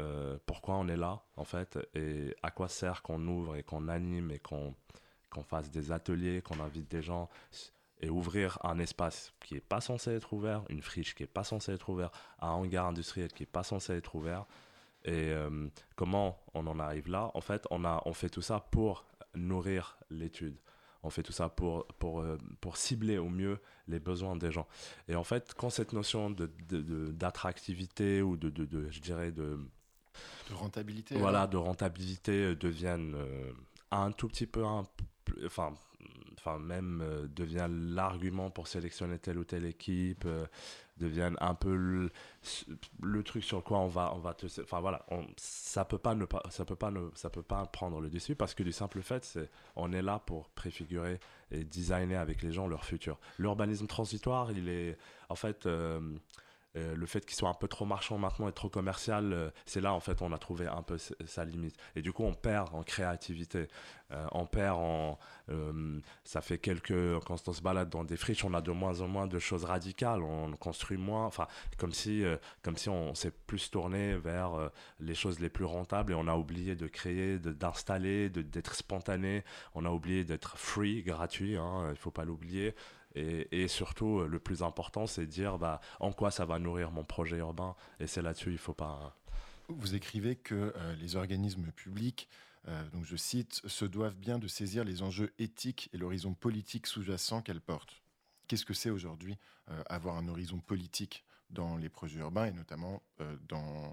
euh, 0.00 0.38
pourquoi 0.46 0.76
on 0.76 0.88
est 0.88 0.96
là, 0.96 1.22
en 1.36 1.44
fait, 1.44 1.78
et 1.94 2.34
à 2.42 2.50
quoi 2.50 2.68
sert 2.68 3.02
qu'on 3.02 3.26
ouvre 3.26 3.56
et 3.56 3.62
qu'on 3.62 3.88
anime 3.88 4.30
et 4.30 4.38
qu'on 4.38 4.74
qu'on 5.30 5.44
fasse 5.44 5.70
des 5.70 5.92
ateliers, 5.92 6.42
qu'on 6.42 6.58
invite 6.58 6.90
des 6.90 7.02
gens 7.02 7.28
et 8.00 8.08
ouvrir 8.10 8.58
un 8.64 8.78
espace 8.78 9.32
qui 9.44 9.54
n'est 9.54 9.60
pas 9.60 9.80
censé 9.80 10.10
être 10.12 10.32
ouvert, 10.32 10.62
une 10.68 10.82
friche 10.82 11.14
qui 11.14 11.22
n'est 11.22 11.26
pas 11.28 11.44
censée 11.44 11.72
être 11.72 11.88
ouverte, 11.90 12.14
un 12.40 12.48
hangar 12.48 12.86
industriel 12.86 13.30
qui 13.32 13.42
n'est 13.42 13.46
pas 13.46 13.62
censé 13.62 13.92
être 13.92 14.14
ouvert. 14.14 14.46
Et 15.04 15.30
euh, 15.32 15.68
comment 15.96 16.38
on 16.54 16.66
en 16.66 16.78
arrive 16.78 17.08
là? 17.08 17.30
En 17.34 17.40
fait, 17.40 17.66
on, 17.70 17.84
a, 17.84 18.02
on 18.06 18.12
fait 18.12 18.28
tout 18.30 18.42
ça 18.42 18.60
pour 18.60 19.04
nourrir 19.34 19.96
l'étude. 20.10 20.56
On 21.02 21.08
fait 21.08 21.22
tout 21.22 21.32
ça 21.32 21.48
pour, 21.48 21.86
pour, 21.98 22.20
euh, 22.20 22.36
pour 22.60 22.76
cibler 22.76 23.16
au 23.16 23.28
mieux 23.30 23.58
les 23.88 23.98
besoins 24.00 24.36
des 24.36 24.52
gens. 24.52 24.66
Et 25.08 25.14
en 25.16 25.24
fait, 25.24 25.54
quand 25.56 25.70
cette 25.70 25.94
notion 25.94 26.28
de, 26.30 26.50
de- 26.68 26.82
de- 26.82 27.10
d'attractivité 27.12 28.20
ou 28.20 28.36
de, 28.36 28.50
de, 28.50 28.90
je 28.90 29.00
dirais, 29.00 29.32
de, 29.32 29.58
De 30.50 30.54
rentabilité. 30.54 31.16
voilà, 31.16 31.46
de 31.46 31.56
rentabilité 31.56 32.32
euh, 32.32 32.54
deviennent 32.54 33.14
euh, 33.14 33.52
un 33.90 34.12
tout 34.12 34.28
petit 34.28 34.46
peu, 34.46 34.64
un, 34.66 34.84
enfin, 35.46 35.72
enfin 36.40 36.58
même 36.58 37.00
euh, 37.02 37.26
devient 37.28 37.68
l'argument 37.70 38.50
pour 38.50 38.66
sélectionner 38.66 39.18
telle 39.18 39.38
ou 39.38 39.44
telle 39.44 39.66
équipe, 39.66 40.24
euh, 40.26 40.46
deviennent 40.96 41.36
un 41.40 41.54
peu 41.54 41.74
le, 41.74 42.10
truc 43.24 43.44
sur 43.44 43.62
quoi 43.62 43.78
on 43.78 43.88
va, 43.88 44.12
on 44.14 44.18
va 44.18 44.34
te, 44.34 44.46
enfin 44.62 44.80
voilà, 44.80 45.04
ça 45.36 45.84
peut 45.84 45.98
pas 45.98 46.14
ne 46.14 46.24
pas, 46.24 46.42
ça 46.50 46.64
peut 46.64 46.76
pas 46.76 46.90
ne, 46.90 47.10
ça 47.14 47.30
peut 47.30 47.42
pas 47.42 47.64
prendre 47.66 48.00
le 48.00 48.10
dessus 48.10 48.34
parce 48.34 48.54
que 48.54 48.62
du 48.62 48.72
simple 48.72 49.02
fait, 49.02 49.24
c'est, 49.24 49.50
on 49.76 49.92
est 49.92 50.02
là 50.02 50.18
pour 50.18 50.48
préfigurer 50.50 51.20
et 51.50 51.64
designer 51.64 52.20
avec 52.20 52.42
les 52.42 52.52
gens 52.52 52.66
leur 52.66 52.84
futur. 52.84 53.18
L'urbanisme 53.38 53.86
transitoire, 53.86 54.52
il 54.52 54.68
est, 54.68 54.96
en 55.28 55.36
fait. 55.36 55.66
euh, 55.66 56.00
euh, 56.76 56.94
le 56.94 57.06
fait 57.06 57.26
qu'il 57.26 57.34
soit 57.34 57.48
un 57.48 57.54
peu 57.54 57.66
trop 57.68 57.84
marchand 57.84 58.16
maintenant 58.18 58.48
et 58.48 58.52
trop 58.52 58.68
commercial, 58.68 59.32
euh, 59.32 59.50
c'est 59.66 59.80
là 59.80 59.92
en 59.92 60.00
fait 60.00 60.22
on 60.22 60.32
a 60.32 60.38
trouvé 60.38 60.66
un 60.66 60.82
peu 60.82 60.98
sa 60.98 61.44
limite. 61.44 61.76
Et 61.96 62.02
du 62.02 62.12
coup 62.12 62.24
on 62.24 62.34
perd 62.34 62.74
en 62.74 62.82
créativité, 62.82 63.68
Euh, 64.12 64.26
on 64.32 64.44
perd 64.44 64.76
en... 64.76 65.18
ça 66.24 66.40
fait 66.40 66.58
quelques... 66.58 67.20
Quand 67.20 67.48
on 67.48 67.52
se 67.52 67.62
balade 67.62 67.90
dans 67.90 68.02
des 68.04 68.16
friches, 68.16 68.44
on 68.44 68.54
a 68.54 68.60
de 68.60 68.72
moins 68.72 69.00
en 69.02 69.08
moins 69.08 69.28
de 69.28 69.38
choses 69.38 69.64
radicales, 69.64 70.22
on 70.22 70.50
construit 70.56 70.96
moins, 70.98 71.26
enfin 71.26 71.46
comme 71.78 71.92
si, 71.92 72.24
comme 72.62 72.76
si 72.76 72.88
on 72.88 73.14
s'est 73.14 73.30
plus 73.30 73.70
tourné 73.70 74.16
vers 74.16 74.70
les 74.98 75.14
choses 75.14 75.38
les 75.38 75.48
plus 75.48 75.64
rentables 75.64 76.12
et 76.12 76.16
on 76.16 76.26
a 76.26 76.34
oublié 76.34 76.74
de 76.74 76.88
créer, 76.88 77.38
d'installer, 77.38 78.30
de, 78.30 78.42
d'être 78.42 78.74
spontané, 78.74 79.44
on 79.74 79.84
a 79.84 79.90
oublié 79.90 80.24
d'être 80.24 80.58
free, 80.58 81.02
gratuit, 81.02 81.56
hein, 81.56 81.88
il 81.90 81.96
faut 81.96 82.10
pas 82.10 82.24
l'oublier. 82.24 82.74
Et, 83.14 83.66
surtout, 83.68 84.20
euh, 84.20 84.28
le 84.28 84.38
plus 84.38 84.62
important, 84.62 85.06
c'est 85.06 85.26
dire 85.26 85.58
bah, 85.58 85.80
en 85.98 86.12
quoi 86.12 86.30
ça 86.30 86.44
va 86.44 86.58
nourrir 86.58 86.92
mon 86.92 87.04
projet 87.04 87.38
urbain. 87.38 87.74
Et 87.98 88.06
c'est 88.06 88.22
là-dessus, 88.22 88.52
il 88.52 88.58
faut 88.58 88.74
pas. 88.74 89.16
Vous 89.70 89.94
écrivez 89.94 90.34
que 90.34 90.72
euh, 90.76 90.96
les 90.96 91.14
organismes 91.14 91.70
publics, 91.70 92.28
euh, 92.66 92.88
donc 92.90 93.04
je 93.04 93.16
cite, 93.16 93.62
se 93.64 93.84
doivent 93.84 94.16
bien 94.16 94.38
de 94.38 94.48
saisir 94.48 94.82
les 94.82 95.02
enjeux 95.02 95.32
éthiques 95.38 95.88
et 95.92 95.98
l'horizon 95.98 96.34
politique 96.34 96.88
sous-jacent 96.88 97.42
qu'elles 97.42 97.60
portent. 97.60 98.02
Qu'est-ce 98.48 98.64
que 98.64 98.74
c'est 98.74 98.90
aujourd'hui 98.90 99.38
euh, 99.68 99.82
avoir 99.86 100.16
un 100.16 100.26
horizon 100.26 100.58
politique 100.58 101.24
dans 101.50 101.76
les 101.76 101.88
projets 101.88 102.18
urbains 102.20 102.46
et 102.46 102.52
notamment 102.52 103.02
dans 103.48 103.92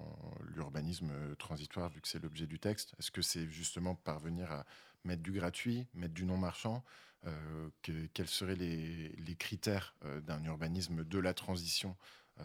l'urbanisme 0.55 1.11
transitoire, 1.37 1.89
vu 1.89 2.01
que 2.01 2.07
c'est 2.07 2.21
l'objet 2.21 2.45
du 2.45 2.59
texte? 2.59 2.93
Est-ce 2.99 3.09
que 3.09 3.23
c'est 3.23 3.47
justement 3.49 3.95
parvenir 3.95 4.51
à 4.51 4.63
mettre 5.03 5.23
du 5.23 5.31
gratuit, 5.31 5.87
mettre 5.95 6.13
du 6.13 6.23
non 6.23 6.37
marchand 6.37 6.83
que- 7.81 8.05
Quels 8.13 8.27
seraient 8.27 8.55
les, 8.55 9.09
les 9.09 9.35
critères 9.35 9.95
euh, 10.05 10.21
d'un 10.21 10.43
urbanisme 10.43 11.03
de 11.03 11.19
la 11.19 11.33
transition 11.33 11.95
euh, 12.39 12.43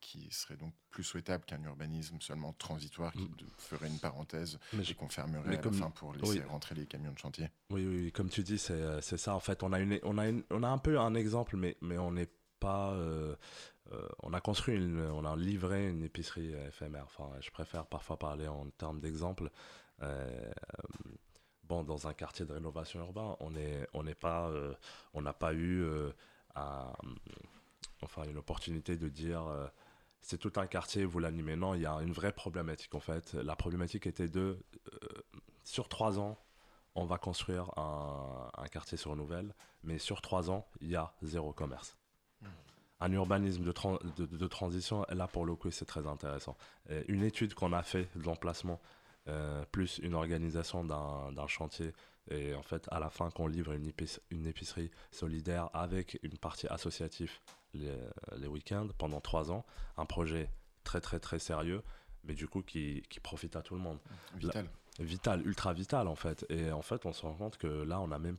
qui 0.00 0.28
serait 0.30 0.56
donc 0.56 0.72
plus 0.90 1.02
souhaitable 1.02 1.44
qu'un 1.44 1.60
urbanisme 1.64 2.20
seulement 2.20 2.52
transitoire 2.52 3.12
qui 3.12 3.22
Mm. 3.24 3.36
ferait 3.58 3.88
une 3.88 3.98
parenthèse 3.98 4.60
Mais 4.72 4.82
et 4.82 4.84
je- 4.84 4.94
qu'on 4.94 5.08
fermerait 5.08 5.48
mais 5.48 5.56
à 5.56 5.58
comme- 5.58 5.72
la 5.72 5.78
fin 5.86 5.90
pour 5.90 6.12
laisser 6.12 6.38
oui. 6.38 6.44
rentrer 6.44 6.76
les 6.76 6.86
camions 6.86 7.12
de 7.12 7.18
chantier. 7.18 7.50
Oui, 7.70 7.84
oui, 7.84 8.04
oui, 8.04 8.12
comme 8.12 8.28
tu 8.28 8.44
dis, 8.44 8.58
c'est, 8.58 8.72
euh, 8.74 9.00
ça. 9.00 9.34
En 9.34 9.40
fait, 9.40 9.64
on 9.64 9.72
a, 9.72 9.80
une, 9.80 9.98
on, 10.04 10.18
a 10.18 10.28
une- 10.28 10.44
on 10.50 10.62
a 10.62 10.68
un 10.68 10.78
peu 10.78 11.00
un 11.00 11.14
exemple, 11.16 11.56
mais, 11.56 11.76
mais 11.80 11.98
on 11.98 12.12
n'est 12.12 12.30
pas. 12.60 12.92
euh, 12.92 13.34
euh, 13.92 14.08
on 14.22 14.32
a 14.32 14.40
construit, 14.40 14.76
une, 14.76 15.00
on 15.00 15.24
a 15.24 15.34
livré 15.36 15.90
une 15.90 16.02
épicerie 16.04 16.54
euh, 16.54 16.68
éphémère. 16.68 17.04
Enfin, 17.04 17.30
je 17.40 17.50
préfère 17.50 17.86
parfois 17.86 18.18
parler 18.18 18.46
en 18.46 18.70
termes 18.70 19.00
d'exemple. 19.00 19.50
Bon, 21.68 21.82
dans 21.82 22.06
un 22.06 22.12
quartier 22.14 22.44
de 22.44 22.52
rénovation 22.52 23.00
urbain, 23.00 23.36
on 23.40 23.50
n'est 23.50 23.88
on 23.94 24.02
n'est 24.02 24.14
pas, 24.14 24.48
euh, 24.48 24.74
on 25.14 25.22
n'a 25.22 25.32
pas 25.32 25.52
eu 25.54 25.82
euh, 25.82 26.10
un- 26.56 26.92
enfin 28.02 28.24
une 28.24 28.36
opportunité 28.38 28.96
de 28.96 29.08
dire. 29.08 29.46
euh, 29.46 29.66
c'est 30.20 30.38
tout 30.38 30.52
un 30.56 30.66
quartier, 30.66 31.04
vous 31.04 31.18
l'animez. 31.18 31.54
Non, 31.56 31.74
il 31.74 31.82
y 31.82 31.86
a 31.86 31.94
une 32.00 32.12
vraie 32.12 32.32
problématique 32.32 32.94
en 32.94 33.00
fait. 33.00 33.34
La 33.34 33.56
problématique 33.56 34.06
était 34.06 34.28
de, 34.28 34.58
sur 35.64 35.88
trois 35.88 36.18
ans, 36.18 36.38
on 36.94 37.04
va 37.04 37.18
construire 37.18 37.70
un, 37.78 38.50
un 38.56 38.66
quartier 38.68 38.96
sur 38.96 39.16
Nouvelle, 39.16 39.54
mais 39.82 39.98
sur 39.98 40.22
trois 40.22 40.50
ans, 40.50 40.66
il 40.80 40.88
y 40.88 40.96
a 40.96 41.12
zéro 41.22 41.52
commerce. 41.52 41.96
Un 43.00 43.12
urbanisme 43.12 43.64
de, 43.64 43.72
tran- 43.72 43.98
de, 44.16 44.24
de 44.24 44.46
transition, 44.46 45.04
là 45.10 45.26
pour 45.26 45.44
le 45.44 45.54
coup, 45.56 45.70
c'est 45.70 45.84
très 45.84 46.06
intéressant. 46.06 46.56
Et 46.88 47.04
une 47.08 47.22
étude 47.22 47.52
qu'on 47.52 47.72
a 47.74 47.82
fait 47.82 48.08
de 48.16 48.22
l'emplacement, 48.24 48.80
euh, 49.28 49.64
plus 49.72 49.98
une 49.98 50.14
organisation 50.14 50.84
d'un 50.84 51.46
chantier, 51.46 51.92
et 52.30 52.54
en 52.54 52.62
fait, 52.62 52.86
à 52.90 52.98
la 53.00 53.10
fin, 53.10 53.30
qu'on 53.30 53.46
livre 53.46 53.72
une, 53.72 53.86
épice- 53.86 54.20
une 54.30 54.46
épicerie 54.46 54.90
solidaire 55.10 55.68
avec 55.74 56.18
une 56.22 56.38
partie 56.38 56.66
associative 56.68 57.32
les, 57.74 57.92
les 58.36 58.46
week-ends 58.46 58.88
pendant 58.98 59.20
trois 59.20 59.50
ans, 59.50 59.64
un 59.96 60.06
projet 60.06 60.48
très 60.84 61.00
très 61.00 61.18
très 61.20 61.38
sérieux, 61.38 61.82
mais 62.22 62.34
du 62.34 62.46
coup 62.48 62.62
qui, 62.62 63.02
qui 63.10 63.20
profite 63.20 63.56
à 63.56 63.62
tout 63.62 63.74
le 63.74 63.80
monde 63.80 63.98
Vital. 64.36 64.66
vital, 64.98 65.46
ultra 65.46 65.72
vital 65.74 66.08
en 66.08 66.14
fait. 66.14 66.46
Et 66.48 66.70
en 66.70 66.82
fait, 66.82 67.04
on 67.04 67.12
se 67.12 67.22
rend 67.22 67.34
compte 67.34 67.58
que 67.58 67.66
là, 67.66 68.00
on 68.00 68.08
n'a 68.08 68.18
même 68.18 68.38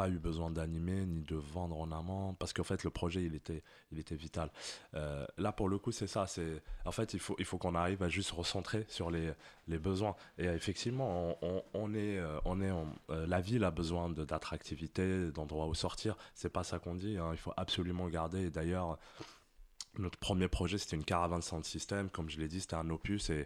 pas 0.00 0.08
eu 0.08 0.18
besoin 0.18 0.50
d'animer 0.50 1.04
ni 1.04 1.20
de 1.22 1.36
vendre 1.36 1.78
en 1.78 1.92
amont 1.92 2.32
parce 2.34 2.52
qu'en 2.54 2.64
fait, 2.64 2.84
le 2.84 2.90
projet, 2.90 3.22
il 3.22 3.34
était, 3.34 3.62
il 3.92 3.98
était 3.98 4.14
vital. 4.16 4.50
Euh, 4.94 5.26
là, 5.36 5.52
pour 5.52 5.68
le 5.68 5.78
coup, 5.78 5.92
c'est 5.92 6.06
ça. 6.06 6.26
C'est 6.26 6.62
en 6.86 6.92
fait, 6.92 7.12
il 7.12 7.20
faut, 7.20 7.36
il 7.38 7.44
faut 7.44 7.58
qu'on 7.58 7.74
arrive 7.74 8.02
à 8.02 8.08
juste 8.08 8.30
recentrer 8.30 8.86
sur 8.88 9.10
les, 9.10 9.32
les 9.68 9.78
besoins. 9.78 10.16
Et 10.38 10.46
euh, 10.48 10.54
effectivement, 10.54 11.36
on, 11.42 11.62
on- 11.74 11.94
est, 11.94 12.18
euh, 12.18 12.38
on 12.46 12.62
est, 12.62 12.70
en- 12.70 12.88
la 13.08 13.40
ville 13.42 13.64
a 13.64 13.70
besoin 13.70 14.08
d'attractivité, 14.08 15.30
d'endroits 15.32 15.66
où 15.66 15.74
sortir. 15.74 16.16
C'est 16.34 16.48
pas 16.52 16.64
ça 16.64 16.78
qu'on 16.78 16.94
dit. 16.94 17.18
hein. 17.18 17.28
Il 17.32 17.38
faut 17.38 17.52
absolument 17.58 18.08
garder. 18.08 18.46
Et 18.46 18.50
d'ailleurs. 18.50 18.98
Notre 19.98 20.18
premier 20.18 20.46
projet, 20.46 20.78
c'était 20.78 20.94
une 20.94 21.04
caravane 21.04 21.42
sound 21.42 21.64
system. 21.64 22.10
Comme 22.10 22.30
je 22.30 22.38
l'ai 22.38 22.46
dit, 22.46 22.60
c'était 22.60 22.76
un 22.76 22.88
opus. 22.90 23.28
Et, 23.30 23.44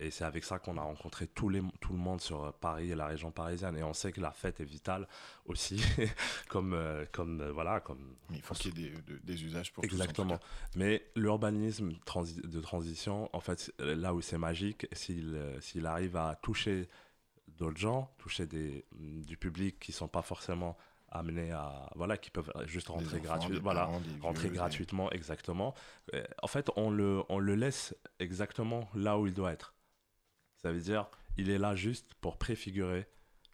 et 0.00 0.10
c'est 0.10 0.24
avec 0.24 0.44
ça 0.44 0.58
qu'on 0.58 0.76
a 0.78 0.82
rencontré 0.82 1.28
les, 1.50 1.62
tout 1.80 1.92
le 1.92 1.98
monde 1.98 2.20
sur 2.20 2.52
Paris 2.54 2.90
et 2.90 2.94
la 2.94 3.06
région 3.06 3.30
parisienne. 3.30 3.76
Et 3.76 3.82
on 3.82 3.92
sait 3.92 4.12
que 4.12 4.20
la 4.20 4.32
fête 4.32 4.58
est 4.60 4.64
vitale 4.64 5.06
aussi, 5.44 5.80
comme, 6.48 6.72
euh, 6.72 7.04
comme, 7.12 7.40
euh, 7.40 7.52
voilà, 7.52 7.80
comme 7.80 8.16
Mais 8.30 8.36
il 8.38 8.42
faut 8.42 8.54
qu'il 8.54 8.78
y 8.78 8.86
ait 8.86 8.90
des, 8.90 9.02
de- 9.02 9.18
des 9.22 9.44
usages 9.44 9.72
pour 9.72 9.82
tout 9.82 9.90
Exactement. 9.90 10.38
Mais 10.74 11.04
l'urbanisme 11.16 11.92
transi- 12.06 12.40
de 12.40 12.60
transition, 12.60 13.28
en 13.34 13.40
fait, 13.40 13.72
là 13.78 14.14
où 14.14 14.20
c'est 14.22 14.38
magique, 14.38 14.86
s'il 14.92 15.34
euh, 15.36 15.84
arrive 15.84 16.16
à 16.16 16.34
toucher 16.42 16.88
d'autres 17.58 17.78
gens, 17.78 18.10
toucher 18.18 18.46
des, 18.46 18.84
mm, 18.92 19.22
du 19.22 19.36
public 19.36 19.78
qui 19.78 19.92
sont 19.92 20.08
pas 20.08 20.22
forcément 20.22 20.76
amenés 21.10 21.50
à. 21.50 21.90
Voilà, 21.96 22.16
qui 22.16 22.30
peuvent 22.30 22.52
juste 22.66 22.88
rentrer 22.88 23.20
gratuitement. 23.20 23.60
Voilà, 23.62 23.80
parents, 23.80 24.00
rentrer 24.22 24.48
vieux, 24.48 24.56
gratuitement, 24.56 25.10
exactement. 25.10 25.74
En 26.42 26.46
fait, 26.46 26.70
on 26.76 26.90
le, 26.90 27.22
on 27.28 27.38
le 27.38 27.54
laisse 27.56 27.94
exactement 28.20 28.88
là 28.94 29.18
où 29.18 29.26
il 29.26 29.34
doit 29.34 29.52
être. 29.52 29.74
Ça 30.62 30.72
veut 30.72 30.80
dire, 30.80 31.08
il 31.36 31.50
est 31.50 31.58
là 31.58 31.74
juste 31.74 32.14
pour 32.20 32.36
préfigurer 32.38 33.06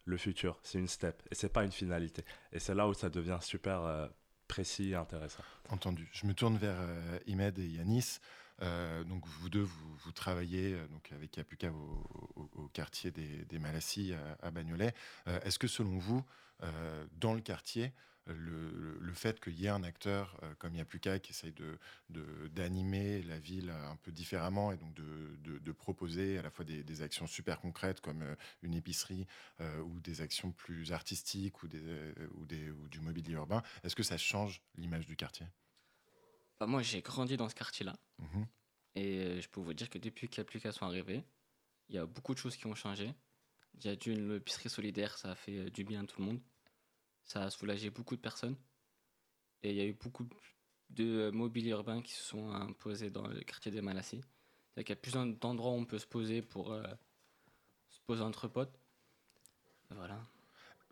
le 0.05 0.17
futur. 0.17 0.59
C'est 0.63 0.79
une 0.79 0.87
step 0.87 1.21
et 1.31 1.35
c'est 1.35 1.51
pas 1.51 1.63
une 1.63 1.71
finalité. 1.71 2.23
Et 2.51 2.59
c'est 2.59 2.75
là 2.75 2.87
où 2.87 2.93
ça 2.93 3.09
devient 3.09 3.39
super 3.41 3.81
euh, 3.83 4.07
précis 4.47 4.91
et 4.91 4.95
intéressant. 4.95 5.43
Entendu. 5.69 6.09
Je 6.13 6.25
me 6.25 6.33
tourne 6.33 6.57
vers 6.57 6.77
euh, 6.79 7.19
Imed 7.27 7.57
et 7.59 7.67
Yanis. 7.67 8.19
Euh, 8.63 9.03
donc 9.03 9.23
vous 9.27 9.49
deux, 9.49 9.61
vous, 9.61 9.95
vous 9.97 10.11
travaillez 10.11 10.73
euh, 10.73 10.87
donc 10.87 11.11
avec 11.11 11.29
Capuca 11.31 11.71
au, 11.71 12.31
au- 12.35 12.49
au 12.55 12.56
quartier 12.77 13.09
des, 13.11 13.45
des 13.45 13.59
Malassis 13.59 14.13
à, 14.13 14.47
à 14.47 14.51
Bagnolet. 14.51 14.93
Euh, 15.27 15.39
Est-ce 15.45 15.57
que 15.59 15.67
selon 15.67 15.97
vous, 15.97 16.23
euh, 16.63 17.05
dans 17.23 17.33
le 17.33 17.41
quartier, 17.41 17.91
le, 18.27 19.13
fait 19.13 19.39
qu'il 19.39 19.57
y 19.59 19.65
ait 19.65 19.69
un 19.69 19.83
acteur 19.83 20.23
euh, 20.43 20.53
comme 20.59 20.75
Yapuka 20.75 21.17
qui 21.19 21.31
essaye 21.31 21.53
de 21.53 21.79
de- 22.09 22.47
d'animer 22.57 23.23
la 23.23 23.39
ville 23.39 23.71
un 23.71 23.95
peu 24.03 24.11
différemment 24.11 24.71
et 24.73 24.77
donc 24.77 24.93
de, 24.93 25.37
de- 25.47 25.57
de 25.59 25.71
proposer 25.71 26.37
à 26.37 26.41
la 26.43 26.51
fois 26.51 26.65
des, 26.65 26.83
des 26.83 27.01
actions 27.01 27.25
super 27.25 27.59
concrètes 27.59 27.99
comme 28.01 28.23
une 28.61 28.75
épicerie 28.75 29.25
ou 29.59 29.99
des 30.01 30.21
actions 30.21 30.51
plus 30.51 30.91
artistiques 30.91 31.63
ou, 31.63 31.67
des, 31.67 32.13
ou, 32.35 32.45
des, 32.45 32.69
ou 32.69 32.87
du 32.89 32.99
mobilier 32.99 33.33
urbain, 33.33 33.63
est-ce 33.83 33.95
que 33.95 34.03
ça 34.03 34.17
change 34.17 34.61
l'image 34.75 35.07
du 35.07 35.15
quartier? 35.15 35.47
Bah, 36.59 36.67
moi, 36.67 36.81
j'ai 36.81 37.01
grandi 37.01 37.37
dans 37.37 37.49
ce 37.49 37.55
quartier-là. 37.55 37.95
Mhm. 38.19 38.45
Et 38.95 39.41
je 39.41 39.47
peux 39.49 39.61
vous 39.61 39.73
dire 39.73 39.89
que 39.89 39.99
depuis 39.99 40.27
que 40.29 40.39
l'application 40.41 40.85
est 40.87 40.89
arrivée, 40.89 41.23
il 41.89 41.95
y 41.95 41.97
a 41.97 42.05
beaucoup 42.05 42.33
de 42.33 42.39
choses 42.39 42.55
qui 42.55 42.67
ont 42.67 42.75
changé. 42.75 43.13
Il 43.75 43.85
y 43.85 43.89
a 43.89 43.95
d'une 43.95 44.33
l'épicerie 44.33 44.69
solidaire, 44.69 45.17
ça 45.17 45.31
a 45.31 45.35
fait 45.35 45.57
euh, 45.57 45.69
du 45.69 45.83
bien 45.83 46.03
à 46.03 46.07
tout 46.07 46.19
le 46.19 46.27
monde. 46.27 46.41
Ça 47.23 47.43
a 47.43 47.49
soulagé 47.49 47.89
beaucoup 47.89 48.15
de 48.15 48.21
personnes. 48.21 48.57
Et 49.63 49.71
il 49.71 49.75
y 49.75 49.81
a 49.81 49.85
eu 49.85 49.93
beaucoup 49.93 50.27
de 50.89 51.03
euh, 51.03 51.31
mobilier 51.31 51.71
urbain 51.71 52.01
qui 52.01 52.13
se 52.13 52.23
sont 52.23 52.49
imposés 52.49 53.09
dans 53.09 53.27
le 53.27 53.41
quartier 53.41 53.71
des 53.71 53.81
Malassis. 53.81 54.21
C'est-à-dire 54.21 54.85
qu'il 54.85 54.89
y 54.89 54.97
a 54.97 55.01
plusieurs 55.01 55.25
d'endroits 55.25 55.71
où 55.71 55.75
on 55.75 55.85
peut 55.85 55.99
se 55.99 56.07
poser 56.07 56.41
pour 56.41 56.71
euh, 56.71 56.83
se 57.89 57.99
poser 58.01 58.21
entre 58.21 58.47
potes. 58.47 58.79
Voilà. 59.89 60.21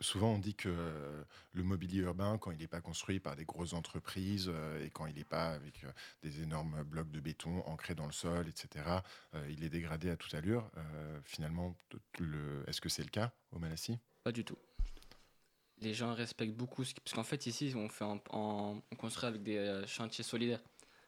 Souvent, 0.02 0.34
on 0.34 0.40
dit 0.40 0.56
que 0.56 1.24
le 1.54 1.64
mobilier 1.64 2.00
urbain, 2.00 2.38
quand 2.38 2.52
il 2.52 2.58
n'est 2.58 2.68
pas 2.68 2.82
construit 2.82 3.20
par 3.20 3.36
des 3.36 3.46
grosses 3.46 3.74
entreprises 3.74 4.50
euh, 4.50 4.86
et 4.86 4.90
quand 4.90 5.06
il 5.06 5.16
n'est 5.16 5.24
pas 5.24 5.52
avec 5.52 5.84
euh, 5.86 5.92
des 6.22 6.42
énormes 6.42 6.84
blocs 6.84 7.10
de 7.12 7.20
béton 7.22 7.62
ancrés 7.66 7.96
dans 7.96 8.06
le 8.06 8.12
sol, 8.12 8.48
etc., 8.48 8.86
euh, 9.34 9.50
il 9.50 9.64
est 9.64 9.70
dégradé 9.70 10.10
à 10.10 10.18
toute 10.18 10.34
allure. 10.34 10.70
Finalement, 11.24 11.76
est-ce 12.68 12.82
que 12.82 12.90
c'est 12.90 13.04
le 13.04 13.10
cas 13.10 13.32
au 13.52 13.60
Malassis? 13.60 13.98
Pas 14.24 14.32
du 14.32 14.44
tout. 14.44 14.58
Les 15.80 15.94
gens 15.94 16.14
respectent 16.14 16.56
beaucoup 16.56 16.84
ce 16.84 16.94
qui... 16.94 17.02
Parce 17.02 17.14
qu'en 17.14 17.24
fait, 17.24 17.46
ici, 17.46 17.74
on, 17.76 17.90
fait 17.90 18.06
on 18.32 18.82
construit 18.98 19.28
avec 19.28 19.44
des 19.44 19.84
chantiers 19.88 20.24
solidaires. 20.24 20.62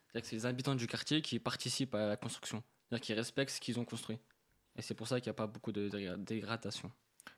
C'est-à-dire 0.07 0.21
que 0.21 0.27
c'est 0.27 0.35
les 0.35 0.45
habitants 0.45 0.75
du 0.75 0.87
quartier 0.87 1.21
qui 1.21 1.39
participent 1.39 1.95
à 1.95 2.07
la 2.07 2.17
construction. 2.17 2.63
C'est-à-dire 2.87 3.05
qu'ils 3.05 3.15
respectent 3.15 3.51
ce 3.51 3.59
qu'ils 3.59 3.79
ont 3.79 3.85
construit. 3.85 4.19
Et 4.75 4.81
c'est 4.81 4.93
pour 4.95 5.07
ça 5.07 5.19
qu'il 5.19 5.29
n'y 5.29 5.31
a 5.31 5.35
pas 5.35 5.47
beaucoup 5.47 5.71
de 5.71 5.89
dégra- 5.89 6.17
dégradation. 6.23 6.91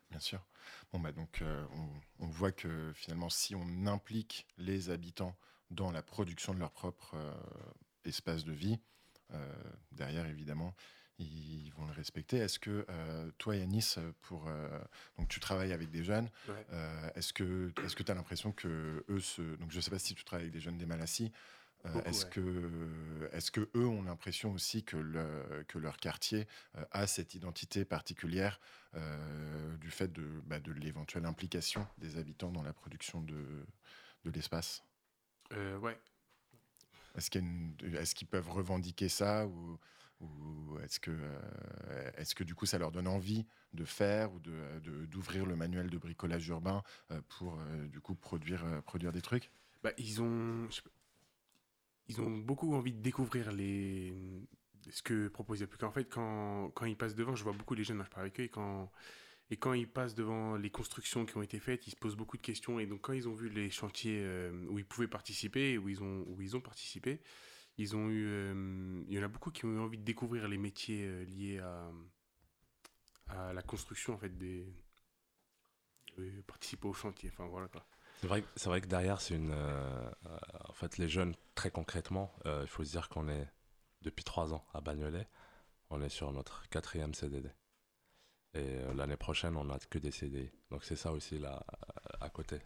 Bien 0.10 0.20
sûr. 0.20 0.44
Bon, 0.92 1.00
bah 1.00 1.12
donc, 1.12 1.42
euh, 1.42 1.66
on, 1.76 2.26
on 2.26 2.28
voit 2.28 2.52
que 2.52 2.92
finalement, 2.96 3.30
si 3.30 3.54
on 3.56 3.86
implique 3.88 4.48
les 4.58 4.90
habitants 4.90 5.36
dans 5.70 5.92
la 5.92 6.02
production 6.02 6.54
de 6.54 6.60
leur 6.60 6.72
propre 6.72 7.14
euh, 7.16 7.34
espace 8.06 8.44
de 8.44 8.52
vie, 8.52 8.80
euh, 9.34 9.54
derrière, 9.92 10.26
évidemment, 10.26 10.74
ils 11.20 11.70
vont 11.76 11.86
le 11.86 11.92
respecter. 11.92 12.38
Est-ce 12.38 12.60
que 12.60 12.88
toi, 13.38 13.58
Yanis, 13.58 13.96
pour, 14.22 14.50
donc 15.18 15.28
tu 15.28 15.42
travailles 15.42 15.74
avec 15.74 15.90
des 15.90 16.02
jeunes, 16.02 16.30
Ouais. 16.48 16.66
est-ce 17.16 17.34
que 17.34 17.74
tu 17.76 18.12
as 18.12 18.16
l'impression 18.16 18.54
que 18.54 19.04
eux 19.10 19.20
se 19.20 19.42
donc 19.58 19.70
je 19.70 19.82
sais 19.82 19.92
pas 19.92 20.00
si 20.00 20.16
tu 20.16 20.24
travailles 20.24 20.46
avec 20.46 20.54
des 20.54 20.62
jeunes 20.62 20.78
des 20.78 20.86
Malassis 20.86 21.34
euh, 21.86 22.04
est-ce 22.04 22.26
ouais. 22.26 22.32
que 22.32 23.30
est-ce 23.32 23.52
que 23.52 23.70
eux 23.76 23.88
ont 23.88 24.04
l'impression 24.04 24.52
aussi 24.52 24.84
que 24.84 24.98
le, 24.98 25.64
que 25.68 25.78
leur 25.78 25.98
quartier 25.98 26.48
euh, 26.76 26.84
a 26.92 27.08
cette 27.08 27.36
identité 27.36 27.86
particulière 27.86 28.60
euh, 28.96 29.78
du 29.78 29.90
fait 29.90 30.12
de, 30.12 30.42
bah, 30.46 30.60
de 30.60 30.74
l'éventuelle 30.74 31.26
implication 31.26 31.88
des 31.98 32.18
habitants 32.18 32.52
dans 32.52 32.64
la 32.64 32.74
production 32.74 33.22
de, 33.22 33.66
de 34.26 34.32
l'espace? 34.32 34.84
Ouais. 35.52 36.00
Est-ce 37.16 37.30
qu'ils 38.16 38.28
peuvent 38.28 38.50
revendiquer 38.52 39.10
ça 39.10 39.48
ou, 39.48 39.80
ou 40.20 40.78
est-ce 40.80 41.00
que, 41.00 41.18
est-ce 42.18 42.36
que 42.36 42.44
du 42.44 42.54
coup 42.54 42.68
ça 42.68 42.78
leur 42.78 42.92
donne 42.92 43.08
envie 43.08 43.48
de 43.74 43.84
faire 43.84 44.32
ou 44.32 44.40
de, 44.40 44.80
d'ouvrir 45.08 45.46
le 45.48 45.56
manuel 45.56 45.90
de 45.90 45.98
bricolage 45.98 46.48
urbain 46.50 46.84
pour 47.30 47.58
du 47.88 48.00
coup 48.00 48.14
produire, 48.14 48.84
produire 48.84 49.12
des 49.12 49.22
trucs? 49.22 49.50
Bah, 49.82 49.92
ils 49.98 50.22
ont, 50.22 50.68
ils 52.10 52.20
ont 52.20 52.38
beaucoup 52.38 52.74
envie 52.74 52.92
de 52.92 53.02
découvrir 53.02 53.52
les, 53.52 54.14
ce 54.90 55.02
que 55.02 55.30
propose 55.30 55.62
Yapuka. 55.62 55.88
En 55.88 55.92
fait, 55.92 56.06
quand, 56.06 56.72
quand 56.72 56.86
ils 56.86 56.98
passent 56.98 57.16
devant, 57.16 57.36
je 57.36 57.44
vois 57.44 57.54
beaucoup 57.54 57.76
les 57.76 57.84
jeunes, 57.84 58.04
je 58.04 58.10
parle 58.10 58.24
avec 58.24 58.40
eux, 58.40 58.44
et 58.44 58.50
quand, 58.50 58.92
et 59.52 59.58
quand 59.58 59.74
ils 59.74 59.88
passent 59.88 60.16
devant 60.16 60.58
les 60.58 60.72
constructions 60.72 61.26
qui 61.26 61.38
ont 61.38 61.44
été 61.44 61.60
faites, 61.60 61.88
ils 61.88 61.92
se 61.92 61.96
posent 61.96 62.16
beaucoup 62.16 62.38
de 62.38 62.42
questions. 62.42 62.80
Et 62.80 62.88
donc, 62.88 63.02
quand 63.02 63.14
ils 63.14 63.28
ont 63.30 63.34
vu 63.34 63.50
les 63.50 63.70
chantiers 63.70 64.22
euh, 64.24 64.66
où 64.70 64.80
ils 64.80 64.86
pouvaient 64.86 65.08
participer, 65.08 65.78
où 65.78 65.88
ils 65.88 66.02
ont, 66.04 66.26
où 66.28 66.42
ils 66.42 66.58
ont 66.58 66.62
participé, 66.62 67.22
ils 67.78 67.96
ont 67.96 68.10
eu, 68.10 68.26
euh, 68.26 69.04
il 69.08 69.14
y 69.14 69.20
en 69.20 69.24
a 69.24 69.28
beaucoup 69.30 69.52
qui 69.52 69.66
ont 69.66 69.74
eu 69.74 69.80
envie 69.80 70.00
de 70.00 70.04
découvrir 70.04 70.48
les 70.48 70.58
métiers 70.58 71.06
euh, 71.06 71.24
liés 71.26 71.60
à, 71.60 71.92
à 73.28 73.54
la 73.54 73.62
construction, 73.62 74.14
en 74.14 74.18
fait, 74.18 74.36
des, 74.38 74.66
de 76.18 76.42
participer 76.42 76.88
au 76.88 76.94
chantier. 76.94 77.30
Enfin, 77.32 77.48
voilà 77.48 77.68
quoi. 77.68 77.86
C'est 78.22 78.28
vrai, 78.28 78.44
c'est 78.56 78.70
vrai 78.70 78.82
que 78.82 78.88
derrière, 78.88 79.22
c'est 79.22 79.36
une. 79.36 79.52
euh, 79.54 80.10
en 80.68 80.74
fait, 80.74 80.98
les 80.98 81.08
jeunes, 81.08 81.36
très 81.56 81.72
concrètement, 81.72 82.34
euh, 82.46 82.60
il 82.64 82.68
faut 82.68 82.84
se 82.84 82.92
dire 82.92 83.08
qu'on 83.10 83.30
est 83.30 83.48
depuis 84.02 84.24
trois 84.24 84.54
ans 84.54 84.66
à 84.74 84.82
Bagnolet. 84.82 85.28
On 85.90 86.02
est 86.02 86.10
sur 86.10 86.32
notre 86.32 86.68
quatrième 86.70 87.14
CDD. 87.14 87.50
Et 88.56 88.60
euh, 88.80 88.94
l'année 88.94 89.16
prochaine, 89.18 89.56
on 89.58 89.66
n'a 89.66 89.78
que 89.90 90.00
des 90.00 90.12
CDI. 90.12 90.52
Donc 90.72 90.84
c'est 90.84 90.96
ça 90.96 91.12
aussi 91.12 91.40
là, 91.40 91.64
à- 92.20 92.30
côté. 92.30 92.60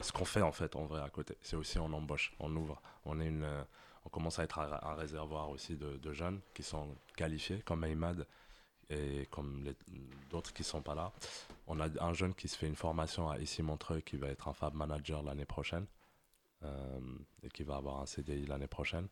Ce 0.00 0.12
qu'on 0.12 0.24
fait 0.24 0.42
en 0.42 0.52
fait, 0.52 0.76
en 0.76 0.84
vrai, 0.86 1.00
à 1.02 1.10
côté, 1.10 1.36
c'est 1.40 1.56
aussi 1.56 1.78
on 1.78 1.92
embauche, 1.92 2.32
on 2.38 2.54
ouvre. 2.54 2.80
On, 3.04 3.20
est 3.20 3.26
une, 3.28 3.48
on 4.04 4.08
commence 4.08 4.38
à 4.38 4.44
être 4.44 4.58
un, 4.58 4.78
un 4.82 4.94
réservoir 4.94 5.50
aussi 5.50 5.76
de, 5.76 5.96
de 5.96 6.12
jeunes 6.12 6.40
qui 6.54 6.62
sont 6.62 6.96
qualifiés, 7.16 7.60
comme 7.62 7.84
Aymad 7.84 8.26
et 8.90 9.26
comme 9.30 9.64
d'autres 10.30 10.52
qui 10.52 10.64
sont 10.64 10.82
pas 10.82 10.94
là. 10.94 11.12
On 11.66 11.80
a 11.80 11.88
un 12.04 12.12
jeune 12.12 12.34
qui 12.34 12.48
se 12.48 12.56
fait 12.56 12.66
une 12.66 12.76
formation 12.76 13.28
à 13.30 13.38
ici 13.38 13.62
Montreuil 13.62 14.02
qui 14.02 14.16
va 14.16 14.28
être 14.28 14.48
un 14.48 14.52
fab 14.52 14.74
manager 14.74 15.22
l'année 15.22 15.46
prochaine 15.46 15.86
euh, 16.62 17.00
et 17.42 17.48
qui 17.50 17.62
va 17.62 17.76
avoir 17.76 18.00
un 18.00 18.06
CDI 18.06 18.46
l'année 18.46 18.66
prochaine. 18.68 19.08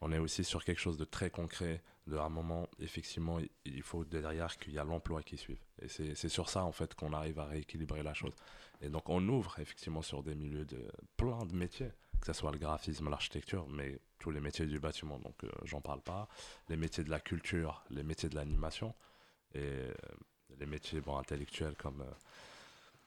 on 0.00 0.12
est 0.12 0.18
aussi 0.18 0.44
sur 0.44 0.62
quelque 0.64 0.80
chose 0.80 0.98
de 0.98 1.04
très 1.04 1.30
concret. 1.30 1.82
De 2.06 2.18
un 2.18 2.28
moment, 2.28 2.68
effectivement, 2.80 3.38
il- 3.64 3.82
faut 3.82 4.04
derrière 4.04 4.58
qu'il 4.58 4.74
y 4.74 4.78
a 4.78 4.84
l'emploi 4.84 5.22
qui 5.22 5.38
suive. 5.38 5.60
Et 5.80 5.88
c'est 5.88 6.14
c'est 6.14 6.28
sur 6.28 6.50
ça, 6.50 6.62
en 6.64 6.72
fait, 6.72 6.94
qu'on 6.94 7.14
arrive 7.14 7.38
à 7.38 7.46
rééquilibrer 7.46 8.02
la 8.02 8.12
chose. 8.12 8.34
Et 8.82 8.90
donc, 8.90 9.08
on 9.08 9.26
ouvre 9.28 9.58
effectivement 9.60 10.02
sur 10.02 10.22
des 10.22 10.34
milieux 10.34 10.66
de 10.66 10.82
plein 11.16 11.46
de 11.46 11.54
métiers, 11.54 11.90
que 12.20 12.26
ce 12.26 12.34
soit 12.34 12.52
le 12.52 12.58
graphisme, 12.58 13.08
l'architecture, 13.08 13.66
mais 13.68 13.98
tous 14.18 14.30
les 14.30 14.40
métiers 14.40 14.66
du 14.66 14.78
bâtiment. 14.78 15.18
Donc, 15.18 15.42
euh, 15.44 15.50
j'en 15.64 15.80
parle 15.80 16.02
pas. 16.02 16.28
Les 16.68 16.76
métiers 16.76 17.04
de 17.04 17.10
la 17.10 17.20
culture, 17.20 17.82
les 17.88 18.02
métiers 18.02 18.28
de 18.28 18.34
l'animation 18.34 18.94
et 19.54 19.60
euh, 19.60 19.92
les 20.58 20.66
métiers 20.66 21.00
intellectuels 21.06 21.74
comme 21.76 22.00
euh, 22.00 22.12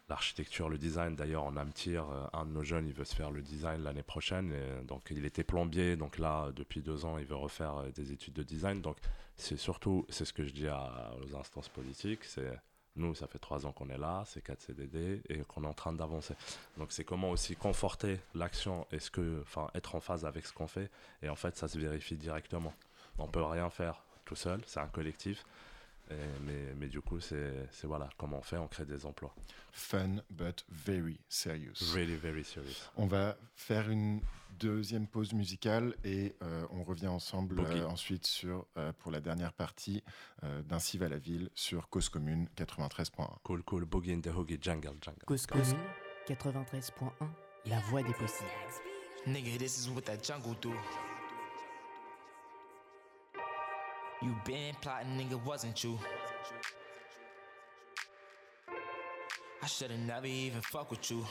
l'architecture, 0.10 0.70
le 0.70 0.78
design. 0.78 1.16
D'ailleurs, 1.16 1.44
en 1.44 1.56
Amtir, 1.58 2.10
euh, 2.10 2.26
un 2.34 2.46
de 2.46 2.52
nos 2.52 2.64
jeunes, 2.64 2.88
il 2.88 2.94
veut 2.94 3.06
se 3.06 3.16
faire 3.16 3.32
le 3.32 3.42
design 3.42 3.84
l'année 3.84 4.04
prochaine. 4.04 4.54
Donc, 4.86 5.08
il 5.12 5.26
était 5.26 5.44
plombier. 5.44 5.96
Donc 5.96 6.18
là, 6.18 6.52
depuis 6.56 6.82
deux 6.82 7.06
ans, 7.06 7.18
il 7.18 7.26
veut 7.26 7.36
refaire 7.36 7.84
des 7.94 8.12
études 8.12 8.34
de 8.34 8.44
design. 8.44 8.82
Donc, 8.82 8.98
c'est 9.36 9.58
surtout, 9.58 10.06
c'est 10.10 10.26
ce 10.26 10.34
que 10.34 10.44
je 10.44 10.52
dis 10.52 10.68
aux 10.68 11.36
instances 11.36 11.70
politiques, 11.70 12.24
c'est 12.24 12.52
nous, 12.98 13.14
ça 13.16 13.28
fait 13.28 13.40
trois 13.40 13.66
ans 13.66 13.72
qu'on 13.72 13.90
est 13.90 13.98
là, 13.98 14.24
c'est 14.26 14.42
4 14.42 14.60
CDD 14.60 15.22
et 15.30 15.40
qu'on 15.44 15.64
est 15.64 15.68
en 15.68 15.74
train 15.74 15.94
d'avancer. 15.94 16.34
Donc 16.78 16.92
c'est 16.92 17.04
comment 17.04 17.30
aussi 17.30 17.56
conforter 17.56 18.20
l'action 18.34 18.88
et 18.92 19.00
ce 19.00 19.12
que, 19.12 19.42
enfin, 19.42 19.70
être 19.76 19.96
en 19.96 20.00
phase 20.00 20.26
avec 20.26 20.46
ce 20.46 20.54
qu'on 20.54 20.68
fait. 20.68 20.90
Et 21.22 21.30
en 21.30 21.36
fait, 21.36 21.56
ça 21.56 21.68
se 21.68 21.78
vérifie 21.78 22.18
directement. 22.18 22.74
On 23.20 23.28
peut 23.28 23.44
rien 23.44 23.70
faire 23.70 24.04
tout 24.26 24.36
seul, 24.36 24.62
c'est 24.66 24.80
un 24.80 24.88
collectif. 24.88 25.46
Et- 26.10 26.14
mais, 26.46 26.74
mais 26.78 26.88
du 26.88 27.02
coup, 27.02 27.20
c'est 27.20 27.68
voilà, 27.84 28.10
comment 28.18 28.38
on 28.38 28.42
fait, 28.42 28.58
on 28.58 28.68
crée 28.68 28.86
des 28.86 29.06
emplois. 29.06 29.34
Fun 29.72 30.18
but 30.30 30.66
very 30.70 31.20
serious. 31.30 31.94
Really, 31.94 32.16
very 32.16 32.44
serious. 32.44 32.90
On 32.96 33.08
va 33.08 33.38
faire 33.56 33.90
une 33.90 34.22
deuxième 34.60 35.06
pause 35.06 35.34
musicale 35.34 35.94
et 36.04 36.36
euh, 36.42 36.66
on 36.72 36.84
revient 36.84 37.08
ensemble 37.08 37.60
euh, 37.60 37.86
ensuite 37.88 38.26
sur, 38.26 38.66
euh, 38.78 38.92
pour 39.00 39.12
la 39.12 39.20
dernière 39.22 39.54
partie 39.54 40.02
euh, 40.44 40.64
d'Ainsi 40.64 40.98
va 40.98 41.10
la 41.10 41.20
ville 41.20 41.50
sur 41.54 41.90
Cause 41.90 42.10
Commune 42.10 42.48
93.1. 42.58 43.28
Cool, 43.44 43.62
cool, 43.64 43.86
boogie 43.86 44.14
in 44.14 44.22
the 44.22 44.28
hoogie, 44.36 44.58
jungle, 44.60 44.96
jungle. 45.02 45.24
Cause 45.28 45.46
commune 45.46 45.76
93.1, 46.28 47.12
la 47.68 47.80
voix 47.82 48.02
des 48.02 48.14
possibles. 48.14 48.50
Nigga, 49.28 49.58
this 49.60 49.78
is 49.78 49.90
what 49.90 50.02
that 50.04 50.24
jungle 50.24 50.56
do. 50.62 50.72
You 54.22 54.36
been 54.46 54.74
plotting, 54.82 55.16
nigga, 55.16 55.44
wasn't 55.46 55.84
you? 55.84 56.00
I 59.62 59.68
should've 59.68 60.00
never 60.00 60.26
even 60.26 60.62
fuck 60.62 60.90
with 60.90 61.12
you. 61.12 61.24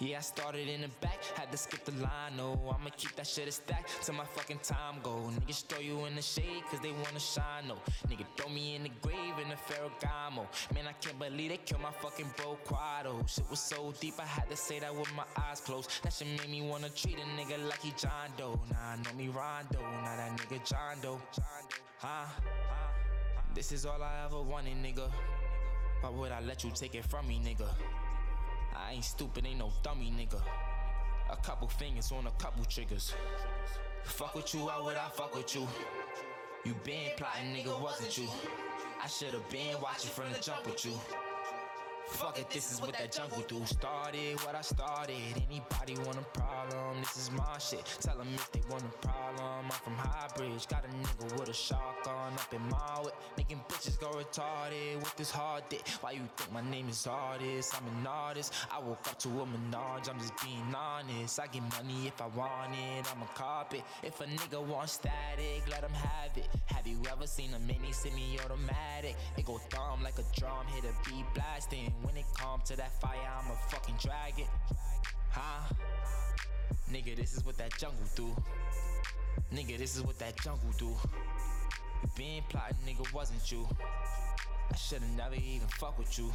Yeah, 0.00 0.18
I 0.18 0.20
started 0.20 0.68
in 0.68 0.82
the 0.82 0.88
back, 1.00 1.24
had 1.34 1.50
to 1.50 1.58
skip 1.58 1.84
the 1.84 1.90
line. 1.90 2.36
No, 2.36 2.52
I'ma 2.72 2.90
keep 2.96 3.16
that 3.16 3.26
shit 3.26 3.48
a 3.48 3.50
stack 3.50 3.84
till 4.00 4.14
my 4.14 4.24
fucking 4.24 4.60
time 4.62 4.96
go. 5.02 5.28
Niggas 5.34 5.66
throw 5.66 5.80
you 5.80 6.04
in 6.04 6.14
the 6.14 6.22
shade 6.22 6.62
cause 6.70 6.78
they 6.78 6.92
wanna 6.92 7.18
shine. 7.18 7.66
No, 7.66 7.74
nigga 8.06 8.24
throw 8.36 8.48
me 8.48 8.76
in 8.76 8.84
the 8.84 8.90
grave 9.02 9.34
in 9.42 9.48
the 9.48 9.56
Ferragamo. 9.56 10.46
Man, 10.72 10.86
I 10.88 10.92
can't 11.00 11.18
believe 11.18 11.50
they 11.50 11.56
killed 11.56 11.82
my 11.82 11.90
fucking 11.90 12.30
bro 12.36 12.56
Quado. 12.64 13.28
Shit 13.28 13.50
was 13.50 13.58
so 13.58 13.92
deep, 14.00 14.14
I 14.20 14.26
had 14.26 14.48
to 14.48 14.56
say 14.56 14.78
that 14.78 14.94
with 14.94 15.12
my 15.16 15.24
eyes 15.36 15.60
closed. 15.60 15.90
That 16.04 16.12
shit 16.12 16.28
made 16.28 16.48
me 16.48 16.62
wanna 16.62 16.90
treat 16.90 17.16
a 17.16 17.40
nigga 17.40 17.68
like 17.68 17.82
he 17.82 17.92
John 17.96 18.30
Doe. 18.36 18.60
Nah, 18.70 18.94
know 19.02 19.12
me 19.16 19.26
Rondo, 19.26 19.80
now 19.80 20.16
that 20.16 20.38
nigga 20.38 20.64
John 20.64 21.00
Doe. 21.02 21.20
Huh? 21.98 22.26
This 23.52 23.72
is 23.72 23.84
all 23.84 24.00
I 24.00 24.24
ever 24.26 24.40
wanted, 24.42 24.76
nigga. 24.76 25.10
Why 26.02 26.10
would 26.10 26.30
I 26.30 26.40
let 26.40 26.62
you 26.62 26.70
take 26.72 26.94
it 26.94 27.04
from 27.04 27.26
me, 27.26 27.40
nigga? 27.44 27.68
I 28.78 28.92
ain't 28.92 29.04
stupid, 29.04 29.46
ain't 29.46 29.58
no 29.58 29.72
dummy, 29.82 30.12
nigga. 30.16 30.40
A 31.30 31.36
couple 31.36 31.68
fingers 31.68 32.12
on 32.12 32.26
a 32.26 32.30
couple 32.42 32.64
triggers. 32.64 33.12
Fuck 34.04 34.34
with 34.34 34.54
you, 34.54 34.60
why 34.60 34.80
would 34.80 34.96
I 34.96 35.08
fuck 35.08 35.34
with 35.34 35.54
you? 35.54 35.66
You 36.64 36.74
been 36.84 37.10
plotting, 37.16 37.54
nigga, 37.54 37.80
wasn't 37.80 38.16
you? 38.16 38.28
I 39.02 39.06
should've 39.06 39.48
been 39.50 39.80
watching 39.82 40.10
from 40.10 40.32
the 40.32 40.38
jump 40.38 40.66
with 40.66 40.84
you. 40.84 40.92
Fuck 42.08 42.38
it, 42.38 42.50
this 42.50 42.72
is 42.72 42.80
what 42.80 42.92
that 42.94 43.12
jungle 43.12 43.44
do. 43.46 43.64
Started 43.64 44.40
what 44.40 44.54
I 44.54 44.62
started. 44.62 45.14
Anybody 45.36 45.94
want 46.04 46.18
a 46.18 46.38
problem? 46.38 47.00
This 47.00 47.16
is 47.16 47.30
my 47.30 47.58
shit. 47.58 47.84
Tell 48.00 48.16
them 48.16 48.28
if 48.34 48.50
they 48.50 48.60
want 48.68 48.82
a 48.82 49.06
problem. 49.06 49.66
I'm 49.66 49.70
from 49.70 49.94
Highbridge. 49.94 50.68
Got 50.68 50.84
a 50.84 50.88
nigga 50.88 51.38
with 51.38 51.48
a 51.48 51.54
shotgun 51.54 52.32
up 52.32 52.52
in 52.52 52.62
my 52.68 53.02
way. 53.04 53.12
Making 53.36 53.60
bitches 53.68 54.00
go 54.00 54.08
retarded 54.08 54.96
with 54.96 55.14
this 55.16 55.30
hard 55.30 55.64
dick. 55.68 55.86
Why 56.00 56.12
you 56.12 56.22
think 56.36 56.52
my 56.52 56.62
name 56.68 56.88
is 56.88 57.06
artist? 57.06 57.74
I'm 57.76 57.86
an 58.00 58.06
artist. 58.06 58.54
I 58.72 58.80
woke 58.80 59.06
up 59.06 59.18
to 59.20 59.28
a 59.28 59.46
menage. 59.46 60.08
I'm 60.08 60.18
just 60.18 60.34
being 60.42 60.74
honest. 60.74 61.38
I 61.38 61.46
get 61.46 61.62
money 61.62 62.08
if 62.08 62.20
I 62.20 62.26
want 62.28 62.72
it. 62.72 63.06
I'm 63.14 63.22
a 63.22 63.26
carpet. 63.34 63.82
If 64.02 64.20
a 64.20 64.24
nigga 64.24 64.64
want 64.64 64.88
static, 64.88 65.62
let 65.70 65.84
him 65.84 65.92
have 65.92 66.36
it. 66.36 66.48
Have 66.66 66.86
you 66.86 67.00
ever 67.12 67.26
seen 67.26 67.54
a 67.54 67.58
mini 67.60 67.92
semi-automatic? 67.92 69.14
It 69.36 69.44
go 69.44 69.58
thumb 69.70 70.02
like 70.02 70.18
a 70.18 70.24
drum, 70.38 70.66
hit 70.74 70.84
a 70.84 71.08
beat 71.08 71.26
blasting. 71.34 71.92
When 72.02 72.16
it 72.16 72.24
come 72.36 72.60
to 72.66 72.76
that 72.76 73.00
fire, 73.00 73.16
I'ma 73.38 73.54
fucking 73.70 73.96
drag 74.00 74.38
it. 74.38 74.46
Huh? 75.30 75.74
Nigga, 76.92 77.16
this 77.16 77.34
is 77.34 77.44
what 77.44 77.58
that 77.58 77.76
jungle 77.78 78.06
do. 78.14 78.34
Nigga, 79.54 79.78
this 79.78 79.96
is 79.96 80.02
what 80.02 80.18
that 80.18 80.36
jungle 80.40 80.70
do. 80.78 80.86
You 80.86 82.08
been 82.16 82.42
plotting, 82.48 82.76
nigga, 82.86 83.12
wasn't 83.12 83.50
you? 83.50 83.66
I 84.72 84.76
should've 84.76 85.08
never 85.16 85.34
even 85.34 85.66
fuck 85.78 85.98
with 85.98 86.18
you. 86.18 86.32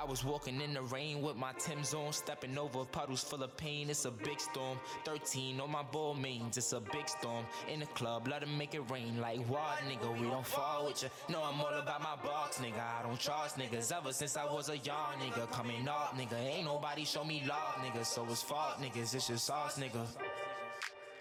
I 0.00 0.04
was 0.04 0.24
walking 0.24 0.60
in 0.60 0.74
the 0.74 0.82
rain 0.82 1.20
with 1.20 1.36
my 1.36 1.52
Tim's 1.58 1.92
on, 1.92 2.12
stepping 2.12 2.56
over 2.58 2.84
puddles 2.84 3.22
full 3.22 3.42
of 3.42 3.56
pain. 3.56 3.90
It's 3.90 4.04
a 4.04 4.10
big 4.10 4.40
storm. 4.40 4.78
13 5.04 5.60
on 5.60 5.70
my 5.70 5.82
ball 5.82 6.14
mains, 6.14 6.56
it's 6.56 6.72
a 6.72 6.80
big 6.80 7.08
storm. 7.08 7.44
In 7.68 7.80
the 7.80 7.86
club, 7.86 8.26
let 8.26 8.42
'em 8.42 8.56
make 8.56 8.74
it 8.74 8.80
rain. 8.90 9.20
Like 9.20 9.40
what, 9.46 9.78
nigga? 9.88 10.18
We 10.18 10.28
don't 10.28 10.46
fall 10.46 10.86
with 10.86 11.02
you. 11.02 11.10
No, 11.28 11.42
I'm 11.42 11.60
all 11.60 11.74
about 11.74 12.02
my 12.02 12.16
box, 12.16 12.58
nigga. 12.58 12.80
I 12.80 13.02
don't 13.02 13.20
trust 13.20 13.58
niggas 13.58 13.92
ever 13.96 14.12
since 14.12 14.36
I 14.36 14.44
was 14.44 14.70
a 14.70 14.78
young 14.78 15.12
nigga. 15.20 15.50
Coming 15.52 15.86
up, 15.86 16.16
nigga. 16.16 16.38
Ain't 16.38 16.64
nobody 16.64 17.04
show 17.04 17.24
me 17.24 17.44
love, 17.46 17.74
nigga. 17.84 18.04
So 18.04 18.26
it's 18.30 18.42
fault, 18.42 18.80
niggas. 18.80 19.14
It's 19.14 19.28
just 19.28 19.50
us, 19.50 19.78
nigga. 19.78 20.06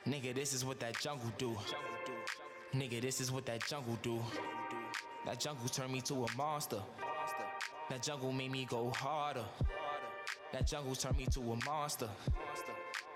Nigga, 0.07 0.34
this 0.34 0.53
is 0.53 0.65
what 0.65 0.80
that 0.80 0.97
jungle 0.99 1.32
do. 1.38 1.55
Nigga, 2.74 3.01
this 3.01 3.19
is 3.19 3.32
what 3.32 3.45
that 3.45 3.67
jungle 3.67 3.97
do. 4.01 4.24
That 5.26 5.39
jungle 5.39 5.67
turned 5.69 5.93
me 5.93 6.01
to 6.01 6.26
a 6.26 6.28
monster. 6.36 6.82
That 7.91 8.03
jungle 8.03 8.31
made 8.31 8.53
me 8.53 8.63
go 8.63 8.89
harder. 8.95 9.43
That 10.53 10.65
jungle 10.65 10.95
turned 10.95 11.17
me 11.17 11.25
to 11.33 11.41
a 11.41 11.65
monster. 11.65 12.07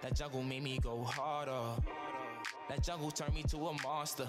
That 0.01 0.13
jungle 0.17 0.43
made 0.43 0.63
me 0.63 0.79
go 0.83 1.01
harder. 1.01 1.81
That 2.67 2.83
jungle 2.83 3.09
turned 3.09 3.35
me 3.35 3.43
to 3.43 3.67
a 3.67 3.81
monster. 3.81 4.27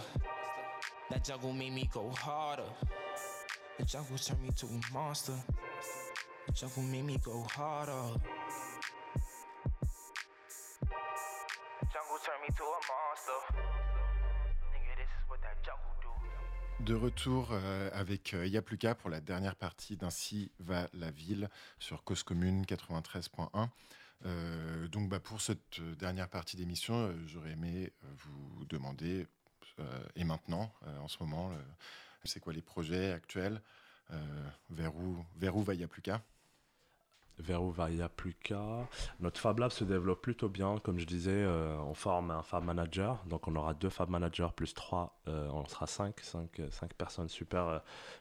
That 1.10 1.24
jungle 1.24 1.52
made 1.52 1.72
me 1.72 1.90
go 1.92 2.10
harder. 2.10 2.62
The 3.76 3.84
jungle 3.86 4.18
turned 4.18 4.40
me 4.40 4.50
to 4.58 4.66
a 4.66 4.94
monster. 4.94 5.32
The 6.46 6.52
jungle 6.52 6.82
made 6.84 7.04
me 7.06 7.18
go 7.24 7.44
harder. 7.50 8.20
De 16.86 16.94
retour 16.94 17.48
euh, 17.50 17.90
avec 17.92 18.32
euh, 18.32 18.46
Yapluka 18.46 18.94
pour 18.94 19.10
la 19.10 19.20
dernière 19.20 19.56
partie 19.56 19.96
d'Ainsi 19.96 20.52
va 20.60 20.88
la 20.94 21.10
ville 21.10 21.50
sur 21.80 22.04
Cause 22.04 22.22
Commune 22.22 22.62
93.1. 22.62 23.68
Euh, 24.24 24.86
donc 24.86 25.08
bah, 25.08 25.18
pour 25.18 25.40
cette 25.40 25.80
dernière 25.98 26.28
partie 26.28 26.56
d'émission, 26.56 27.12
j'aurais 27.26 27.50
aimé 27.50 27.92
vous 28.18 28.64
demander, 28.66 29.26
et 30.14 30.22
maintenant, 30.22 30.72
en 31.00 31.08
ce 31.08 31.16
moment, 31.20 31.50
c'est 32.22 32.38
quoi 32.38 32.52
les 32.52 32.62
projets 32.62 33.10
actuels 33.10 33.60
vers, 34.70 34.94
où, 34.94 35.24
vers 35.34 35.56
où 35.56 35.64
va 35.64 35.74
Vers 35.74 36.20
où 37.38 37.70
va 37.70 37.90
Yapluka 37.90 38.88
Notre 39.20 39.40
Fab 39.40 39.58
Lab 39.58 39.70
se 39.70 39.84
développe 39.84 40.22
plutôt 40.22 40.48
bien. 40.48 40.78
Comme 40.78 40.98
je 40.98 41.06
disais, 41.06 41.30
euh, 41.32 41.76
on 41.78 41.94
forme 41.94 42.30
un 42.30 42.42
Fab 42.42 42.64
Manager. 42.64 43.22
Donc, 43.26 43.46
on 43.48 43.56
aura 43.56 43.74
deux 43.74 43.90
Fab 43.90 44.08
Managers 44.10 44.48
plus 44.54 44.74
trois. 44.74 45.18
euh, 45.28 45.48
on 45.52 45.66
sera 45.66 45.86
cinq, 45.86 46.20
cinq, 46.20 46.60
cinq 46.70 46.94
personnes 46.94 47.28
super 47.28 47.66
euh, 47.66 47.78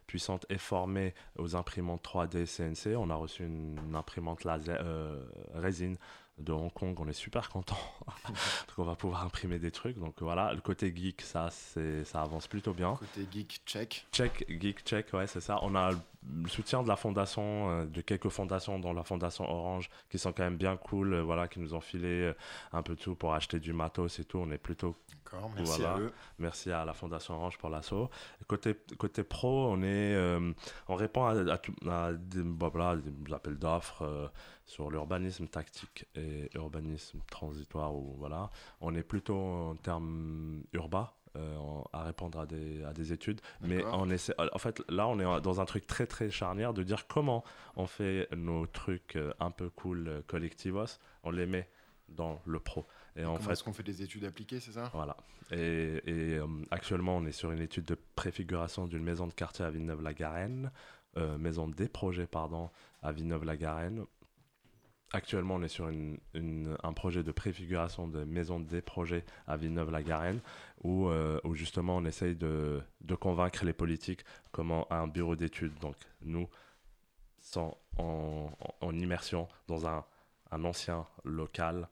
puissantes 0.08 0.46
et 0.50 0.58
formées 0.58 1.14
aux 1.38 1.56
imprimantes 1.56 2.04
3D 2.04 2.46
CNC. 2.46 2.96
On 2.98 3.10
a 3.10 3.16
reçu 3.16 3.46
une, 3.46 3.78
une 3.88 3.96
imprimante 3.96 4.44
laser, 4.44 4.78
euh, 4.82 5.24
résine 5.54 5.98
de 6.38 6.52
Hong 6.52 6.72
Kong. 6.74 7.00
On 7.00 7.08
est 7.08 7.14
super 7.14 7.50
content. 7.50 7.78
Donc, 8.28 8.78
on 8.80 8.84
va 8.84 8.96
pouvoir 8.96 9.24
imprimer 9.24 9.60
des 9.60 9.72
trucs. 9.72 9.98
Donc, 9.98 10.22
voilà. 10.22 10.54
Le 10.54 10.62
côté 10.62 10.94
geek, 10.94 11.22
ça, 11.22 11.50
c'est, 11.52 12.04
ça 12.04 12.22
avance 12.22 12.48
plutôt 12.48 12.74
bien. 12.74 12.96
Côté 12.96 13.26
geek, 13.32 13.62
check. 13.66 14.06
Check, 14.12 14.46
geek 14.50 14.84
check, 14.84 15.14
ouais, 15.14 15.28
c'est 15.28 15.40
ça. 15.42 15.60
On 15.62 15.74
a 15.76 15.92
le 16.44 16.50
soutien 16.50 16.82
de 16.84 16.88
la 16.88 16.96
fondation, 16.96 17.70
euh, 17.70 17.86
de 17.86 18.02
quelques 18.02 18.30
fondations, 18.30 18.80
dont 18.80 18.94
la 18.94 19.04
fondation 19.04 19.44
Orange, 19.50 19.90
qui 20.10 20.18
sont 20.18 20.34
quand 20.34 20.44
même 20.44 20.58
bien 20.58 20.78
cool, 20.78 21.14
euh, 21.14 21.22
voilà, 21.24 21.48
qui 21.48 21.60
nous 21.60 21.74
ont 21.74 21.82
filé 21.82 22.08
euh, 22.08 22.34
un 22.74 22.82
peu 22.82 22.96
tout 22.96 23.16
pour 23.16 23.34
acheter 23.34 23.60
du 23.60 23.74
matos 23.74 24.20
et 24.20 24.26
tout. 24.26 24.40
On 24.40 24.50
est 24.52 24.58
plutôt 24.58 24.96
D'accord, 25.24 25.52
merci 25.56 25.82
Voilà. 25.82 25.96
à 25.96 26.00
eux. 26.00 26.12
Merci 26.40 26.72
à 26.72 26.86
la 26.86 26.94
Fondation 26.94 27.36
Orange 27.36 27.58
pour 27.58 27.70
l'assaut. 27.70 28.10
Côté, 28.48 28.76
côté 28.98 29.24
pro, 29.24 29.68
on, 29.72 29.82
est, 29.84 30.16
on 30.88 30.96
répond 30.96 31.26
à, 31.26 31.32
à 31.54 31.58
tout- 31.58 31.74
à 31.90 32.14
des, 32.14 32.44
bah, 32.44 32.70
voilà, 32.72 32.96
des 33.02 33.34
appels 33.34 33.58
d'offres 33.58 34.32
sur 34.66 34.90
l'urbanisme 34.92 35.48
tactique 35.48 36.06
et 36.16 36.50
urbanisme 36.56 37.20
transitoire. 37.30 37.94
Ou, 37.96 38.16
voilà. 38.20 38.50
On 38.82 38.94
est 38.96 39.04
plutôt 39.04 39.36
en 39.38 39.76
termes 39.76 40.62
urbains. 40.74 41.10
Euh, 41.36 41.58
à 41.94 42.04
répondre 42.04 42.40
à 42.40 42.46
des, 42.46 42.84
à 42.84 42.94
des 42.94 43.14
études 43.14 43.42
mais 43.62 43.84
on 43.86 44.10
essaie 44.10 44.34
en 44.38 44.58
fait 44.58 44.82
là 44.90 45.08
on 45.08 45.20
est 45.20 45.42
dans 45.42 45.62
un 45.62 45.66
truc 45.66 45.88
très 45.88 46.06
très 46.06 46.30
charnière 46.30 46.74
de 46.74 46.84
dire 46.84 47.08
comment 47.08 47.44
on 47.76 47.88
fait 47.88 48.28
nos 48.36 48.66
trucs 48.68 49.16
euh, 49.16 49.34
un 49.40 49.52
peu 49.52 49.70
cool 49.70 50.08
euh, 50.08 50.22
collectivos 50.28 51.00
on 51.24 51.32
les 51.32 51.46
met 51.46 51.70
dans 52.10 52.42
le 52.46 52.60
pro 52.60 52.86
et 53.16 53.26
en 53.26 53.38
fait 53.38 53.54
est-ce 53.54 53.64
qu'on 53.64 53.74
fait 53.74 53.84
des 53.84 54.02
études 54.04 54.26
appliquées, 54.26 54.60
c'est 54.60 54.74
ça? 54.74 54.90
Voilà. 54.94 55.16
Et, 55.52 56.02
et, 56.06 56.38
euh, 56.38 56.48
actuellement, 56.72 57.18
on 57.18 57.26
est 57.26 57.32
sur 57.32 57.52
une 57.52 57.62
étude 57.62 57.86
de 57.86 57.98
préfiguration 58.16 58.88
d'une 58.88 59.04
maison 59.04 59.28
de 59.28 59.34
quartier 59.34 59.64
à 59.64 59.70
Villeneuve-la-Garenne, 59.70 60.72
euh, 61.18 61.38
maison 61.38 61.68
des 61.68 61.88
projets, 61.88 62.28
pardon, 62.28 62.70
à 63.02 63.12
Villeneuve-la-Garenne. 63.12 64.06
Actuellement, 65.12 65.56
on 65.56 65.62
est 65.62 65.68
sur 65.70 65.88
un 65.88 66.94
projet 66.94 67.24
de 67.24 67.32
préfiguration 67.32 68.08
de 68.08 68.24
maison 68.26 68.60
des 68.60 68.82
projets 68.82 69.24
à 69.48 69.56
Villeneuve-la-Garenne, 69.56 70.42
où, 70.84 71.08
euh, 71.08 71.40
justement 71.54 71.98
on 71.98 72.06
essaye 72.06 72.36
de, 72.36 72.82
convaincre 73.20 73.64
les 73.66 73.74
politiques 73.74 74.26
comment 74.52 74.92
un 74.92 75.08
bureau 75.08 75.36
d'études, 75.36 75.78
donc 75.80 75.96
nous, 76.22 76.50
sont 77.40 77.78
en, 77.98 78.50
immersion 78.92 79.48
dans 79.68 79.88
un 79.88 80.04
ancien 80.52 81.06
local. 81.24 81.88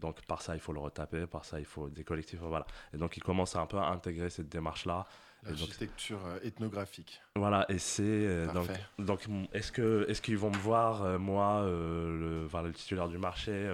Donc 0.00 0.20
par 0.26 0.40
ça, 0.42 0.54
il 0.54 0.60
faut 0.60 0.72
le 0.72 0.80
retaper, 0.80 1.26
par 1.26 1.44
ça, 1.44 1.58
il 1.58 1.66
faut 1.66 1.88
des 1.88 2.04
collectifs, 2.04 2.40
voilà. 2.40 2.66
Et 2.92 2.96
donc 2.96 3.16
ils 3.16 3.22
commencent 3.22 3.56
à 3.56 3.60
un 3.60 3.66
peu 3.66 3.78
à 3.78 3.86
intégrer 3.88 4.30
cette 4.30 4.48
démarche-là. 4.48 5.06
L'architecture 5.44 6.20
euh, 6.26 6.38
ethnographique. 6.42 7.22
voilà, 7.34 7.64
et 7.70 7.78
c'est 7.78 8.02
euh, 8.02 8.46
donc, 8.52 8.66
donc 8.98 9.26
est-ce 9.54 9.72
que 9.72 10.04
est-ce 10.08 10.20
qu'ils 10.20 10.36
vont 10.36 10.50
me 10.50 10.56
voir 10.58 11.02
euh, 11.02 11.18
moi 11.18 11.62
euh, 11.62 12.40
le, 12.42 12.44
enfin, 12.46 12.60
le 12.60 12.72
titulaire 12.74 13.08
du 13.08 13.16
marché 13.16 13.68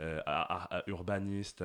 à- 0.00 0.16
à- 0.26 0.78
à 0.78 0.82
urbaniste 0.88 1.62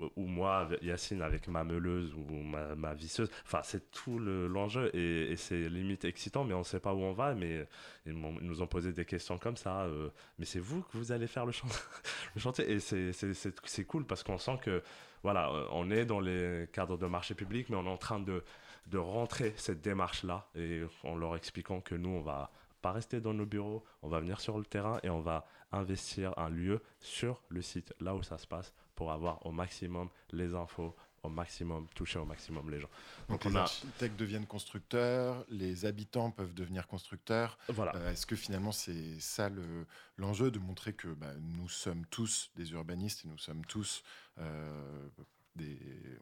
ou- 0.00 0.26
moi 0.26 0.68
Yacine 0.82 1.22
avec 1.22 1.46
ma 1.48 1.62
meuleuse 1.64 2.12
ou 2.14 2.24
ma, 2.32 2.74
ma 2.74 2.94
visseuse. 2.94 3.30
Enfin 3.44 3.60
c'est 3.62 3.90
tout 3.90 4.18
le- 4.18 4.46
l'enjeu 4.48 4.90
et, 4.94 5.32
et 5.32 5.36
c'est 5.36 5.68
limite 5.68 6.04
excitant 6.04 6.44
mais 6.44 6.54
on 6.54 6.64
sait 6.64 6.80
pas 6.80 6.92
où 6.94 6.98
on 6.98 7.12
va 7.12 7.34
mais 7.34 7.66
ils, 8.06 8.12
nous 8.12 8.62
ont 8.62 8.66
posé 8.66 8.92
des 8.92 9.04
questions 9.04 9.38
comme 9.38 9.56
ça 9.56 9.82
euh, 9.82 10.10
mais 10.38 10.44
c'est 10.44 10.58
vous 10.58 10.82
que 10.82 10.96
vous 10.98 11.12
allez 11.12 11.26
faire 11.26 11.46
le, 11.46 11.52
chan- 11.52 11.68
le 12.34 12.40
chantier. 12.40 12.70
Et 12.72 12.80
c'est 12.80 13.84
cool 13.86 14.04
parce 14.06 14.22
qu'on 14.22 14.38
sent 14.38 14.58
que 14.62 14.82
voilà 15.22 15.48
euh, 15.50 15.66
on 15.70 15.90
est 15.90 16.04
dans 16.04 16.20
les 16.20 16.68
cadres 16.72 16.98
de 16.98 17.06
marché 17.06 17.34
public 17.34 17.68
mais 17.70 17.76
on 17.76 17.84
est 17.86 17.88
en 17.90 17.96
train 17.96 18.20
de 18.20 18.42
de 18.86 18.98
rentrer 18.98 19.54
cette 19.56 19.80
démarche-là 19.80 20.46
et 20.54 20.82
en 21.04 21.16
leur 21.16 21.36
expliquant 21.36 21.80
que 21.80 21.94
nous, 21.94 22.10
on 22.10 22.20
va 22.20 22.50
pas 22.82 22.92
rester 22.92 23.18
dans 23.18 23.32
nos 23.32 23.46
bureaux, 23.46 23.82
on 24.02 24.08
va 24.10 24.20
venir 24.20 24.40
sur 24.42 24.58
le 24.58 24.64
terrain 24.66 24.98
et 25.02 25.08
on 25.08 25.20
va 25.20 25.46
investir 25.72 26.34
un 26.36 26.50
lieu 26.50 26.82
sur 27.00 27.40
le 27.48 27.62
site, 27.62 27.94
là 28.00 28.14
où 28.14 28.22
ça 28.22 28.36
se 28.36 28.46
passe, 28.46 28.74
pour 28.94 29.12
avoir 29.12 29.44
au 29.46 29.52
maximum 29.52 30.08
les 30.32 30.54
infos, 30.54 30.94
au 31.22 31.28
maximum, 31.28 31.86
toucher 31.94 32.18
au 32.18 32.24
maximum 32.24 32.70
les 32.70 32.80
gens. 32.80 32.88
Donc, 33.28 33.42
Donc, 33.42 33.52
les 33.52 33.58
a- 33.58 33.62
architectes 33.62 34.16
deviennent 34.18 34.46
constructeurs, 34.46 35.44
les 35.48 35.86
habitants 35.86 36.30
peuvent 36.30 36.52
devenir 36.54 36.86
constructeurs. 36.86 37.58
Voilà. 37.68 37.94
Euh, 37.96 38.12
Est-ce 38.12 38.26
que 38.26 38.36
finalement 38.36 38.72
c'est 38.72 39.18
ça 39.20 39.48
le- 39.48 39.86
l'enjeu 40.18 40.50
de 40.50 40.58
montrer 40.58 40.92
que 40.92 41.08
bah, 41.08 41.32
nous 41.40 41.68
sommes 41.68 42.04
tous 42.06 42.50
des 42.56 42.72
urbanistes 42.72 43.24
et 43.24 43.28
nous 43.28 43.38
sommes 43.38 43.64
tous 43.64 44.02
euh, 44.38 45.08
des, 45.56 45.78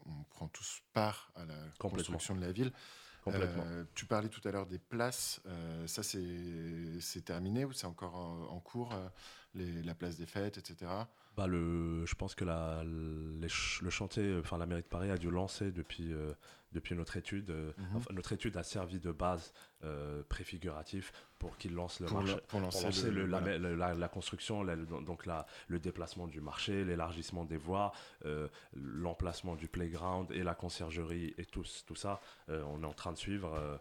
on 0.06 0.22
prend 0.30 0.48
tous 0.48 0.82
part 0.92 1.32
à 1.34 1.44
la 1.44 1.54
construction 1.78 2.34
de 2.36 2.40
la 2.40 2.52
ville. 2.52 2.72
Complètement. 3.24 3.64
Euh, 3.66 3.84
tu 3.94 4.04
parlais 4.04 4.28
tout 4.28 4.46
à 4.46 4.50
l'heure 4.50 4.66
des 4.66 4.78
places. 4.80 5.40
euh, 5.46 5.86
ça 5.86 6.02
c'est 6.02 7.00
c'est 7.00 7.24
terminé 7.24 7.64
ou 7.64 7.72
c'est 7.72 7.86
encore 7.86 8.14
en, 8.16 8.48
en 8.50 8.60
cours 8.60 8.92
euh, 8.94 9.08
les- 9.54 9.82
la 9.82 9.94
place 9.94 10.16
des 10.16 10.26
fêtes, 10.26 10.58
etc. 10.58 10.90
Bah 11.36 11.46
le, 11.46 12.04
je 12.04 12.14
pense 12.14 12.34
que 12.34 12.44
la, 12.44 12.82
les 12.84 13.48
le 13.80 13.90
chantier, 13.90 14.36
enfin 14.38 14.58
la 14.58 14.66
mairie 14.66 14.82
de 14.82 14.86
Paris 14.86 15.10
a 15.10 15.16
dû 15.16 15.30
lancer 15.30 15.72
depuis, 15.72 16.12
euh, 16.12 16.34
depuis 16.72 16.94
notre 16.94 17.16
étude. 17.16 17.48
euh, 17.50 17.72
Mhm. 17.78 17.96
enfin, 17.96 18.12
notre 18.12 18.32
étude 18.34 18.54
a 18.58 18.62
servi 18.62 19.00
de 19.00 19.12
base 19.12 19.54
euh, 19.82 20.22
préfiguratif 20.28 21.10
pour 21.38 21.56
qu'ils 21.56 21.74
lancent 21.74 22.00
le 22.00 22.06
Pour, 22.06 22.18
marché. 22.18 22.36
pour 22.48 22.60
lancer, 22.60 22.78
pour 22.78 22.86
lancer 22.86 23.10
le- 23.10 23.24
la, 23.26 23.40
voilà. 23.40 23.58
la- 23.58 23.76
la- 23.76 23.94
la 23.94 24.08
construction, 24.08 24.62
donc 24.64 25.24
la, 25.24 25.46
le 25.68 25.78
déplacement 25.78 26.26
du 26.28 26.40
marché, 26.42 26.84
l'élargissement 26.84 27.44
des 27.46 27.56
voies, 27.56 27.92
euh, 28.26 28.46
l'emplacement 28.74 29.56
du 29.56 29.68
playground 29.68 30.30
et 30.32 30.42
la 30.42 30.54
conciergerie 30.54 31.34
et 31.38 31.46
tout, 31.46 31.64
tout 31.86 31.94
ça, 31.96 32.20
on 32.48 32.82
est 32.82 32.86
en 32.86 32.92
train 32.92 33.12
de 33.12 33.18
suivre. 33.18 33.80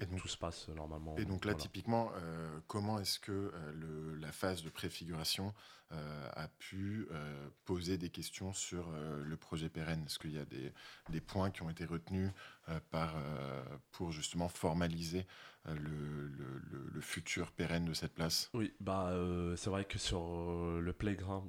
Euh, 0.00 0.04
Et 0.04 0.06
donc- 0.06 0.20
tout 0.20 0.28
se 0.28 0.36
passe 0.36 0.68
normalement. 0.68 1.16
Et 1.16 1.24
donc 1.24 1.44
là, 1.44 1.52
voilà. 1.52 1.62
typiquement, 1.62 2.10
euh, 2.16 2.58
comment 2.66 2.98
est-ce 2.98 3.18
que 3.18 3.32
euh, 3.32 3.72
le- 3.72 4.14
la 4.16 4.32
phase 4.32 4.62
de 4.62 4.70
préfiguration 4.70 5.52
euh, 5.92 6.28
a 6.34 6.46
pu 6.48 7.06
euh, 7.10 7.48
poser 7.64 7.98
des 7.98 8.10
questions 8.10 8.52
sur 8.52 8.88
euh, 8.92 9.22
le 9.24 9.36
projet 9.36 9.68
pérenne? 9.68 10.04
Est-ce 10.06 10.18
qu'il 10.18 10.32
y 10.32 10.38
a 10.38 10.44
des, 10.44 10.72
des 11.10 11.20
points 11.20 11.50
qui 11.50 11.62
ont 11.62 11.70
été 11.70 11.84
retenus 11.84 12.30
euh, 12.68 12.78
par, 12.90 13.14
euh, 13.16 13.62
pour 13.92 14.12
justement 14.12 14.48
formaliser 14.48 15.26
euh, 15.66 15.74
le, 15.74 16.28
le- 16.28 17.00
futur 17.00 17.50
pérenne 17.50 17.86
de 17.86 17.92
cette 17.94 18.14
place? 18.14 18.50
Oui, 18.54 18.72
bah 18.80 19.08
euh, 19.10 19.56
c'est 19.56 19.70
vrai 19.70 19.84
que 19.84 19.98
sur 19.98 20.20
euh, 20.22 20.80
le 20.80 20.92
playground, 20.92 21.48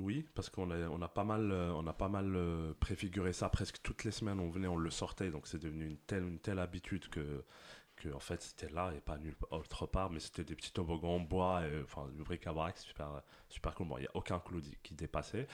oui, 0.00 0.26
parce 0.34 0.50
qu'on 0.50 0.70
a, 0.70 0.88
on 0.88 1.00
a 1.00 1.08
pas 1.08 1.24
mal, 1.24 1.52
euh, 1.52 1.72
on 1.74 1.86
a 1.86 1.92
pas 1.92 2.08
mal 2.08 2.34
euh, 2.34 2.74
préfiguré 2.80 3.32
ça 3.32 3.48
presque 3.48 3.80
toutes 3.82 4.04
les 4.04 4.10
semaines. 4.10 4.40
On 4.40 4.50
venait, 4.50 4.66
on 4.68 4.76
le 4.76 4.90
sortait, 4.90 5.30
donc 5.30 5.46
c'est 5.46 5.58
devenu 5.58 5.86
une 5.86 5.96
telle, 5.98 6.24
une 6.24 6.38
telle 6.38 6.58
habitude 6.58 7.08
que, 7.08 7.44
que 7.96 8.12
en 8.12 8.20
fait 8.20 8.42
c'était 8.42 8.68
là 8.68 8.92
et 8.96 9.00
pas 9.00 9.18
nulle 9.18 9.36
autre 9.50 9.86
part. 9.86 10.10
Mais 10.10 10.20
c'était 10.20 10.44
des 10.44 10.54
petits 10.54 10.72
toboggans 10.72 11.16
en 11.16 11.20
bois, 11.20 11.66
et, 11.66 11.82
enfin 11.82 12.08
du 12.08 12.22
bric-à-brac, 12.22 12.78
super, 12.78 13.22
super 13.48 13.74
cool. 13.74 13.88
Bon, 13.88 13.98
il 13.98 14.04
y 14.04 14.06
a 14.06 14.10
aucun 14.14 14.38
clou 14.40 14.60
qui 14.82 14.94
dépassait. 14.94 15.46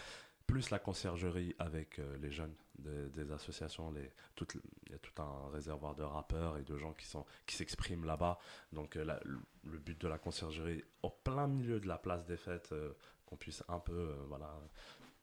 Plus 0.46 0.70
la 0.70 0.78
conciergerie 0.78 1.54
avec 1.58 1.98
euh, 1.98 2.18
les 2.18 2.30
jeunes 2.30 2.54
des, 2.78 3.32
associations, 3.32 3.92
les, 3.92 4.10
toutes- 4.34 4.56
il 4.86 4.92
y 4.92 4.94
a 4.94 4.98
tout 4.98 5.22
un 5.22 5.48
réservoir 5.52 5.94
de 5.94 6.02
rappeurs 6.02 6.58
et 6.58 6.62
de 6.62 6.76
gens 6.76 6.92
qui 6.94 7.06
sont 7.06 7.24
qui 7.46 7.54
s'expriment 7.56 8.04
là-bas. 8.04 8.38
Donc 8.72 8.96
euh, 8.96 9.18
le, 9.64 9.78
but 9.78 9.98
de 10.00 10.08
la 10.08 10.18
conciergerie, 10.18 10.84
au 11.02 11.10
plein 11.10 11.46
milieu 11.46 11.80
de 11.80 11.86
la 11.86 11.96
place 11.96 12.26
des 12.26 12.36
fêtes, 12.36 12.72
euh, 12.72 12.92
qu'on 13.24 13.36
puisse 13.36 13.62
un 13.68 13.78
peu 13.78 14.14
voilà, 14.28 14.52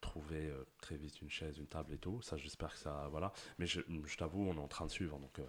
trouver 0.02 0.52
très 0.82 0.96
vite 0.96 1.22
une 1.22 1.30
chaise, 1.30 1.58
une 1.58 1.68
table 1.68 1.94
et 1.94 1.98
tout. 1.98 2.22
Ça, 2.22 2.38
j'espère 2.38 2.72
que 2.72 2.80
ça. 2.80 3.08
Voilà. 3.12 3.32
Mais 3.60 3.68
je, 3.68 3.82
t'avoue, 4.18 4.48
on 4.48 4.56
est 4.56 4.60
en 4.60 4.68
train 4.68 4.86
de 4.86 4.92
suivre. 4.92 5.20
Donc, 5.20 5.40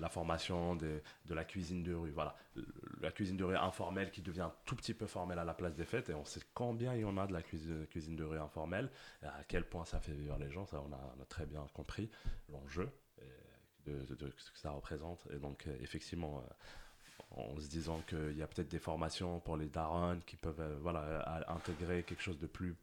la 0.00 0.08
formation 0.08 0.74
des- 0.76 1.02
de 1.26 1.34
la 1.34 1.44
cuisine 1.44 1.82
de 1.82 1.94
rue. 1.94 2.10
Voilà. 2.10 2.34
La 3.00 3.10
cuisine 3.12 3.36
de 3.36 3.44
rue 3.44 3.56
informelle 3.56 4.10
qui 4.10 4.22
devient 4.22 4.48
tout 4.64 4.74
petit 4.76 4.94
peu 4.94 5.06
formelle 5.06 5.38
à 5.38 5.44
la 5.44 5.54
place 5.54 5.74
des 5.74 5.84
fêtes. 5.84 6.08
Et 6.10 6.14
on 6.14 6.24
sait 6.24 6.40
combien 6.54 6.94
il 6.94 7.00
y 7.00 7.04
en 7.04 7.16
a 7.16 7.26
de 7.26 7.32
la 7.32 7.42
cuisine, 7.42 7.86
cuisine 7.86 8.16
de 8.16 8.24
rue 8.24 8.38
informelle. 8.38 8.90
À 9.22 9.44
quel 9.46 9.64
point 9.64 9.84
ça 9.84 10.00
fait 10.00 10.12
vivre 10.12 10.36
les 10.38 10.50
gens. 10.50 10.66
Ça, 10.66 10.80
on 10.80 10.92
a, 10.92 11.24
très 11.28 11.46
bien 11.46 11.66
compris 11.74 12.10
l'enjeu 12.48 12.90
et 13.20 13.90
de, 13.90 14.04
de- 14.06 14.14
de 14.14 14.32
ce 14.36 14.50
que 14.50 14.58
ça 14.58 14.70
représente. 14.70 15.26
Et 15.32 15.38
donc, 15.38 15.66
euh, 15.66 15.76
effectivement. 15.80 16.38
euh, 16.38 16.52
en 17.32 17.60
se 17.60 17.68
disant 17.68 18.00
qu'il 18.08 18.36
y 18.36 18.42
a 18.42 18.46
peut-être 18.48 18.68
des 18.70 18.80
formations 18.80 19.38
pour 19.38 19.56
les 19.56 19.68
darons 19.68 20.18
qui 20.26 20.34
peuvent 20.34 20.58
euh, 20.60 20.76
voilà, 20.80 21.44
intégrer 21.48 22.02
quelque 22.02 22.22
chose 22.22 22.40
de 22.40 22.48
plus 22.48 22.74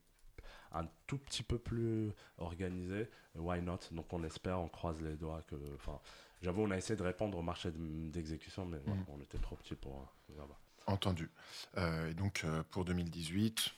un 0.80 0.88
tout 1.08 1.18
petit 1.18 1.44
peu 1.44 1.58
plus 1.58 2.12
organisé 2.38 3.08
why 3.36 3.62
not? 3.62 3.80
Donc 3.92 4.12
on 4.14 4.24
espère 4.24 4.60
on 4.60 4.68
croise 4.70 5.00
les 5.02 5.16
doigts 5.16 5.42
que 5.48 5.56
enfin 5.76 6.00
j'avoue 6.42 6.62
on 6.64 6.72
a 6.72 6.78
essayé 6.78 6.96
de 6.96 7.04
répondre 7.04 7.38
au 7.38 7.42
marché 7.42 7.72
de- 7.72 8.10
d'exécution 8.10 8.66
mais 8.66 8.80
Mhm. 8.86 9.06
on 9.10 9.20
était 9.22 9.38
trop 9.40 9.56
petit 9.56 9.76
pour 9.76 10.08
euh. 10.30 10.44
Entendu. 10.88 11.30
Euh, 11.78 12.10
et 12.10 12.14
donc 12.14 12.44
euh, 12.46 12.64
pour 12.72 12.86
2018, 12.86 13.72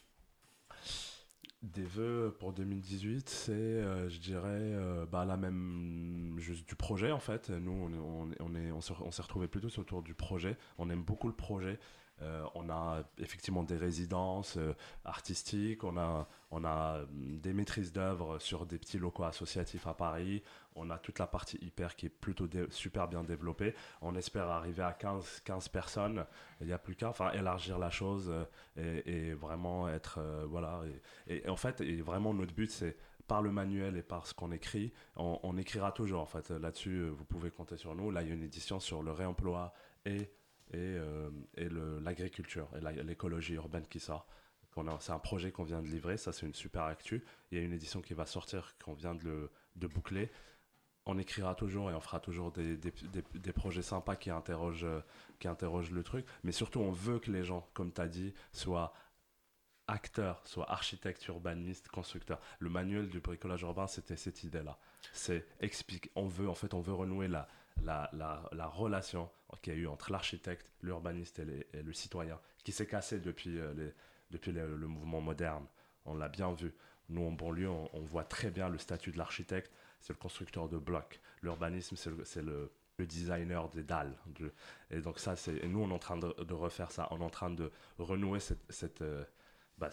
Des 1.61 1.83
vœux 1.83 2.33
pour 2.39 2.53
2018, 2.53 3.27
c'est, 3.29 3.51
euh, 3.51 4.07
je 4.09 4.17
dirais, 4.19 4.47
euh, 4.47 5.05
bah, 5.05 5.25
la 5.25 5.35
même, 5.35 6.35
juste 6.39 6.65
du 6.67 6.75
projet 6.75 7.11
en 7.11 7.19
fait. 7.19 7.49
Nous, 7.49 7.71
on, 7.71 7.93
on, 7.93 8.31
on, 8.39 8.55
est, 8.55 8.71
on 8.71 8.79
s'est 8.81 9.21
retrouvés 9.21 9.49
plutôt 9.49 9.67
autour 9.77 10.01
du 10.01 10.13
projet. 10.13 10.55
On 10.77 10.89
aime 10.89 11.03
beaucoup 11.03 11.27
le 11.27 11.33
projet. 11.35 11.77
Euh, 12.21 12.43
on 12.55 12.69
a 12.69 13.03
effectivement 13.17 13.63
des 13.63 13.77
résidences 13.77 14.57
euh, 14.57 14.73
artistiques, 15.05 15.83
on 15.83 15.97
a, 15.97 16.27
on 16.51 16.63
a 16.65 16.97
euh, 16.97 17.05
des 17.11 17.53
maîtrises 17.53 17.93
d'œuvre 17.93 18.39
sur 18.39 18.65
des 18.65 18.77
petits 18.77 18.97
locaux 18.97 19.23
associatifs 19.23 19.87
à 19.87 19.93
Paris, 19.93 20.43
on 20.75 20.89
a 20.89 20.97
toute 20.97 21.19
la 21.19 21.27
partie 21.27 21.57
hyper 21.61 21.95
qui 21.95 22.07
est 22.07 22.09
plutôt 22.09 22.47
super 22.69 23.07
bien 23.07 23.23
développée. 23.23 23.73
On 24.01 24.15
espère 24.15 24.49
arriver 24.49 24.83
à 24.83 24.93
15, 24.93 25.41
15 25.45 25.69
personnes, 25.69 26.25
il 26.61 26.67
n'y 26.67 26.73
a 26.73 26.77
plus 26.77 26.95
qu'à 26.95 27.09
enfin, 27.09 27.31
élargir 27.31 27.79
la 27.79 27.89
chose 27.89 28.31
euh, 28.77 29.01
et, 29.05 29.33
vraiment 29.33 29.87
être. 29.87 30.19
voilà, 30.47 30.81
et, 31.27 31.47
en 31.47 31.55
fait, 31.55 31.81
et 31.81 32.01
vraiment, 32.01 32.33
notre 32.33 32.53
but, 32.53 32.71
c'est 32.71 32.97
par 33.27 33.41
le 33.41 33.51
manuel 33.51 33.95
et 33.95 34.01
par 34.01 34.25
ce 34.25 34.33
qu'on 34.33 34.51
écrit, 34.51 34.91
on, 35.15 35.55
écrira 35.57 35.91
toujours. 35.91 36.21
En 36.21 36.25
fait, 36.25 36.49
là-dessus, 36.49 37.07
vous 37.09 37.25
pouvez 37.25 37.51
compter 37.51 37.77
sur 37.77 37.93
nous. 37.93 38.09
Là, 38.09 38.23
il 38.23 38.29
y 38.29 38.31
a 38.31 38.33
une 38.33 38.43
édition 38.43 38.79
sur 38.79 39.03
le 39.03 39.11
réemploi 39.11 39.73
et, 40.05 40.31
et, 40.71 40.77
euh, 40.77 41.29
et 41.55 41.67
l'agriculture 42.01 42.69
et 42.75 43.03
l'écologie 43.03 43.53
urbaine 43.53 43.87
qui 43.87 43.99
sort. 43.99 44.27
C'est 45.01 45.11
un 45.11 45.19
projet 45.19 45.51
qu'on 45.51 45.63
vient 45.63 45.81
de 45.81 45.87
livrer, 45.87 46.15
ça 46.15 46.31
c'est 46.31 46.45
une 46.45 46.53
super 46.53 46.83
actu. 46.83 47.25
Il 47.51 47.57
y 47.57 47.61
a 47.61 47.63
une 47.65 47.73
édition 47.73 48.01
qui 48.01 48.13
va 48.13 48.25
sortir, 48.25 48.75
qu'on 48.83 48.93
vient 48.93 49.13
de, 49.15 49.49
de 49.75 49.87
boucler. 49.87 50.31
On 51.05 51.17
écrira 51.17 51.53
toujours 51.55 51.89
et 51.91 51.93
on 51.93 51.99
fera 51.99 52.19
toujours 52.21 52.51
des, 52.51 52.77
des- 52.77 52.93
des- 53.33 53.51
projets 53.51 53.81
sympas 53.81 54.15
qui 54.15 54.29
interrogent, 54.29 54.85
qui 55.39 55.47
interrogent 55.49 55.91
le 55.91 56.03
truc. 56.03 56.25
Mais 56.43 56.51
surtout, 56.53 56.79
on 56.79 56.91
veut 56.91 57.19
que 57.19 57.29
les 57.31 57.43
gens, 57.43 57.67
comme 57.73 57.91
tu 57.91 57.99
as 57.99 58.07
dit, 58.07 58.33
soient 58.53 58.93
acteurs, 59.87 60.41
soient 60.45 60.71
architectes, 60.71 61.25
urbanistes, 61.27 61.89
constructeurs. 61.89 62.39
Le 62.59 62.69
manuel 62.69 63.09
du 63.09 63.19
bricolage 63.19 63.63
urbain, 63.63 63.87
c'était 63.87 64.15
cette 64.15 64.43
idée-là. 64.43 64.77
C'est 65.13 65.45
explique, 65.59 66.11
on 66.15 66.27
veut 66.27 66.47
en 66.47 66.55
fait, 66.55 66.73
on 66.73 66.81
veut 66.81 66.93
renouer 66.93 67.27
la, 67.27 67.47
la, 67.81 68.09
la, 68.13 68.47
la 68.51 68.67
relation 68.67 69.29
qu'il 69.57 69.73
y 69.73 69.75
a 69.75 69.79
eu 69.79 69.87
entre 69.87 70.11
l'architecte, 70.11 70.71
l'urbaniste 70.81 71.39
et, 71.39 71.81
le 71.81 71.93
citoyen, 71.93 72.39
qui 72.63 72.71
s'est 72.71 72.87
cassée 72.87 73.19
depuis, 73.19 73.59
euh, 73.59 73.73
le, 74.31 74.87
mouvement 74.87 75.21
moderne. 75.21 75.65
On 76.05 76.15
l'a 76.15 76.29
bien 76.29 76.53
vu. 76.53 76.73
Nous, 77.09 77.25
en 77.25 77.31
banlieue, 77.31 77.69
on, 77.69 78.01
voit 78.01 78.23
très 78.23 78.51
bien 78.51 78.69
le 78.69 78.77
statut 78.77 79.11
de 79.11 79.17
l'architecte, 79.17 79.71
c'est 79.99 80.13
le 80.13 80.19
constructeur 80.19 80.69
de 80.69 80.77
blocs. 80.77 81.19
L'urbanisme, 81.41 81.95
c'est 81.95 82.41
le, 82.41 82.71
designer 82.99 83.69
des 83.69 83.83
dalles. 83.83 84.13
et 84.91 84.99
donc 84.99 85.19
ça, 85.19 85.35
c'est, 85.35 85.65
nous, 85.67 85.79
on 85.79 85.89
est 85.89 85.93
en 85.93 85.99
train 85.99 86.17
de, 86.17 86.53
refaire 86.53 86.91
ça. 86.91 87.07
On 87.11 87.21
est 87.21 87.23
en 87.23 87.29
train 87.29 87.49
de 87.49 87.71
renouer 87.97 88.39
cette, 88.39 89.01
euh, 89.01 89.23
bah, 89.77 89.89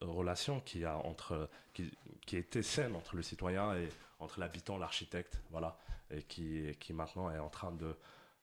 relation 0.00 0.60
qui 0.60 0.84
a 0.84 0.96
entre, 0.96 1.48
qui, 1.74 1.92
était 2.36 2.62
saine 2.62 2.96
entre 2.96 3.16
le 3.16 3.22
citoyen 3.22 3.76
et 3.76 3.88
entre 4.18 4.40
l'habitant, 4.40 4.78
l'architecte, 4.78 5.42
voilà, 5.50 5.78
et 6.10 6.22
qui 6.22 6.92
maintenant 6.92 7.30
est 7.30 7.38
en 7.38 7.50
train 7.50 7.70
de, 7.70 7.94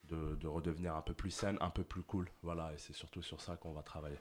de, 0.06 0.36
de 0.36 0.48
redevenir 0.48 0.96
un 0.96 1.02
peu 1.02 1.14
plus 1.14 1.32
saine, 1.32 1.58
un 1.62 1.70
peu 1.70 1.84
plus 1.84 2.04
cool, 2.04 2.30
voilà, 2.42 2.74
et 2.74 2.78
c'est 2.78 2.94
surtout 2.94 3.22
sur 3.22 3.42
ça 3.42 3.56
qu'on 3.58 3.74
va 3.74 3.84
travailler. 3.84 4.20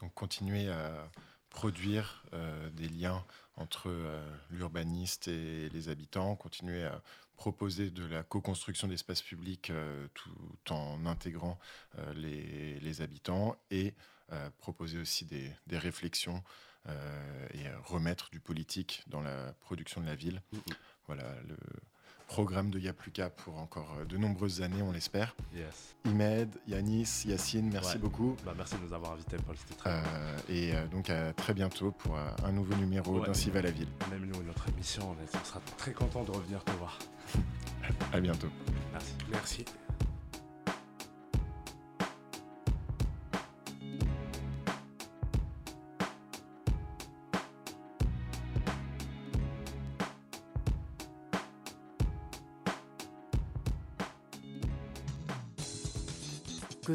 Donc 0.00 0.12
continuer 0.14 0.68
à 0.68 1.10
produire 1.50 2.24
euh, 2.34 2.68
des 2.70 2.88
liens 2.88 3.24
entre 3.56 3.88
euh, 3.88 4.22
l'urbaniste 4.50 5.28
et 5.28 5.70
les 5.70 5.88
habitants, 5.88 6.36
continuer 6.36 6.84
à 6.84 7.02
proposer 7.36 7.90
de 7.90 8.04
la 8.04 8.22
co-construction 8.22 8.88
d'espaces 8.88 9.22
publics 9.22 9.70
euh, 9.70 10.06
tout 10.14 10.72
en 10.72 11.06
intégrant 11.06 11.58
les, 12.14 12.78
les 12.80 13.00
habitants 13.02 13.56
et 13.70 13.94
proposer 14.58 14.98
aussi 14.98 15.24
des, 15.24 15.52
des 15.66 15.78
réflexions 15.78 16.42
et 17.54 17.68
remettre 17.84 18.28
du 18.30 18.40
politique 18.40 19.04
dans 19.06 19.20
la 19.20 19.52
production 19.60 20.00
de 20.00 20.06
la 20.06 20.14
ville. 20.14 20.42
Mhm. 20.52 20.60
Voilà 21.06 21.24
le 21.42 21.56
programme 22.26 22.70
de 22.70 22.78
Yapluka 22.78 23.30
pour 23.30 23.58
encore 23.58 23.88
euh, 24.00 24.04
de 24.04 24.16
nombreuses 24.16 24.60
années, 24.62 24.82
on 24.82 24.92
l'espère. 24.92 25.34
Yes. 25.54 25.94
Imed, 26.04 26.48
Yanis, 26.68 27.22
Yacine, 27.26 27.70
merci 27.72 27.92
Ouais. 27.94 27.98
beaucoup. 27.98 28.36
Bah, 28.44 28.52
merci 28.56 28.74
de 28.76 28.80
nous 28.86 28.92
avoir 28.92 29.12
invités, 29.12 29.36
Paul, 29.46 29.56
c'était 29.56 29.74
très 29.74 29.90
Euh, 29.90 30.38
et 30.48 30.74
euh, 30.74 30.86
donc 30.88 31.08
à 31.10 31.32
très 31.32 31.54
bientôt 31.54 31.92
pour 31.92 32.16
euh, 32.16 32.28
un 32.44 32.52
nouveau 32.52 32.74
numéro 32.74 33.18
Ouais. 33.20 33.26
d'Ainsi 33.26 33.50
va 33.50 33.62
la 33.62 33.70
ville. 33.70 33.88
Même 34.10 34.26
nous, 34.26 34.42
notre 34.42 34.68
émission, 34.68 35.10
on, 35.10 35.22
est- 35.22 35.40
on 35.40 35.44
sera 35.44 35.60
très 35.78 35.92
content 35.92 36.24
de 36.24 36.30
revenir 36.32 36.62
te 36.64 36.72
voir. 36.72 36.98
À 38.12 38.20
bientôt. 38.20 38.48
Merci. 38.92 39.12
Merci. 39.30 39.64